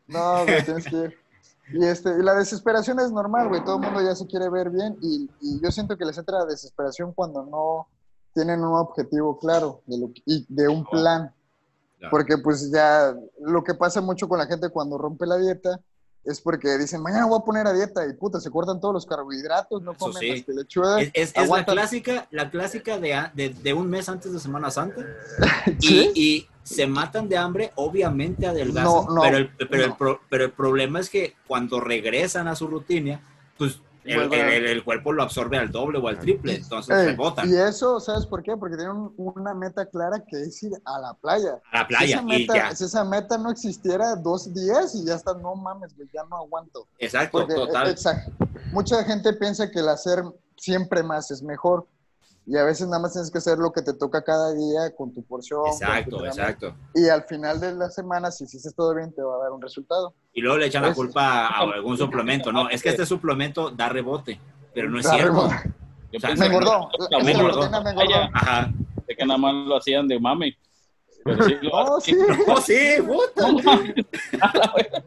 No, 0.08 0.46
güey, 0.46 0.64
tienes 0.64 0.86
que 0.86 0.96
ir. 0.96 1.23
Y, 1.72 1.84
este, 1.86 2.10
y 2.20 2.22
la 2.24 2.34
desesperación 2.36 3.00
es 3.00 3.12
normal, 3.12 3.48
güey. 3.50 3.64
Todo 3.64 3.76
el 3.78 3.82
mundo 3.84 4.02
ya 4.02 4.16
se 4.16 4.28
quiere 4.28 4.50
ver 4.50 4.70
bien. 4.70 4.98
Y, 5.02 5.30
y 5.42 5.62
yo 5.62 5.72
siento 5.72 5.98
que 5.98 6.06
les 6.06 6.18
entra 6.18 6.40
la 6.40 6.46
desesperación 6.46 7.14
cuando 7.14 7.46
no 7.46 7.88
tienen 8.34 8.60
un 8.64 8.76
objetivo 8.76 9.40
claro 9.40 9.82
de 9.86 9.98
lo 9.98 10.08
que- 10.14 10.22
y 10.26 10.46
de 10.50 10.68
un 10.68 10.84
plan. 10.86 11.34
Porque 12.12 12.38
pues 12.38 12.70
ya 12.70 13.16
lo 13.40 13.64
que 13.64 13.74
pasa 13.76 14.02
mucho 14.02 14.28
con 14.28 14.38
la 14.38 14.46
gente 14.46 14.68
cuando 14.70 14.98
rompe 14.98 15.26
la 15.26 15.38
dieta 15.38 15.80
es 16.26 16.42
porque 16.42 16.78
dicen, 16.78 17.02
mañana 17.02 17.26
voy 17.26 17.40
a 17.40 17.46
poner 17.46 17.66
a 17.68 17.72
dieta 17.74 18.06
y 18.06 18.14
puta, 18.14 18.40
se 18.42 18.50
cortan 18.52 18.80
todos 18.82 18.94
los 18.94 19.06
carbohidratos, 19.06 19.82
no 19.82 19.94
comen 19.94 20.18
sí. 20.20 20.30
este, 20.32 20.54
lechuga. 20.54 21.00
Es, 21.02 21.12
es- 21.14 21.34
es 21.36 21.50
la 21.50 21.64
clásica, 21.66 22.28
la 22.32 22.50
clásica 22.52 22.98
de, 23.00 23.30
de, 23.34 23.50
de 23.50 23.74
un 23.74 23.90
mes 23.90 24.10
antes 24.10 24.34
de 24.34 24.40
Semana 24.40 24.70
Santa. 24.70 25.02
¿Sí? 25.80 26.12
y 26.14 26.48
se 26.64 26.88
matan 26.88 27.28
de 27.30 27.38
hambre, 27.38 27.72
obviamente 27.76 28.48
adelgazan, 28.48 29.06
No, 29.06 29.16
no, 29.16 29.22
pero, 29.22 29.38
el, 29.38 29.50
pero, 29.70 29.84
el 29.86 29.94
pro- 29.96 30.22
pero 30.30 30.46
el 30.46 30.52
problema 30.52 31.00
es 31.00 31.10
que 31.10 31.36
cuando 31.48 31.80
regresan 31.80 32.48
a 32.48 32.56
su 32.56 32.68
rutina, 32.68 33.22
pues 33.58 33.80
el, 34.06 34.34
el- 34.34 34.66
el 34.68 34.84
cuerpo 34.84 35.14
lo 35.14 35.24
absorbe 35.24 35.58
al 35.58 35.72
doble 35.72 35.98
o 35.98 36.08
al 36.10 36.20
triple, 36.20 36.56
entonces 36.56 36.94
Ey, 36.98 37.06
rebotan 37.08 37.50
y 37.50 37.56
eso, 37.56 38.00
¿sabes 38.02 38.26
por 38.26 38.44
qué? 38.44 38.56
Porque 38.58 38.76
tienen 38.76 38.96
un- 38.96 39.14
una 39.18 39.54
meta 39.54 39.86
clara 39.86 40.22
que 40.28 40.42
es 40.42 40.62
ir 40.64 40.74
a 40.86 41.00
la 41.00 41.14
playa. 41.14 41.60
a 41.72 41.78
la 41.80 41.82
Si 41.84 41.88
playa 41.88 42.16
esa, 42.16 42.22
y 42.22 42.26
meta, 42.26 42.54
ya. 42.56 42.76
si 42.76 42.84
esa 42.86 43.04
meta 43.06 43.38
no 43.38 43.50
existiera 43.52 44.16
dos 44.18 44.54
días 44.54 44.94
y 44.96 45.06
ya 45.06 45.16
está, 45.16 45.34
no 45.34 45.56
mames, 45.56 45.96
güey, 45.96 46.10
ya 46.14 46.24
no 46.30 46.36
aguanto. 46.38 46.88
Exacto, 47.00 47.40
Porque, 47.40 47.54
total. 47.56 47.90
exacto. 47.90 48.32
Mucha 48.72 49.04
gente 49.06 49.32
piensa 49.34 49.70
que 49.72 49.80
el 49.80 49.88
hacer 49.90 50.24
siempre 50.58 51.02
más 51.04 51.30
es 51.32 51.42
mejor. 51.42 51.88
Y 52.46 52.58
a 52.58 52.64
veces 52.66 52.88
nada 52.88 53.00
más 53.00 53.14
tienes 53.14 53.32
que 53.32 53.38
hacer 53.38 53.58
lo 53.58 53.72
que 53.72 53.82
te 53.82 53.94
toca 53.94 54.22
cada 54.24 54.54
día 54.54 54.94
con 54.98 55.14
tu 55.14 55.24
porción. 55.24 55.62
tu 55.64 55.70
Exacto, 55.72 56.26
exacto. 56.26 56.76
Y 56.94 57.08
al 57.08 57.24
final 57.24 57.60
de 57.62 57.74
la 57.74 57.90
semana, 57.90 58.32
si 58.32 58.44
hiciste 58.44 58.72
todo 58.76 58.94
bien, 58.94 59.14
te 59.14 59.22
va 59.22 59.36
a 59.36 59.44
dar 59.44 59.52
un 59.52 59.62
resultado. 59.62 60.14
Y 60.34 60.42
luego 60.42 60.58
le 60.58 60.66
echan 60.66 60.82
la 60.82 60.90
Pues- 60.90 60.98
culpa 60.98 61.48
a 61.48 61.60
algún 61.74 61.98
suplemento, 61.98 62.52
¿no? 62.52 62.70
Es 62.70 62.84
que 62.84 62.90
este 62.90 63.06
suplemento 63.06 63.70
da 63.72 63.88
rebote, 63.90 64.40
pero 64.74 64.90
no 64.90 65.00
es 65.00 65.06
Da 65.06 65.14
cierto. 65.14 65.48
rebote. 65.48 65.74
Yo 66.12 66.18
O 66.18 66.20
sea, 66.20 66.30
pensé 66.30 66.44
Me 66.50 66.56
engordó. 66.56 66.90
me 67.24 67.32
engordó. 67.32 67.64
Ajá. 68.34 68.72
de 69.08 69.16
que 69.16 69.26
nada 69.26 69.38
más 69.38 69.54
lo 69.66 69.78
hacían 69.78 70.08
de 70.08 70.20
mame. 70.20 70.58
Pero 71.24 71.44
sí, 71.46 71.56
lo 71.62 71.70
No, 71.86 71.96
hacen. 71.98 72.16
sí. 72.18 72.22
Oh, 72.48 72.58
sí, 72.62 73.02
puta. 73.02 73.52
No 73.52 73.60
mames. 73.64 73.96
A 74.42 74.58
la 74.58 74.74
verga. 74.76 75.04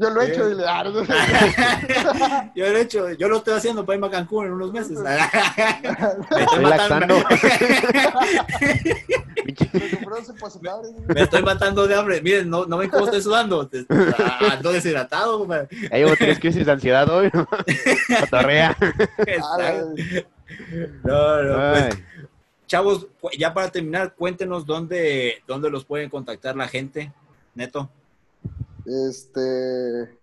Yo 0.00 0.10
lo 0.10 0.22
he 0.22 0.28
hecho, 0.32 0.48
dile. 0.48 0.64
ah, 0.66 0.84
yo 2.54 2.66
lo 2.68 2.78
he 2.78 2.80
hecho, 2.82 3.10
yo 3.12 3.28
lo 3.28 3.38
estoy 3.38 3.54
haciendo 3.54 3.84
para 3.84 3.96
irme 3.96 4.06
a 4.06 4.10
Cancún 4.10 4.46
en 4.46 4.52
unos 4.52 4.72
meses. 4.72 4.98
Me 4.98 6.42
estoy 6.42 6.62
matando, 6.64 7.16
Me 11.14 11.22
estoy 11.22 11.42
matando 11.42 11.86
de 11.86 11.94
hambre. 11.94 12.20
Miren, 12.22 12.48
no, 12.50 12.66
no 12.66 12.76
ven 12.78 12.90
cómo 12.90 13.04
estoy 13.06 13.22
sudando. 13.22 13.66
Te- 13.68 13.86
Ando 14.50 14.72
deshidratado. 14.72 15.46
Ya 15.46 15.96
llevo 15.96 16.14
tres 16.16 16.38
crisis 16.38 16.64
de 16.66 16.72
ansiedad 16.72 17.08
hoy. 17.08 17.30
¿no? 17.32 17.46
Cotorrea. 18.20 18.76
Ah, 18.80 19.56
la- 19.58 19.84
No, 21.04 21.42
no, 21.42 21.72
pues, 21.72 21.98
chavos, 22.66 23.06
ya 23.38 23.52
para 23.52 23.70
terminar, 23.70 24.14
cuéntenos 24.14 24.64
dónde, 24.66 25.42
dónde 25.46 25.70
los 25.70 25.84
pueden 25.84 26.08
contactar 26.10 26.56
la 26.56 26.68
gente, 26.68 27.12
Neto. 27.54 27.90
Este. 28.88 30.18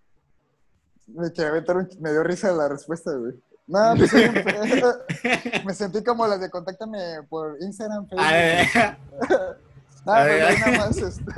Me, 1.07 1.31
quería 1.31 1.49
aventar 1.51 1.77
un- 1.77 1.89
me 1.99 2.11
dio 2.11 2.23
risa 2.23 2.51
la 2.51 2.67
respuesta, 2.67 3.11
güey. 3.13 3.33
No, 3.67 3.93
pues, 3.97 4.11
me 5.65 5.73
sentí 5.73 6.03
como 6.03 6.25
las 6.27 6.39
de 6.39 6.49
contáctame 6.49 7.23
por 7.29 7.57
Instagram, 7.61 8.07
Facebook. 8.07 8.25
No, 10.05 10.13
pues, 10.13 10.59
nada 10.59 10.77
más, 10.77 10.97
este, 10.97 11.31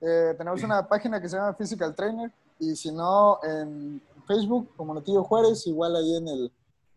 eh, 0.00 0.34
tenemos 0.38 0.62
una 0.62 0.88
página 0.88 1.20
que 1.20 1.28
se 1.28 1.36
llama 1.36 1.52
Physical 1.52 1.94
Trainer 1.94 2.32
y 2.58 2.74
si 2.76 2.90
no, 2.90 3.38
en 3.42 4.00
Facebook, 4.26 4.70
como 4.74 4.94
Netillo 4.94 5.22
Juárez, 5.22 5.66
igual 5.66 5.94
ahí 5.96 6.16
en 6.16 6.28
el 6.28 6.52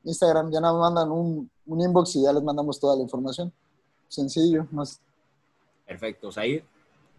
Instagram 0.06 0.50
ya 0.50 0.62
nos 0.62 0.80
mandan 0.80 1.12
un, 1.12 1.50
un 1.66 1.82
inbox 1.82 2.16
y 2.16 2.24
ya 2.24 2.32
les 2.32 2.42
mandamos 2.42 2.80
toda 2.80 2.96
la 2.96 3.02
información. 3.02 3.52
Sencillo, 4.08 4.66
más. 4.72 5.02
Perfecto, 5.86 6.32
Said. 6.32 6.64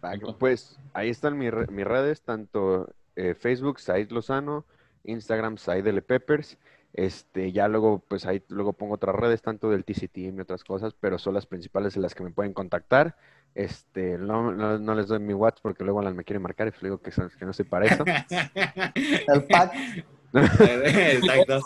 Va, 0.03 0.13
Pues 0.37 0.77
ahí 0.93 1.09
están 1.09 1.37
mis, 1.37 1.51
re- 1.51 1.67
mis 1.67 1.85
redes, 1.85 2.21
tanto 2.21 2.93
eh, 3.15 3.35
Facebook, 3.35 3.79
Said 3.79 4.09
Lozano, 4.11 4.65
Instagram, 5.03 5.57
Said 5.57 5.85
L. 5.87 6.01
Peppers. 6.01 6.57
Este, 6.93 7.51
ya 7.51 7.67
luego, 7.67 8.03
pues 8.07 8.25
ahí 8.25 8.41
luego 8.47 8.73
pongo 8.73 8.95
otras 8.95 9.15
redes, 9.15 9.41
tanto 9.41 9.69
del 9.69 9.85
TCT 9.85 10.17
y 10.17 10.39
otras 10.39 10.63
cosas, 10.63 10.95
pero 10.99 11.19
son 11.19 11.35
las 11.35 11.45
principales 11.45 11.95
en 11.95 12.01
las 12.01 12.15
que 12.15 12.23
me 12.23 12.31
pueden 12.31 12.53
contactar. 12.53 13.15
Este, 13.55 14.17
no, 14.17 14.51
no, 14.51 14.79
no 14.79 14.95
les 14.95 15.07
doy 15.07 15.19
mi 15.19 15.33
WhatsApp 15.33 15.61
porque 15.61 15.83
luego 15.83 15.99
Alan 15.99 16.15
me 16.15 16.23
quiere 16.23 16.39
marcar 16.39 16.67
y 16.67 16.71
les 16.71 16.81
digo 16.81 16.99
que, 16.99 17.11
no 17.45 17.53
soy 17.53 17.65
para 17.65 17.85
eso. 17.85 18.03
El 18.95 19.43
pack. 19.45 19.73
Exacto, 20.33 21.61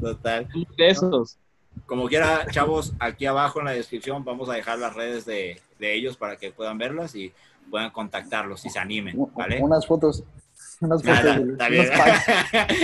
total. 0.00 0.48
De 0.76 0.88
esos. 0.88 1.38
Como 1.84 2.08
quiera, 2.08 2.46
chavos, 2.50 2.94
aquí 2.98 3.26
abajo 3.26 3.58
en 3.60 3.66
la 3.66 3.72
descripción 3.72 4.24
vamos 4.24 4.48
a 4.48 4.54
dejar 4.54 4.78
las 4.78 4.94
redes 4.94 5.24
de, 5.26 5.60
de 5.78 5.94
ellos 5.94 6.16
para 6.16 6.36
que 6.36 6.50
puedan 6.50 6.78
verlas 6.78 7.14
y 7.14 7.32
puedan 7.70 7.90
contactarlos 7.90 8.64
y 8.64 8.70
se 8.70 8.78
animen, 8.78 9.16
¿vale? 9.36 9.60
Unas 9.62 9.86
fotos. 9.86 10.24
Unas 10.80 11.02
fotos. 11.02 11.22
Nada, 11.24 11.38
de- 11.38 11.80
unos 11.80 11.90
packs. 11.90 12.26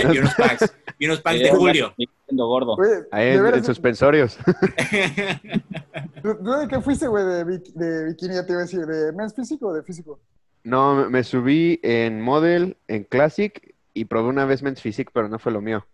y 0.13 0.17
unos 0.19 0.35
packs. 0.35 0.73
Y 0.99 1.05
unos 1.05 1.21
packs 1.21 1.39
de 1.39 1.49
Julio. 1.49 1.93
Siendo 2.27 2.47
gordo. 2.47 2.77
Ahí 3.11 3.29
en, 3.29 3.45
en 3.45 3.63
suspensorios. 3.63 4.37
¿tú- 6.21 6.37
tú 6.43 6.51
¿De 6.51 6.67
qué 6.67 6.81
fuiste, 6.81 7.07
güey? 7.07 7.23
De, 7.25 7.45
bik- 7.45 7.73
de 7.73 8.05
bikini, 8.05 8.35
ya 8.35 8.45
te 8.45 8.51
iba 8.53 8.61
a 8.61 8.63
decir. 8.65 8.81
¿De 8.85 9.11
men's 9.13 9.33
físico 9.35 9.67
o 9.67 9.73
de 9.73 9.83
físico? 9.83 10.19
No, 10.63 10.95
me- 10.95 11.09
me 11.09 11.23
subí 11.23 11.79
en 11.83 12.21
Model, 12.21 12.77
en 12.87 13.03
Classic 13.03 13.73
y 13.93 14.05
probé 14.05 14.29
una 14.29 14.45
vez 14.45 14.63
Men's 14.63 14.81
Physique, 14.81 15.11
pero 15.13 15.27
no 15.29 15.37
fue 15.39 15.51
lo 15.51 15.61
mío. 15.61 15.85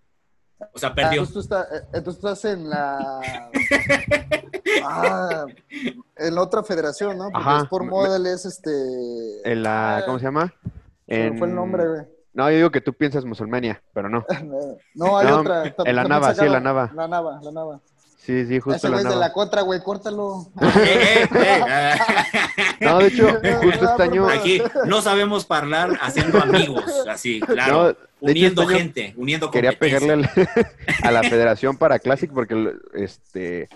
O 0.73 0.77
sea, 0.79 0.89
Ah, 0.89 0.95
perdió. 0.95 1.21
entonces, 1.21 1.33
tú 1.33 1.39
estás, 1.39 1.67
eh, 1.71 1.85
entonces 1.93 2.21
tú 2.21 2.27
estás 2.27 2.45
en 2.51 2.69
la. 2.69 3.21
Ah, 4.83 5.45
en 6.17 6.35
la 6.35 6.41
otra 6.41 6.63
federación, 6.63 7.17
¿no? 7.17 7.29
Porque 7.31 7.47
Ajá. 7.49 7.63
Sport 7.63 7.85
Model 7.85 8.25
es 8.27 8.45
este. 8.45 8.71
En 9.49 9.63
la, 9.63 9.97
Ah, 9.97 10.05
¿cómo 10.05 10.19
se 10.19 10.25
llama? 10.25 10.53
me 11.07 11.37
fue 11.37 11.47
el 11.47 11.51
En- 11.51 11.55
nombre, 11.55 11.87
güey. 11.87 12.01
No, 12.33 12.49
yo 12.51 12.57
digo 12.57 12.71
que 12.71 12.81
tú 12.81 12.93
piensas 12.93 13.25
musulmania, 13.25 13.81
pero 13.93 14.09
no. 14.09 14.25
No, 14.95 15.17
hay 15.17 15.27
No, 15.27 15.39
otra. 15.39 15.73
en 15.85 15.95
la 15.95 16.03
Nava, 16.03 16.33
sí, 16.35 16.45
en 16.45 16.51
la 16.51 16.59
Nava. 16.59 16.91
La 16.93 17.07
Nava, 17.07 17.39
la 17.41 17.51
Nava. 17.51 17.79
Sí, 18.29 18.45
sí, 18.45 18.59
justo 18.59 18.77
Ese 18.77 18.89
la 18.89 19.01
güey 19.01 19.11
de 19.11 19.19
la 19.19 19.33
contra, 19.33 19.61
güey, 19.63 19.81
córtalo. 19.81 20.51
Eh, 20.61 21.27
eh, 21.33 21.63
eh, 21.67 21.95
No, 22.81 22.99
de 22.99 23.07
hecho, 23.07 23.27
justo 23.63 23.85
este 23.89 24.03
año... 24.03 24.29
Aquí 24.29 24.61
no 24.85 25.01
sabemos 25.01 25.47
hablar 25.49 25.97
haciendo 25.99 26.39
amigos, 26.39 26.83
así, 27.09 27.39
claro. 27.39 27.73
No, 27.73 27.85
de 27.87 27.91
hecho, 27.91 28.05
uniendo 28.21 28.61
este 28.61 28.75
gente, 28.75 29.13
uniendo 29.17 29.49
Quería 29.49 29.71
pegarle 29.71 30.13
al- 30.13 30.29
a 31.03 31.11
la 31.11 31.23
federación 31.23 31.75
para 31.75 31.97
Classic 31.97 32.29
porque, 32.31 32.75
este, 32.93 33.67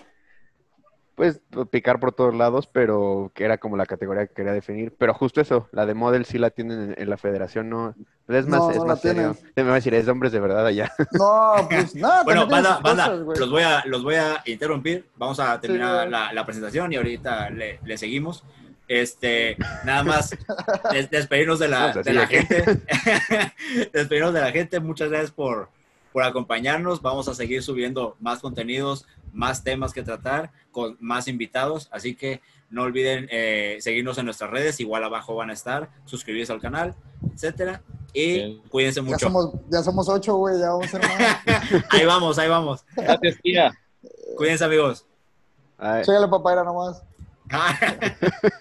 pues, 1.14 1.40
picar 1.70 2.00
por 2.00 2.12
todos 2.12 2.34
lados, 2.34 2.66
pero 2.66 3.30
que 3.34 3.44
era 3.44 3.58
como 3.58 3.76
la 3.76 3.86
categoría 3.86 4.26
que 4.26 4.34
quería 4.34 4.52
definir. 4.52 4.92
Pero 4.98 5.14
justo 5.14 5.40
eso, 5.40 5.68
la 5.72 5.86
de 5.86 5.94
Model 5.94 6.24
sí 6.24 6.38
la 6.38 6.50
tienen 6.50 6.90
en, 6.92 6.94
en 7.02 7.10
la 7.10 7.16
federación, 7.16 7.68
no... 7.70 7.94
Es 8.26 8.46
más, 8.46 8.60
No, 8.60 8.70
es 8.70 8.76
no 8.78 8.86
más 8.86 9.00
serio. 9.02 9.36
Me 9.54 9.62
va 9.64 9.72
a 9.72 9.74
decir, 9.74 9.92
es 9.94 10.06
de 10.06 10.12
hombres 10.12 10.32
de 10.32 10.40
verdad 10.40 10.66
allá. 10.66 10.90
No, 11.12 11.68
pues 11.68 11.94
nada. 11.94 12.22
Bueno, 12.24 12.48
también 12.48 12.62
tiene 12.64 12.68
banda, 12.78 12.80
banda, 13.10 13.24
cosas, 13.24 13.38
los 13.40 13.50
voy 13.50 13.62
a, 13.62 13.84
los 13.84 14.02
voy 14.02 14.14
a 14.14 14.42
interrumpir. 14.46 15.06
Vamos 15.16 15.38
a 15.40 15.60
terminar 15.60 15.96
güey. 15.96 16.10
la, 16.10 16.32
la 16.32 16.44
presentación 16.46 16.90
y 16.92 16.96
ahorita 16.96 17.50
le, 17.50 17.80
le 17.84 17.98
seguimos. 17.98 18.42
Este, 18.88 19.56
nada 19.84 20.02
más 20.04 20.30
des- 20.92 21.10
despedirnos 21.10 21.58
de 21.58 21.68
la, 21.68 21.92
de 21.92 22.12
la 22.14 22.26
gente. 22.26 22.64
despedirnos 23.92 24.32
de 24.34 24.40
la 24.40 24.52
gente. 24.52 24.80
Muchas 24.80 25.10
gracias 25.10 25.30
por, 25.30 25.68
por 26.12 26.22
acompañarnos. 26.22 27.02
Vamos 27.02 27.28
a 27.28 27.34
seguir 27.34 27.62
subiendo 27.62 28.16
más 28.20 28.40
contenidos, 28.40 29.06
más 29.34 29.62
temas 29.62 29.92
que 29.92 30.02
tratar, 30.02 30.50
con 30.70 30.96
más 31.00 31.28
invitados. 31.28 31.88
Así 31.92 32.14
que 32.14 32.40
no 32.70 32.82
olviden 32.82 33.28
eh, 33.30 33.76
seguirnos 33.80 34.16
en 34.18 34.24
nuestras 34.24 34.50
redes. 34.50 34.80
Igual 34.80 35.04
abajo 35.04 35.34
van 35.34 35.50
a 35.50 35.52
estar. 35.52 35.90
Suscribirse 36.06 36.52
al 36.52 36.60
canal, 36.60 36.94
etcétera. 37.34 37.82
Y 38.12 38.34
Bien. 38.34 38.62
cuídense 38.70 39.00
Ya 39.00 39.02
mucho. 39.02 39.18
somos, 39.26 39.50
ya 39.68 39.82
somos 39.82 40.08
ocho, 40.08 40.36
güey, 40.36 40.58
ya 40.58 40.68
vamos 40.70 40.86
a 40.86 40.88
ser 40.88 41.00
más. 41.02 41.84
Ahí 41.90 42.04
vamos, 42.06 42.38
ahí 42.38 42.48
vamos. 42.48 42.84
Gracias, 42.96 43.36
tía. 43.42 43.74
Cuídense, 44.36 44.64
amigos. 44.64 45.04
Chécale, 46.02 46.28
papá, 46.28 46.52
era 46.52 46.64
nomás. 46.64 47.02